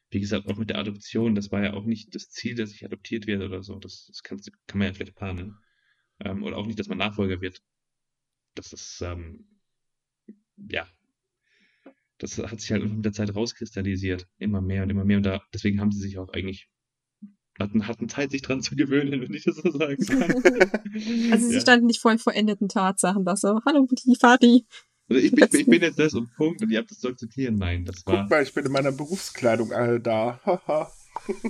Wie 0.10 0.20
gesagt, 0.20 0.48
auch 0.48 0.58
mit 0.58 0.70
der 0.70 0.78
Adoption, 0.78 1.36
das 1.36 1.52
war 1.52 1.64
ja 1.64 1.74
auch 1.74 1.86
nicht 1.86 2.14
das 2.16 2.30
Ziel, 2.30 2.56
dass 2.56 2.72
ich 2.72 2.86
adoptiert 2.86 3.28
werde 3.28 3.46
oder 3.46 3.64
so. 3.64 3.80
Das, 3.80 4.08
das 4.08 4.24
kann, 4.24 4.40
kann 4.68 4.80
man 4.80 4.88
ja 4.88 4.94
vielleicht 4.94 5.16
planen. 5.16 5.58
Ähm, 6.20 6.44
oder 6.44 6.58
auch 6.58 6.66
nicht, 6.68 6.80
dass 6.80 6.88
man 6.88 6.98
Nachfolger 6.98 7.42
wird. 7.42 7.62
Das 8.56 8.74
ist, 8.74 9.02
ähm, 9.02 9.46
ja, 10.70 10.88
das 12.18 12.38
hat 12.38 12.62
sich 12.62 12.72
halt 12.72 12.84
mit 12.84 13.04
der 13.06 13.14
Zeit 13.14 13.36
rauskristallisiert. 13.36 14.28
Immer 14.38 14.62
mehr 14.62 14.84
und 14.84 14.90
immer 14.90 15.06
mehr. 15.06 15.18
Und 15.18 15.26
da, 15.26 15.42
deswegen 15.54 15.80
haben 15.82 15.92
sie 15.92 16.00
sich 16.00 16.18
auch 16.18 16.30
eigentlich 16.30 16.70
hatten, 17.60 17.88
hatten 17.88 18.10
Zeit, 18.10 18.32
sich 18.32 18.42
dran 18.42 18.62
zu 18.62 18.76
gewöhnen, 18.76 19.22
wenn 19.22 19.34
ich 19.34 19.44
das 19.44 19.58
so 19.58 19.72
sagen 19.72 20.06
kann. 20.08 20.34
also 21.32 21.48
sie 21.48 21.56
ja. 21.56 21.62
standen 21.62 21.88
nicht 21.88 22.02
vor 22.02 22.12
den 22.12 22.20
vollendeten 22.20 22.68
Tatsachen, 22.68 23.26
dass 23.26 23.42
so, 23.42 23.60
hallo 23.66 23.82
Mutti, 23.82 24.16
Vati. 24.20 24.66
Also 25.08 25.22
ich, 25.22 25.32
bin, 25.32 25.48
ich 25.52 25.66
bin 25.68 25.82
jetzt 25.82 26.00
das 26.00 26.16
und 26.16 26.34
Punkt 26.36 26.62
und 26.64 26.72
ihr 26.72 26.80
habt 26.80 26.90
das 26.90 27.00
zu 27.00 27.10
akzeptieren. 27.10 27.56
Nein, 27.56 27.86
das 27.86 28.06
war. 28.06 28.22
Guck 28.22 28.32
mal, 28.32 28.44
ich 28.44 28.54
bin 28.54 28.66
in 28.66 28.72
meiner 28.72 28.92
Berufskleidung 28.92 29.72
alle 29.72 30.00
da. 30.00 30.42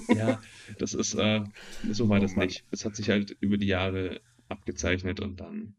ja, 0.10 0.41
das 0.78 0.93
ist, 0.93 1.16
äh, 1.16 1.41
so 1.89 2.10
war 2.10 2.20
oh, 2.20 2.22
das 2.22 2.36
Mann. 2.36 2.47
nicht. 2.47 2.66
Das 2.72 2.84
hat 2.84 2.95
sich 2.95 3.10
halt 3.10 3.36
über 3.39 3.58
die 3.58 3.68
Jahre 3.68 4.20
abgezeichnet 4.49 5.22
und 5.22 5.39
dann 5.39 5.76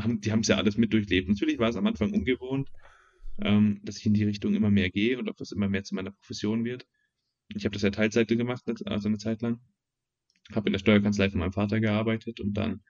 haben, 0.00 0.20
die 0.20 0.32
haben 0.32 0.40
es 0.40 0.48
ja 0.48 0.56
alles 0.56 0.76
mit 0.76 0.92
durchlebt. 0.92 1.28
Natürlich 1.28 1.58
war 1.58 1.68
es 1.68 1.76
am 1.76 1.86
Anfang 1.86 2.12
ungewohnt, 2.12 2.68
ähm, 3.40 3.80
dass 3.84 3.98
ich 3.98 4.06
in 4.06 4.14
die 4.14 4.24
Richtung 4.24 4.54
immer 4.54 4.70
mehr 4.70 4.90
gehe 4.90 5.18
und 5.18 5.28
ob 5.28 5.36
das 5.36 5.52
immer 5.52 5.68
mehr 5.68 5.84
zu 5.84 5.94
meiner 5.94 6.10
Profession 6.10 6.64
wird. 6.64 6.86
Ich 7.54 7.64
habe 7.64 7.72
das 7.74 7.82
ja 7.82 7.90
Teilzeit 7.90 8.28
gemacht, 8.28 8.62
also 8.86 9.08
eine 9.08 9.18
Zeit 9.18 9.42
lang. 9.42 9.60
Habe 10.54 10.68
in 10.68 10.72
der 10.72 10.80
Steuerkanzlei 10.80 11.30
von 11.30 11.40
meinem 11.40 11.52
Vater 11.52 11.80
gearbeitet 11.80 12.40
und 12.40 12.54
dann 12.54 12.82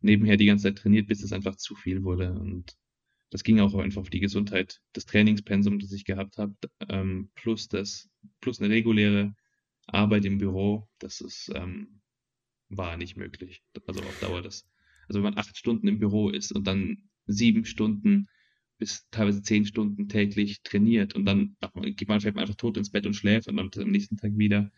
nebenher 0.00 0.36
die 0.36 0.46
ganze 0.46 0.64
Zeit 0.64 0.78
trainiert, 0.78 1.06
bis 1.06 1.22
es 1.22 1.32
einfach 1.32 1.56
zu 1.56 1.74
viel 1.74 2.02
wurde. 2.02 2.32
Und 2.32 2.76
das 3.30 3.44
ging 3.44 3.60
auch 3.60 3.74
einfach 3.74 4.02
auf 4.02 4.10
die 4.10 4.20
Gesundheit, 4.20 4.80
das 4.92 5.06
Trainingspensum, 5.06 5.78
das 5.78 5.92
ich 5.92 6.04
gehabt 6.04 6.38
habe, 6.38 6.54
ähm, 6.88 7.30
plus 7.34 7.68
das, 7.68 8.10
plus 8.40 8.60
eine 8.60 8.72
reguläre 8.72 9.34
Arbeit 9.86 10.24
im 10.24 10.38
Büro, 10.38 10.88
das 10.98 11.20
ist, 11.20 11.50
ähm, 11.54 12.00
war 12.68 12.96
nicht 12.96 13.16
möglich. 13.16 13.62
Also 13.86 14.00
auf 14.00 14.20
Dauer 14.20 14.42
das. 14.42 14.66
Also 15.08 15.18
wenn 15.18 15.34
man 15.34 15.38
acht 15.38 15.56
Stunden 15.56 15.88
im 15.88 15.98
Büro 15.98 16.30
ist 16.30 16.52
und 16.52 16.66
dann 16.66 17.08
sieben 17.26 17.64
Stunden 17.64 18.28
bis 18.82 19.08
teilweise 19.12 19.44
zehn 19.44 19.64
Stunden 19.64 20.08
täglich 20.08 20.60
trainiert 20.64 21.14
und 21.14 21.24
dann 21.24 21.56
geht 21.94 22.08
man 22.08 22.20
vielleicht 22.20 22.36
einfach 22.36 22.56
tot 22.56 22.76
ins 22.76 22.90
Bett 22.90 23.06
und 23.06 23.14
schläft 23.14 23.46
und 23.46 23.56
dann 23.56 23.70
am 23.76 23.90
nächsten 23.92 24.16
Tag 24.16 24.32
wieder. 24.36 24.72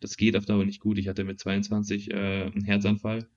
Das 0.00 0.16
geht 0.16 0.34
auf 0.34 0.46
Dauer 0.46 0.64
nicht 0.64 0.80
gut. 0.80 0.96
Ich 0.96 1.08
hatte 1.08 1.24
mit 1.24 1.38
22 1.38 2.10
äh, 2.10 2.14
einen 2.44 2.64
Herzanfall. 2.64 3.28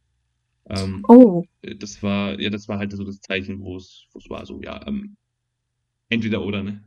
Ähm, 0.70 1.04
oh. 1.10 1.44
Das 1.78 2.02
war, 2.02 2.40
ja, 2.40 2.50
das 2.50 2.70
war 2.70 2.80
halt 2.80 2.94
so 2.94 3.04
das 3.04 3.20
Zeichen, 3.20 3.60
wo 3.60 3.76
es, 3.76 4.06
wo 4.14 4.20
es 4.20 4.30
war, 4.30 4.46
so, 4.46 4.62
ja, 4.62 4.88
ähm, 4.88 5.18
entweder 6.08 6.42
oder, 6.42 6.64
ne? 6.64 6.82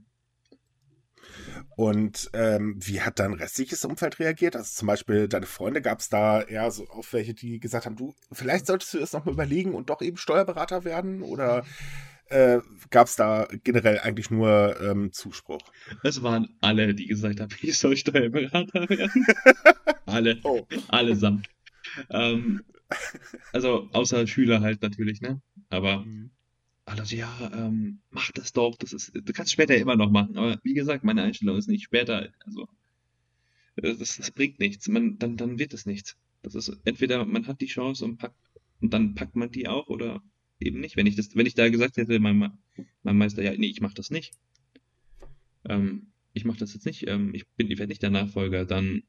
Und 1.76 2.30
ähm, 2.32 2.76
wie 2.78 3.02
hat 3.02 3.18
dein 3.18 3.34
restliches 3.34 3.84
Umfeld 3.84 4.18
reagiert? 4.18 4.56
Also 4.56 4.70
zum 4.72 4.86
Beispiel 4.86 5.28
deine 5.28 5.44
Freunde, 5.44 5.82
gab 5.82 6.00
es 6.00 6.08
da 6.08 6.40
eher 6.40 6.70
so 6.70 6.86
auf 6.86 7.12
welche, 7.12 7.34
die 7.34 7.60
gesagt 7.60 7.84
haben, 7.84 7.96
du, 7.96 8.14
vielleicht 8.32 8.66
solltest 8.66 8.94
du 8.94 8.98
es 8.98 9.12
nochmal 9.12 9.34
überlegen 9.34 9.74
und 9.74 9.90
doch 9.90 10.00
eben 10.00 10.16
Steuerberater 10.16 10.84
werden? 10.84 11.20
Oder 11.20 11.66
äh, 12.28 12.60
gab 12.90 13.06
es 13.06 13.16
da 13.16 13.48
generell 13.64 13.98
eigentlich 14.00 14.30
nur 14.30 14.80
ähm, 14.80 15.12
Zuspruch? 15.12 15.60
Es 16.02 16.22
waren 16.22 16.48
alle, 16.60 16.94
die 16.94 17.06
gesagt 17.06 17.40
haben, 17.40 17.54
ich 17.62 17.78
soll 17.78 17.96
Steuerberater 17.96 18.88
werden. 18.88 19.26
alle. 20.06 20.38
Oh. 20.42 20.66
Allesamt. 20.88 21.48
Ähm, 22.10 22.62
also 23.52 23.88
außer 23.92 24.26
Schüler 24.26 24.60
halt 24.60 24.82
natürlich, 24.82 25.20
ne? 25.20 25.40
Aber 25.70 26.04
mhm. 26.04 26.30
Also 26.86 27.16
ja, 27.16 27.50
ähm, 27.52 27.98
mach 28.10 28.30
das 28.30 28.52
doch, 28.52 28.76
das 28.76 28.92
ist, 28.92 29.12
du 29.12 29.32
kannst 29.32 29.50
später 29.50 29.76
immer 29.76 29.96
noch 29.96 30.10
machen. 30.10 30.38
Aber 30.38 30.56
wie 30.62 30.72
gesagt, 30.72 31.02
meine 31.02 31.22
Einstellung 31.22 31.56
ist 31.56 31.68
nicht 31.68 31.82
später, 31.82 32.32
also 32.46 32.68
das, 33.74 33.98
das 33.98 34.30
bringt 34.30 34.60
nichts. 34.60 34.86
Man, 34.86 35.18
dann, 35.18 35.36
dann 35.36 35.58
wird 35.58 35.74
es 35.74 35.84
nichts. 35.84 36.16
Das 36.42 36.54
ist 36.54 36.70
entweder 36.84 37.24
man 37.24 37.48
hat 37.48 37.60
die 37.60 37.66
Chance 37.66 38.04
und 38.04 38.18
packt 38.18 38.36
und 38.80 38.94
dann 38.94 39.16
packt 39.16 39.34
man 39.34 39.50
die 39.50 39.66
auch 39.66 39.88
oder 39.88 40.22
eben 40.60 40.80
nicht. 40.80 40.96
Wenn 40.96 41.06
ich 41.06 41.16
das, 41.16 41.34
wenn 41.36 41.46
ich 41.46 41.54
da 41.54 41.68
gesagt 41.68 41.96
hätte, 41.96 42.18
mein, 42.18 42.52
mein 43.02 43.18
Meister, 43.18 43.42
ja, 43.42 43.52
nee, 43.56 43.68
ich 43.68 43.80
mach 43.80 43.94
das 43.94 44.10
nicht. 44.10 44.32
Ähm, 45.68 46.08
ich 46.32 46.44
mach 46.44 46.56
das 46.56 46.74
jetzt 46.74 46.86
nicht, 46.86 47.06
ähm, 47.08 47.34
ich 47.34 47.46
bin, 47.56 47.70
ich 47.70 47.78
werde 47.78 47.90
nicht 47.90 48.02
der 48.02 48.10
Nachfolger, 48.10 48.64
dann 48.64 49.02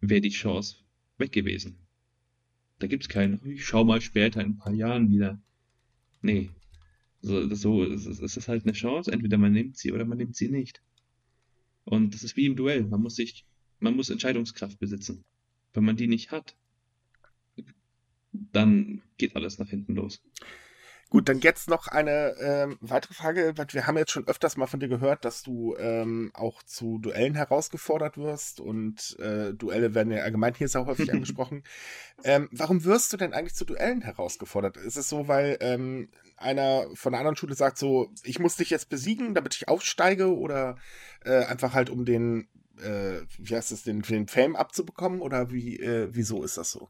wäre 0.00 0.20
die 0.20 0.30
Chance 0.30 0.76
weg 1.18 1.32
gewesen. 1.32 1.76
Da 2.78 2.86
gibt's 2.86 3.08
keinen, 3.08 3.40
ich 3.44 3.64
schau 3.64 3.84
mal 3.84 4.00
später 4.00 4.40
in 4.40 4.52
ein 4.52 4.56
paar 4.56 4.72
Jahren 4.72 5.10
wieder. 5.10 5.40
Nee, 6.22 6.50
so, 7.22 7.46
das, 7.46 7.60
so 7.60 7.84
es, 7.84 8.06
es 8.06 8.36
ist 8.36 8.48
halt 8.48 8.64
eine 8.64 8.72
Chance, 8.72 9.12
entweder 9.12 9.36
man 9.36 9.52
nimmt 9.52 9.76
sie 9.76 9.92
oder 9.92 10.04
man 10.04 10.18
nimmt 10.18 10.36
sie 10.36 10.48
nicht. 10.48 10.82
Und 11.84 12.14
das 12.14 12.22
ist 12.22 12.36
wie 12.36 12.46
im 12.46 12.56
Duell. 12.56 12.84
Man 12.84 13.02
muss 13.02 13.16
sich, 13.16 13.46
man 13.78 13.94
muss 13.94 14.10
Entscheidungskraft 14.10 14.78
besitzen. 14.78 15.24
Wenn 15.72 15.84
man 15.84 15.96
die 15.96 16.08
nicht 16.08 16.30
hat, 16.30 16.56
dann 18.32 19.02
geht 19.18 19.36
alles 19.36 19.58
nach 19.58 19.68
hinten 19.68 19.94
los. 19.94 20.22
Gut, 21.10 21.28
dann 21.28 21.40
jetzt 21.40 21.68
noch 21.68 21.88
eine 21.88 22.36
ähm, 22.40 22.78
weitere 22.80 23.14
Frage. 23.14 23.52
Wir 23.72 23.86
haben 23.88 23.98
jetzt 23.98 24.12
schon 24.12 24.28
öfters 24.28 24.56
mal 24.56 24.68
von 24.68 24.78
dir 24.78 24.86
gehört, 24.86 25.24
dass 25.24 25.42
du 25.42 25.74
ähm, 25.76 26.30
auch 26.34 26.62
zu 26.62 26.98
Duellen 26.98 27.34
herausgefordert 27.34 28.16
wirst 28.16 28.60
und 28.60 29.18
äh, 29.18 29.52
Duelle 29.52 29.96
werden 29.96 30.12
ja 30.12 30.22
allgemein 30.22 30.54
hier 30.54 30.68
sehr 30.68 30.86
häufig 30.86 31.12
angesprochen. 31.12 31.64
Ähm, 32.22 32.48
warum 32.52 32.84
wirst 32.84 33.12
du 33.12 33.16
denn 33.16 33.32
eigentlich 33.32 33.56
zu 33.56 33.64
Duellen 33.64 34.02
herausgefordert? 34.02 34.76
Ist 34.76 34.96
es 34.96 35.08
so, 35.08 35.26
weil 35.26 35.58
ähm, 35.60 36.10
einer 36.36 36.86
von 36.94 37.10
der 37.10 37.18
anderen 37.18 37.36
Schule 37.36 37.56
sagt 37.56 37.78
so, 37.78 38.08
ich 38.22 38.38
muss 38.38 38.54
dich 38.54 38.70
jetzt 38.70 38.88
besiegen, 38.88 39.34
damit 39.34 39.56
ich 39.56 39.66
aufsteige 39.66 40.38
oder 40.38 40.76
äh, 41.24 41.44
einfach 41.44 41.74
halt 41.74 41.90
um 41.90 42.04
den, 42.04 42.46
äh, 42.80 43.22
wie 43.36 43.56
heißt 43.56 43.72
es, 43.72 43.82
den, 43.82 44.02
den 44.02 44.28
Fame 44.28 44.54
abzubekommen 44.54 45.22
oder 45.22 45.50
wie, 45.50 45.76
äh, 45.80 46.06
wieso 46.12 46.44
ist 46.44 46.56
das 46.56 46.70
so? 46.70 46.88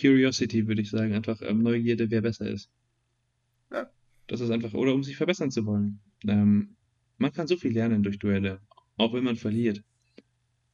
Curiosity 0.00 0.66
würde 0.68 0.80
ich 0.80 0.88
sagen, 0.88 1.12
einfach 1.12 1.42
ähm, 1.42 1.62
Neugierde, 1.62 2.10
wer 2.10 2.22
besser 2.22 2.46
ist. 2.46 2.70
Das 4.26 4.40
ist 4.40 4.50
einfach, 4.50 4.72
oder 4.74 4.94
um 4.94 5.02
sich 5.02 5.16
verbessern 5.16 5.50
zu 5.50 5.66
wollen. 5.66 6.00
Ähm, 6.26 6.76
man 7.18 7.32
kann 7.32 7.46
so 7.46 7.56
viel 7.56 7.72
lernen 7.72 8.02
durch 8.02 8.18
Duelle, 8.18 8.60
auch 8.96 9.12
wenn 9.12 9.24
man 9.24 9.36
verliert. 9.36 9.82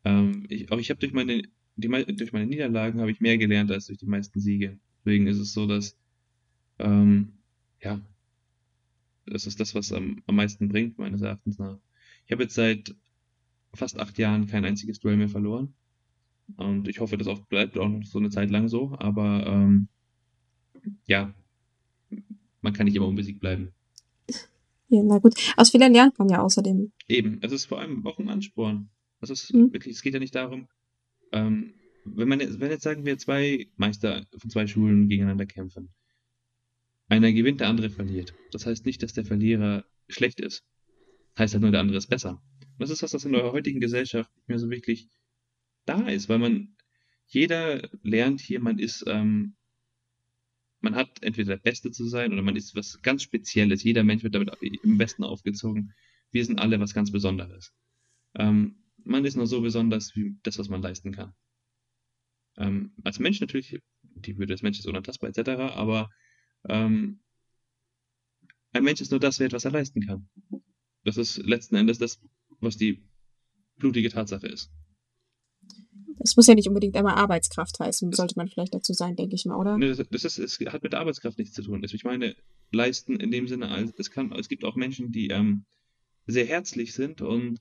Ähm, 0.05 0.47
ich, 0.49 0.71
auch 0.71 0.79
ich 0.79 0.91
habe 0.91 1.01
durch 1.01 1.13
meine, 1.13 1.43
die, 1.77 1.89
durch 1.89 2.33
meine 2.33 2.47
Niederlagen 2.47 3.01
habe 3.01 3.11
ich 3.11 3.21
mehr 3.21 3.39
gelernt 3.39 3.71
als 3.71 3.87
durch 3.87 3.99
die 3.99 4.07
meisten 4.07 4.41
Siege. 4.41 4.79
Deswegen 5.05 5.27
ist 5.27 5.39
es 5.39 5.53
so, 5.53 5.67
dass 5.67 5.97
ähm, 6.79 7.33
ja, 7.81 8.01
das 9.27 9.47
ist 9.47 9.61
das, 9.61 9.75
was 9.75 9.93
am, 9.93 10.23
am 10.27 10.37
meisten 10.37 10.69
bringt, 10.69 10.99
meines 10.99 11.23
Erachtens 11.23 11.59
nach. 11.59 11.79
Ich 12.27 12.33
habe 12.33 12.45
jetzt 12.45 12.55
seit 12.55 12.95
fast 13.75 13.99
acht 13.99 14.19
Jahren 14.19 14.47
kein 14.47 14.65
einziges 14.65 15.01
Duell 15.01 15.17
mehr 15.17 15.29
verloren. 15.29 15.75
Und 16.57 16.89
ich 16.89 17.01
hoffe, 17.01 17.19
das 17.19 17.29
auch 17.29 17.41
bleibt 17.47 17.77
auch 17.79 17.89
noch 17.89 18.05
so 18.05 18.19
eine 18.19 18.31
Zeit 18.31 18.51
lang 18.51 18.69
so. 18.69 18.97
Aber 18.99 19.47
ähm, 19.47 19.89
ja, 21.07 21.35
man 22.61 22.73
kann 22.73 22.87
nicht 22.87 22.97
immer 22.97 23.09
unbesiegt 23.09 23.41
bleiben. 23.41 23.73
Ja, 24.91 25.03
na 25.03 25.19
gut. 25.19 25.35
Aus 25.59 25.69
Fehlern 25.69 25.93
lernt 25.93 26.19
man 26.19 26.31
ja 26.31 26.41
außerdem. 26.41 26.93
Eben, 27.09 27.41
es 27.43 27.53
ist 27.53 27.67
vor 27.67 27.79
allem 27.79 28.07
auch 28.07 28.19
ein 28.19 28.31
Ansporn. 28.31 28.89
Es 29.21 29.29
ist 29.29 29.53
mhm. 29.53 29.71
wirklich, 29.71 29.97
es 29.97 30.01
geht 30.01 30.15
ja 30.15 30.19
nicht 30.19 30.35
darum, 30.35 30.67
ähm, 31.31 31.75
wenn 32.05 32.29
man 32.29 32.41
wenn 32.41 32.71
jetzt 32.71 32.85
sagen 32.85 33.05
wir 33.05 33.19
zwei 33.19 33.69
Meister 33.77 34.27
von 34.39 34.49
zwei 34.49 34.67
Schulen 34.67 35.09
gegeneinander 35.09 35.47
kämpfen, 35.47 35.91
einer 37.09 37.33
gewinnt, 37.33 37.61
der 37.61 37.69
andere 37.69 37.91
verliert. 37.91 38.35
Das 38.53 38.67
heißt 38.67 38.87
nicht, 38.87 39.03
dass 39.03 39.13
der 39.13 39.25
Verlierer 39.25 39.85
schlecht 40.09 40.41
ist. 40.41 40.65
Das 41.35 41.45
heißt 41.45 41.55
halt 41.55 41.63
nur, 41.63 41.71
der 41.71 41.81
andere 41.81 41.99
ist 41.99 42.09
besser. 42.09 42.43
Und 42.61 42.81
das 42.81 42.91
ist 42.91 43.03
was, 43.03 43.11
das 43.11 43.25
in 43.25 43.33
der 43.33 43.53
heutigen 43.53 43.81
Gesellschaft 43.81 44.35
nicht 44.37 44.49
mehr 44.49 44.59
so 44.59 44.71
wirklich 44.71 45.09
da 45.85 46.09
ist, 46.09 46.29
weil 46.29 46.39
man, 46.39 46.77
jeder 47.27 47.89
lernt 48.03 48.41
hier, 48.41 48.61
man 48.61 48.79
ist, 48.79 49.05
ähm, 49.07 49.55
man 50.81 50.95
hat 50.95 51.23
entweder 51.23 51.57
der 51.57 51.63
Beste 51.63 51.91
zu 51.91 52.07
sein 52.07 52.33
oder 52.33 52.43
man 52.43 52.57
ist 52.57 52.75
was 52.75 53.01
ganz 53.03 53.23
Spezielles. 53.23 53.83
Jeder 53.83 54.05
Mensch 54.05 54.23
wird 54.23 54.35
damit 54.35 54.51
im 54.83 54.99
Besten 54.99 55.25
aufgezogen. 55.25 55.95
Wir 56.31 56.45
sind 56.45 56.59
alle 56.59 56.79
was 56.81 56.95
ganz 56.95 57.11
Besonderes. 57.11 57.73
Ähm, 58.35 58.77
man 59.05 59.25
ist 59.25 59.37
nur 59.37 59.47
so 59.47 59.61
besonders 59.61 60.15
wie 60.15 60.37
das, 60.43 60.59
was 60.59 60.69
man 60.69 60.83
leisten 60.83 61.13
kann. 61.13 61.35
Ähm, 62.57 62.93
als 63.05 63.19
Mensch 63.19 63.41
natürlich, 63.41 63.81
die 64.03 64.37
Würde 64.37 64.53
des 64.53 64.63
Menschen 64.63 64.81
ist 64.81 64.87
unantastbar 64.87 65.31
etc., 65.31 65.51
aber 65.75 66.11
ähm, 66.69 67.21
ein 68.73 68.85
Mensch 68.85 69.01
ist 69.01 69.11
nur 69.11 69.21
das 69.21 69.41
wert, 69.41 69.53
was 69.53 69.65
er 69.65 69.71
leisten 69.71 70.05
kann. 70.05 70.29
Das 71.05 71.17
ist 71.17 71.39
letzten 71.39 71.77
Endes 71.77 71.99
das, 71.99 72.21
was 72.61 72.77
die 72.77 73.03
blutige 73.77 74.11
Tatsache 74.11 74.47
ist. 74.47 74.71
Es 76.21 76.37
muss 76.37 76.47
ja 76.47 76.55
nicht 76.55 76.69
unbedingt 76.69 76.97
einmal 76.97 77.15
Arbeitskraft 77.15 77.79
heißen, 77.81 78.13
sollte 78.13 78.35
man 78.37 78.49
vielleicht 78.49 78.75
dazu 78.75 78.93
sein, 78.93 79.17
denke 79.17 79.35
ich 79.35 79.45
mal, 79.45 79.57
oder? 79.57 79.79
Nee, 79.79 79.95
das, 80.11 80.25
ist, 80.25 80.39
es 80.39 80.59
hat 80.73 80.83
mit 80.83 80.93
der 80.93 81.01
Arbeitskraft 81.01 81.39
nichts 81.39 81.55
zu 81.55 81.63
tun. 81.63 81.83
Ich 81.85 82.05
meine, 82.05 82.37
leisten 82.73 83.19
in 83.21 83.31
dem 83.31 83.49
Sinne, 83.49 83.93
es, 83.97 84.11
kann, 84.11 84.33
es 84.33 84.49
gibt 84.49 84.65
auch 84.65 84.77
Menschen, 84.77 85.13
die 85.13 85.29
ähm, 85.29 85.65
sehr 86.27 86.47
herzlich 86.47 86.95
sind 86.95 87.21
und 87.23 87.59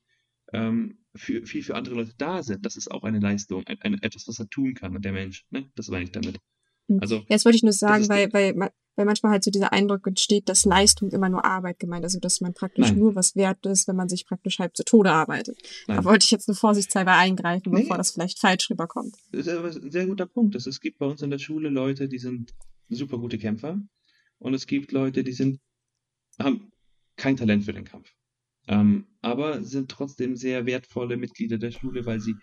ähm, 0.54 1.00
für, 1.16 1.46
viel 1.46 1.64
für 1.64 1.76
andere 1.76 1.96
Leute 1.96 2.14
da 2.18 2.44
sind. 2.44 2.66
Das 2.66 2.76
ist 2.76 2.90
auch 2.90 3.04
eine 3.04 3.20
Leistung, 3.20 3.66
ein, 3.66 3.82
ein, 3.82 4.02
etwas, 4.02 4.28
was 4.28 4.40
er 4.40 4.50
tun 4.50 4.74
kann, 4.74 5.02
der 5.02 5.12
Mensch. 5.12 5.46
Ne? 5.50 5.70
Das 5.76 5.90
meine 5.90 6.06
ich 6.06 6.12
damit. 6.12 6.38
Hm. 6.88 7.00
Also, 7.02 7.26
Jetzt 7.28 7.46
wollte 7.46 7.58
ich 7.58 7.64
nur 7.64 7.74
sagen, 7.74 8.08
weil, 8.10 8.32
weil, 8.34 8.72
weil 8.98 9.06
manchmal 9.06 9.32
halt 9.32 9.44
so 9.44 9.52
dieser 9.52 9.72
Eindruck 9.72 10.06
entsteht, 10.08 10.50
dass 10.50 10.66
Leistung 10.66 11.12
immer 11.12 11.30
nur 11.30 11.46
Arbeit 11.46 11.80
gemeint 11.80 12.04
ist, 12.04 12.16
also 12.16 12.20
dass 12.20 12.42
man 12.42 12.54
praktisch 12.54 12.90
Nein. 12.90 12.98
nur 12.98 13.16
was 13.16 13.36
wert 13.36 13.66
ist, 13.68 13.88
wenn 13.88 13.96
man 13.96 14.10
sich 14.10 14.26
praktisch 14.26 14.60
halb 14.60 14.76
zu 14.76 14.84
Tode 14.84 15.12
arbeitet. 15.12 15.58
Nein. 15.88 15.98
Da 15.98 16.04
wollte 16.04 16.26
ich 16.26 16.32
jetzt 16.32 16.48
nur 16.48 16.58
vorsichtshalber 16.58 17.14
eingreifen, 17.14 17.72
nee. 17.72 17.82
bevor 17.82 17.98
das 17.98 18.12
vielleicht 18.12 18.40
falsch 18.40 18.70
rüberkommt. 18.70 19.16
Das 19.32 19.46
ist 19.48 19.84
ein 19.84 19.92
sehr 19.92 20.08
guter 20.08 20.26
Punkt. 20.26 20.56
Es 20.56 20.80
gibt 20.82 20.98
bei 20.98 21.06
uns 21.06 21.22
in 21.22 21.30
der 21.30 21.38
Schule 21.38 21.70
Leute, 21.70 22.10
die 22.10 22.18
sind 22.18 22.54
super 22.90 23.20
gute 23.20 23.38
Kämpfer 23.38 23.80
und 24.40 24.54
es 24.56 24.66
gibt 24.66 24.92
Leute, 24.92 25.24
die 25.24 25.34
sind, 25.34 25.60
haben 26.40 26.72
kein 27.16 27.38
Talent 27.38 27.66
für 27.66 27.74
den 27.74 27.86
Kampf. 27.86 28.12
Ähm, 28.68 29.06
aber 29.22 29.64
sind 29.64 29.90
trotzdem 29.92 30.36
sehr 30.36 30.66
wertvolle 30.66 31.18
Mitglieder 31.18 31.58
der 31.58 31.72
Schule, 31.72 32.06
weil 32.06 32.20
sie 32.20 32.36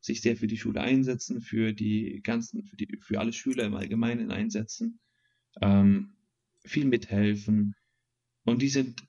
sich 0.00 0.20
sehr 0.22 0.36
für 0.36 0.46
die 0.46 0.58
Schule 0.58 0.80
einsetzen, 0.80 1.40
für 1.40 1.72
die 1.72 2.20
ganzen, 2.22 2.64
für, 2.64 2.76
die, 2.76 2.98
für 3.00 3.20
alle 3.20 3.32
Schüler 3.32 3.64
im 3.64 3.74
Allgemeinen 3.74 4.30
einsetzen, 4.30 4.98
ähm, 5.60 6.14
viel 6.64 6.84
mithelfen. 6.84 7.74
Und 8.44 8.62
die 8.62 8.68
sind 8.68 9.02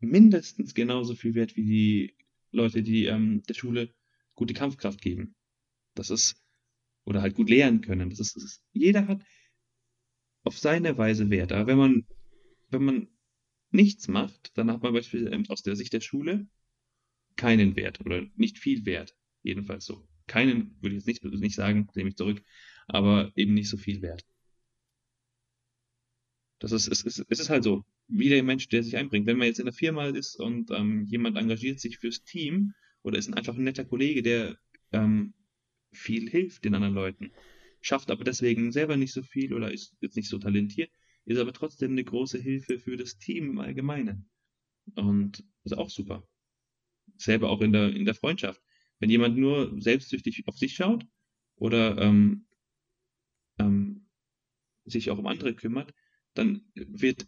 mindestens 0.00 0.74
genauso 0.74 1.14
viel 1.14 1.34
wert 1.34 1.56
wie 1.56 1.64
die 1.64 2.14
Leute, 2.50 2.82
die 2.82 3.06
ähm, 3.06 3.42
der 3.48 3.54
Schule 3.54 3.94
gute 4.34 4.54
Kampfkraft 4.54 5.00
geben. 5.00 5.34
Das 5.94 6.10
ist, 6.10 6.42
oder 7.04 7.22
halt 7.22 7.34
gut 7.34 7.50
lehren 7.50 7.80
können. 7.80 8.10
Das 8.10 8.20
ist, 8.20 8.36
das 8.36 8.44
ist, 8.44 8.62
jeder 8.72 9.06
hat 9.08 9.22
auf 10.44 10.58
seine 10.58 10.96
Weise 10.96 11.30
Wert. 11.30 11.52
Aber 11.52 11.66
wenn 11.66 11.78
man, 11.78 12.06
wenn 12.70 12.84
man 12.84 13.08
nichts 13.70 14.08
macht, 14.08 14.56
dann 14.56 14.70
hat 14.70 14.82
man 14.82 14.92
beispielsweise 14.92 15.42
aus 15.50 15.62
der 15.62 15.76
Sicht 15.76 15.92
der 15.92 16.00
Schule 16.00 16.46
keinen 17.36 17.76
Wert 17.76 18.00
oder 18.00 18.26
nicht 18.36 18.58
viel 18.58 18.86
Wert. 18.86 19.16
Jedenfalls 19.42 19.84
so 19.84 20.06
keinen, 20.26 20.76
würde 20.80 20.96
ich 20.96 21.04
jetzt 21.04 21.24
nicht, 21.24 21.40
nicht 21.40 21.54
sagen, 21.54 21.88
nehme 21.94 22.10
ich 22.10 22.16
zurück, 22.16 22.42
aber 22.86 23.32
eben 23.34 23.54
nicht 23.54 23.68
so 23.68 23.76
viel 23.76 24.02
wert. 24.02 24.24
Das 26.58 26.72
ist, 26.72 26.88
es 26.88 27.02
ist, 27.02 27.24
es 27.28 27.40
ist 27.40 27.50
halt 27.50 27.62
so, 27.62 27.84
wie 28.08 28.28
der 28.28 28.42
Mensch, 28.42 28.68
der 28.68 28.82
sich 28.82 28.96
einbringt. 28.96 29.26
Wenn 29.26 29.38
man 29.38 29.46
jetzt 29.46 29.60
in 29.60 29.66
der 29.66 29.74
Firma 29.74 30.06
ist 30.06 30.36
und 30.36 30.70
ähm, 30.70 31.04
jemand 31.04 31.36
engagiert 31.36 31.78
sich 31.78 31.98
fürs 31.98 32.24
Team 32.24 32.74
oder 33.02 33.18
ist 33.18 33.32
einfach 33.32 33.56
ein 33.56 33.64
netter 33.64 33.84
Kollege, 33.84 34.22
der 34.22 34.58
ähm, 34.92 35.34
viel 35.92 36.28
hilft 36.28 36.64
den 36.64 36.74
anderen 36.74 36.94
Leuten, 36.94 37.30
schafft 37.80 38.10
aber 38.10 38.24
deswegen 38.24 38.72
selber 38.72 38.96
nicht 38.96 39.12
so 39.12 39.22
viel 39.22 39.54
oder 39.54 39.72
ist 39.72 39.96
jetzt 40.00 40.16
nicht 40.16 40.28
so 40.28 40.38
talentiert, 40.38 40.90
ist 41.24 41.38
aber 41.38 41.52
trotzdem 41.52 41.92
eine 41.92 42.04
große 42.04 42.38
Hilfe 42.38 42.78
für 42.78 42.96
das 42.96 43.18
Team 43.18 43.50
im 43.50 43.58
Allgemeinen. 43.60 44.28
Und 44.94 45.44
ist 45.64 45.76
auch 45.76 45.90
super. 45.90 46.26
Selber 47.16 47.50
auch 47.50 47.60
in 47.60 47.72
der, 47.72 47.90
in 47.90 48.04
der 48.04 48.14
Freundschaft. 48.14 48.62
Wenn 48.98 49.10
jemand 49.10 49.36
nur 49.36 49.80
selbstsüchtig 49.80 50.44
auf 50.46 50.56
sich 50.56 50.74
schaut 50.74 51.06
oder 51.56 51.98
ähm, 51.98 52.46
ähm, 53.58 54.08
sich 54.86 55.10
auch 55.10 55.18
um 55.18 55.26
andere 55.26 55.54
kümmert, 55.54 55.92
dann 56.38 56.62
wird 56.74 57.26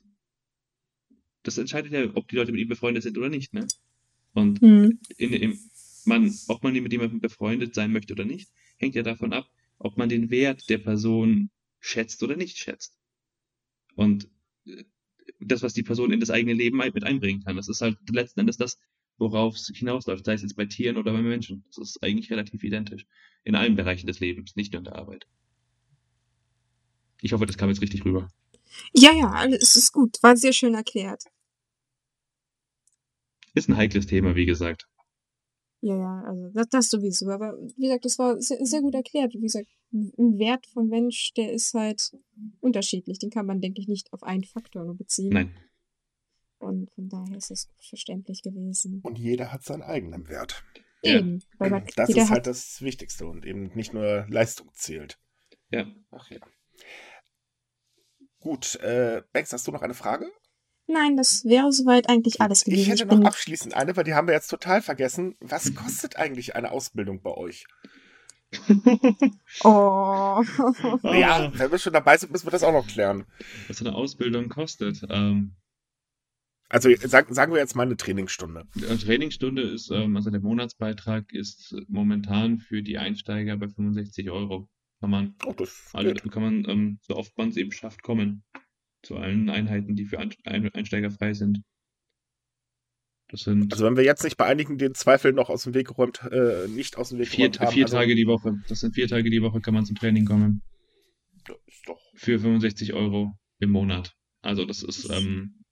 das 1.42 1.58
entscheidet 1.58 1.92
ja, 1.92 2.04
ob 2.14 2.28
die 2.28 2.36
Leute 2.36 2.52
mit 2.52 2.60
ihm 2.60 2.68
befreundet 2.68 3.02
sind 3.02 3.16
oder 3.16 3.28
nicht, 3.28 3.54
ne? 3.54 3.66
Und 4.32 4.62
mhm. 4.62 5.00
in, 5.16 5.32
in, 5.32 5.58
man, 6.04 6.32
ob 6.48 6.62
man 6.62 6.72
mit 6.72 6.92
jemandem 6.92 7.20
befreundet 7.20 7.74
sein 7.74 7.92
möchte 7.92 8.12
oder 8.12 8.24
nicht, 8.24 8.50
hängt 8.76 8.94
ja 8.94 9.02
davon 9.02 9.32
ab, 9.32 9.48
ob 9.78 9.96
man 9.96 10.08
den 10.08 10.30
Wert 10.30 10.68
der 10.68 10.78
Person 10.78 11.50
schätzt 11.80 12.22
oder 12.22 12.36
nicht 12.36 12.58
schätzt. 12.58 12.96
Und 13.94 14.28
äh, 14.66 14.84
das, 15.40 15.62
was 15.62 15.72
die 15.72 15.82
Person 15.82 16.12
in 16.12 16.20
das 16.20 16.30
eigene 16.30 16.54
Leben 16.54 16.78
mit 16.78 17.04
einbringen 17.04 17.42
kann, 17.42 17.56
das 17.56 17.68
ist 17.68 17.80
halt 17.80 17.96
letzten 18.10 18.40
Endes 18.40 18.56
das, 18.56 18.78
worauf 19.18 19.56
es 19.56 19.70
hinausläuft, 19.74 20.24
sei 20.24 20.34
es 20.34 20.42
jetzt 20.42 20.56
bei 20.56 20.66
Tieren 20.66 20.96
oder 20.96 21.12
bei 21.12 21.22
Menschen. 21.22 21.64
Das 21.68 21.78
ist 21.78 22.02
eigentlich 22.02 22.30
relativ 22.30 22.62
identisch. 22.62 23.06
In 23.44 23.54
allen 23.54 23.76
Bereichen 23.76 24.06
des 24.06 24.20
Lebens, 24.20 24.56
nicht 24.56 24.72
nur 24.72 24.80
in 24.80 24.84
der 24.84 24.96
Arbeit. 24.96 25.26
Ich 27.22 27.32
hoffe, 27.32 27.46
das 27.46 27.58
kam 27.58 27.68
jetzt 27.68 27.82
richtig 27.82 28.04
rüber. 28.04 28.30
Ja, 28.92 29.12
ja, 29.12 29.46
es 29.46 29.76
ist 29.76 29.92
gut. 29.92 30.18
War 30.22 30.36
sehr 30.36 30.52
schön 30.52 30.74
erklärt. 30.74 31.24
Ist 33.54 33.68
ein 33.68 33.76
heikles 33.76 34.06
Thema, 34.06 34.36
wie 34.36 34.46
gesagt. 34.46 34.86
Ja, 35.82 35.96
ja, 35.96 36.22
also 36.26 36.50
das, 36.50 36.68
das 36.68 36.88
sowieso. 36.90 37.30
Aber 37.30 37.56
wie 37.76 37.86
gesagt, 37.86 38.04
das 38.04 38.18
war 38.18 38.40
sehr, 38.40 38.64
sehr 38.64 38.82
gut 38.82 38.94
erklärt. 38.94 39.34
Wie 39.34 39.40
gesagt, 39.40 39.68
ein 39.92 40.38
Wert 40.38 40.66
von 40.66 40.88
Mensch, 40.88 41.32
der 41.36 41.52
ist 41.52 41.74
halt 41.74 42.12
unterschiedlich. 42.60 43.18
Den 43.18 43.30
kann 43.30 43.46
man, 43.46 43.60
denke 43.60 43.80
ich, 43.80 43.88
nicht 43.88 44.12
auf 44.12 44.22
einen 44.22 44.44
Faktor 44.44 44.84
nur 44.84 44.96
beziehen. 44.96 45.32
Nein. 45.32 45.56
Und 46.58 46.92
von 46.92 47.08
daher 47.08 47.36
ist 47.38 47.50
es 47.50 47.70
verständlich 47.78 48.42
gewesen. 48.42 49.00
Und 49.02 49.18
jeder 49.18 49.50
hat 49.50 49.64
seinen 49.64 49.82
eigenen 49.82 50.28
Wert. 50.28 50.62
Ja. 51.02 51.18
Eben. 51.18 51.42
Weil 51.56 51.70
man, 51.70 51.84
Das 51.96 52.10
ist 52.10 52.18
hat, 52.18 52.30
halt 52.30 52.46
das 52.46 52.82
Wichtigste 52.82 53.26
und 53.26 53.46
eben 53.46 53.70
nicht 53.74 53.94
nur 53.94 54.26
Leistung 54.28 54.70
zählt. 54.74 55.18
Ja. 55.70 55.86
Ach 56.10 56.30
ja. 56.30 56.38
Gut, 58.40 58.76
äh, 58.76 59.22
Bex, 59.32 59.52
hast 59.52 59.66
du 59.66 59.72
noch 59.72 59.82
eine 59.82 59.94
Frage? 59.94 60.30
Nein, 60.86 61.16
das 61.16 61.44
wäre 61.44 61.70
soweit 61.72 62.08
eigentlich 62.08 62.40
alles 62.40 62.64
gewesen. 62.64 62.80
Ich 62.80 62.88
hätte 62.88 63.06
noch 63.06 63.24
abschließend 63.24 63.74
eine, 63.74 63.96
weil 63.96 64.04
die 64.04 64.14
haben 64.14 64.26
wir 64.26 64.34
jetzt 64.34 64.48
total 64.48 64.82
vergessen. 64.82 65.36
Was 65.40 65.74
kostet 65.74 66.16
eigentlich 66.16 66.56
eine 66.56 66.72
Ausbildung 66.72 67.22
bei 67.22 67.30
euch? 67.30 67.64
Oh. 69.62 70.42
Ja, 71.04 71.52
wenn 71.54 71.70
wir 71.70 71.78
schon 71.78 71.92
dabei 71.92 72.16
sind, 72.16 72.32
müssen 72.32 72.46
wir 72.46 72.50
das 72.50 72.64
auch 72.64 72.72
noch 72.72 72.86
klären. 72.86 73.24
Was 73.68 73.78
so 73.78 73.84
eine 73.84 73.94
Ausbildung 73.94 74.48
kostet. 74.48 75.02
Ähm, 75.08 75.54
Also 76.68 76.88
sag, 77.04 77.32
sagen 77.32 77.52
wir 77.52 77.60
jetzt 77.60 77.76
mal 77.76 77.82
eine 77.84 77.96
Trainingsstunde. 77.96 78.64
eine 78.76 78.98
Trainingsstunde 78.98 79.62
ist, 79.62 79.90
ähm, 79.90 80.16
also 80.16 80.30
der 80.30 80.40
Monatsbeitrag 80.40 81.32
ist 81.32 81.74
momentan 81.88 82.58
für 82.58 82.82
die 82.82 82.98
Einsteiger 82.98 83.56
bei 83.56 83.68
65 83.68 84.30
Euro. 84.30 84.68
Kann 85.00 85.10
man, 85.10 85.34
Oh, 85.46 85.54
alle, 85.94 86.14
kann 86.14 86.42
man, 86.42 86.68
ähm, 86.68 86.98
so 87.02 87.16
oft 87.16 87.36
man 87.38 87.48
es 87.48 87.56
eben 87.56 87.72
schafft, 87.72 88.02
kommen. 88.02 88.44
Zu 89.02 89.16
allen 89.16 89.48
Einheiten, 89.48 89.96
die 89.96 90.04
für 90.04 90.18
Ein- 90.18 90.34
Ein- 90.44 90.68
Einsteiger 90.74 91.10
frei 91.10 91.32
sind. 91.32 91.62
Das 93.28 93.42
sind 93.42 93.72
Also 93.72 93.86
wenn 93.86 93.96
wir 93.96 94.04
jetzt 94.04 94.24
nicht 94.24 94.36
bei 94.36 94.44
einigen 94.44 94.76
den 94.76 94.94
Zweifel 94.94 95.32
noch 95.32 95.48
aus 95.48 95.62
dem 95.62 95.72
Weg 95.72 95.86
geräumt, 95.88 96.20
äh, 96.30 96.68
nicht 96.68 96.98
aus 96.98 97.10
dem 97.10 97.18
Weg 97.18 97.28
vier, 97.28 97.48
geräumt 97.48 97.60
haben. 97.60 97.72
vier 97.72 97.84
also, 97.84 97.96
Tage 97.96 98.14
die 98.14 98.26
Woche. 98.26 98.60
Das 98.68 98.80
sind 98.80 98.94
vier 98.94 99.08
Tage 99.08 99.30
die 99.30 99.40
Woche, 99.40 99.60
kann 99.60 99.72
man 99.72 99.86
zum 99.86 99.96
Training 99.96 100.26
kommen. 100.26 100.62
das 101.46 101.56
ist 101.66 101.88
doch. 101.88 102.00
Für 102.16 102.38
65 102.38 102.92
Euro 102.92 103.38
im 103.60 103.70
Monat. 103.70 104.14
Also 104.42 104.64
das 104.66 104.82
ist, 104.82 105.08
ähm, 105.10 105.64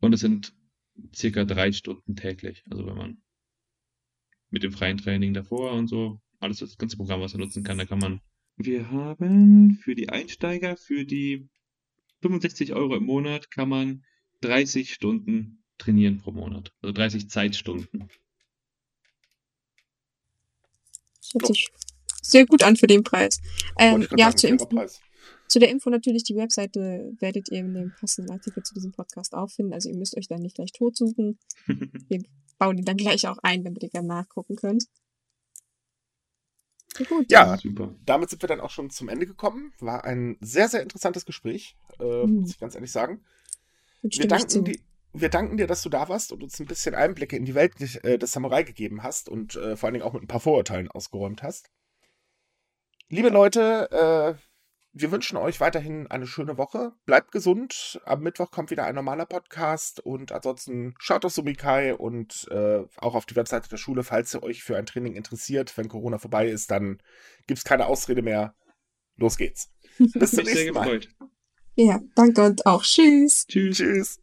und 0.00 0.14
es 0.14 0.20
sind 0.20 0.54
circa 1.14 1.44
drei 1.44 1.72
Stunden 1.72 2.16
täglich. 2.16 2.62
Also 2.70 2.86
wenn 2.86 2.96
man 2.96 3.22
mit 4.50 4.62
dem 4.62 4.72
freien 4.72 4.98
Training 4.98 5.34
davor 5.34 5.72
und 5.72 5.88
so, 5.88 6.20
alles 6.42 6.58
das 6.58 6.76
ganze 6.76 6.96
Programm, 6.96 7.20
was 7.20 7.34
er 7.34 7.40
nutzen 7.40 7.64
kann, 7.64 7.78
da 7.78 7.84
kann 7.84 7.98
man. 7.98 8.20
Wir 8.56 8.90
haben 8.90 9.78
für 9.82 9.94
die 9.94 10.10
Einsteiger, 10.10 10.76
für 10.76 11.04
die 11.04 11.48
65 12.20 12.74
Euro 12.74 12.96
im 12.96 13.04
Monat 13.04 13.50
kann 13.50 13.68
man 13.68 14.04
30 14.42 14.92
Stunden 14.92 15.64
trainieren 15.78 16.18
pro 16.18 16.32
Monat. 16.32 16.72
Also 16.82 16.92
30 16.92 17.30
Zeitstunden. 17.30 18.08
Das 21.20 21.34
hört 21.34 21.46
sich 21.46 21.68
sehr 22.22 22.46
gut 22.46 22.62
an 22.62 22.76
für 22.76 22.86
den 22.86 23.02
Preis. 23.02 23.40
Ähm, 23.78 24.06
ja, 24.16 24.26
sagen, 24.26 24.36
zur, 24.36 24.50
Info, 24.50 24.66
Preis. 24.66 25.00
zu 25.48 25.58
der 25.58 25.70
Info 25.70 25.90
natürlich, 25.90 26.24
die 26.24 26.36
Webseite 26.36 27.12
werdet 27.18 27.50
ihr 27.50 27.60
in 27.60 27.74
dem 27.74 27.92
passenden 27.98 28.30
Artikel 28.30 28.62
zu 28.62 28.74
diesem 28.74 28.92
Podcast 28.92 29.34
auch 29.34 29.50
finden. 29.50 29.72
Also 29.72 29.88
ihr 29.88 29.96
müsst 29.96 30.16
euch 30.16 30.28
dann 30.28 30.42
nicht 30.42 30.56
gleich 30.56 30.72
tot 30.72 30.96
suchen. 30.96 31.38
Wir 31.66 32.22
bauen 32.58 32.76
die 32.76 32.84
dann 32.84 32.96
gleich 32.96 33.26
auch 33.26 33.38
ein, 33.42 33.64
damit 33.64 33.82
ihr 33.82 33.88
gerne 33.88 34.08
nachgucken 34.08 34.56
könnt. 34.56 34.84
Ja, 36.98 37.04
gut. 37.06 37.30
Ja, 37.30 37.56
Super. 37.58 37.94
damit 38.04 38.30
sind 38.30 38.42
wir 38.42 38.48
dann 38.48 38.60
auch 38.60 38.70
schon 38.70 38.90
zum 38.90 39.08
Ende 39.08 39.26
gekommen. 39.26 39.72
War 39.80 40.04
ein 40.04 40.36
sehr, 40.40 40.68
sehr 40.68 40.82
interessantes 40.82 41.24
Gespräch, 41.24 41.76
äh, 42.00 42.26
Mhm. 42.26 42.40
muss 42.40 42.50
ich 42.50 42.58
ganz 42.60 42.74
ehrlich 42.74 42.92
sagen. 42.92 43.24
Wir 44.02 44.28
danken, 44.28 44.48
zu. 44.48 44.62
di- 44.62 44.80
wir 45.12 45.28
danken 45.28 45.56
dir, 45.56 45.66
dass 45.66 45.82
du 45.82 45.88
da 45.88 46.08
warst 46.08 46.32
und 46.32 46.42
uns 46.42 46.58
ein 46.58 46.66
bisschen 46.66 46.94
Einblicke 46.94 47.36
in 47.36 47.44
die 47.44 47.54
Welt 47.54 47.74
äh, 48.04 48.18
des 48.18 48.32
Samurai 48.32 48.62
gegeben 48.62 49.02
hast 49.02 49.28
und 49.28 49.56
äh, 49.56 49.76
vor 49.76 49.86
allen 49.86 49.94
Dingen 49.94 50.04
auch 50.04 50.12
mit 50.12 50.22
ein 50.22 50.28
paar 50.28 50.40
Vorurteilen 50.40 50.90
ausgeräumt 50.90 51.42
hast. 51.42 51.70
Liebe 53.08 53.28
Leute, 53.28 53.90
äh, 54.38 54.51
wir 54.92 55.10
wünschen 55.10 55.36
euch 55.36 55.60
weiterhin 55.60 56.06
eine 56.08 56.26
schöne 56.26 56.58
Woche. 56.58 56.92
Bleibt 57.06 57.32
gesund. 57.32 58.00
Am 58.04 58.22
Mittwoch 58.22 58.50
kommt 58.50 58.70
wieder 58.70 58.84
ein 58.84 58.94
normaler 58.94 59.26
Podcast 59.26 60.00
und 60.00 60.32
ansonsten 60.32 60.94
schaut 60.98 61.24
auf 61.24 61.32
Sumikai 61.32 61.94
und 61.94 62.46
äh, 62.50 62.84
auch 62.98 63.14
auf 63.14 63.26
die 63.26 63.36
Webseite 63.36 63.68
der 63.68 63.78
Schule, 63.78 64.04
falls 64.04 64.34
ihr 64.34 64.42
euch 64.42 64.62
für 64.62 64.76
ein 64.76 64.86
Training 64.86 65.14
interessiert. 65.14 65.76
Wenn 65.76 65.88
Corona 65.88 66.18
vorbei 66.18 66.48
ist, 66.48 66.70
dann 66.70 67.02
gibt 67.46 67.58
es 67.58 67.64
keine 67.64 67.86
Ausrede 67.86 68.22
mehr. 68.22 68.54
Los 69.16 69.36
geht's. 69.36 69.70
Bis 69.98 70.32
zum 70.32 70.44
nächsten 70.44 70.74
Mal. 70.74 70.84
gefreut. 70.84 71.08
Ja, 71.74 72.00
danke 72.14 72.44
und 72.44 72.66
auch 72.66 72.82
tschüss. 72.82 73.46
Tschüss. 73.46 73.78
Tschüss. 73.78 74.22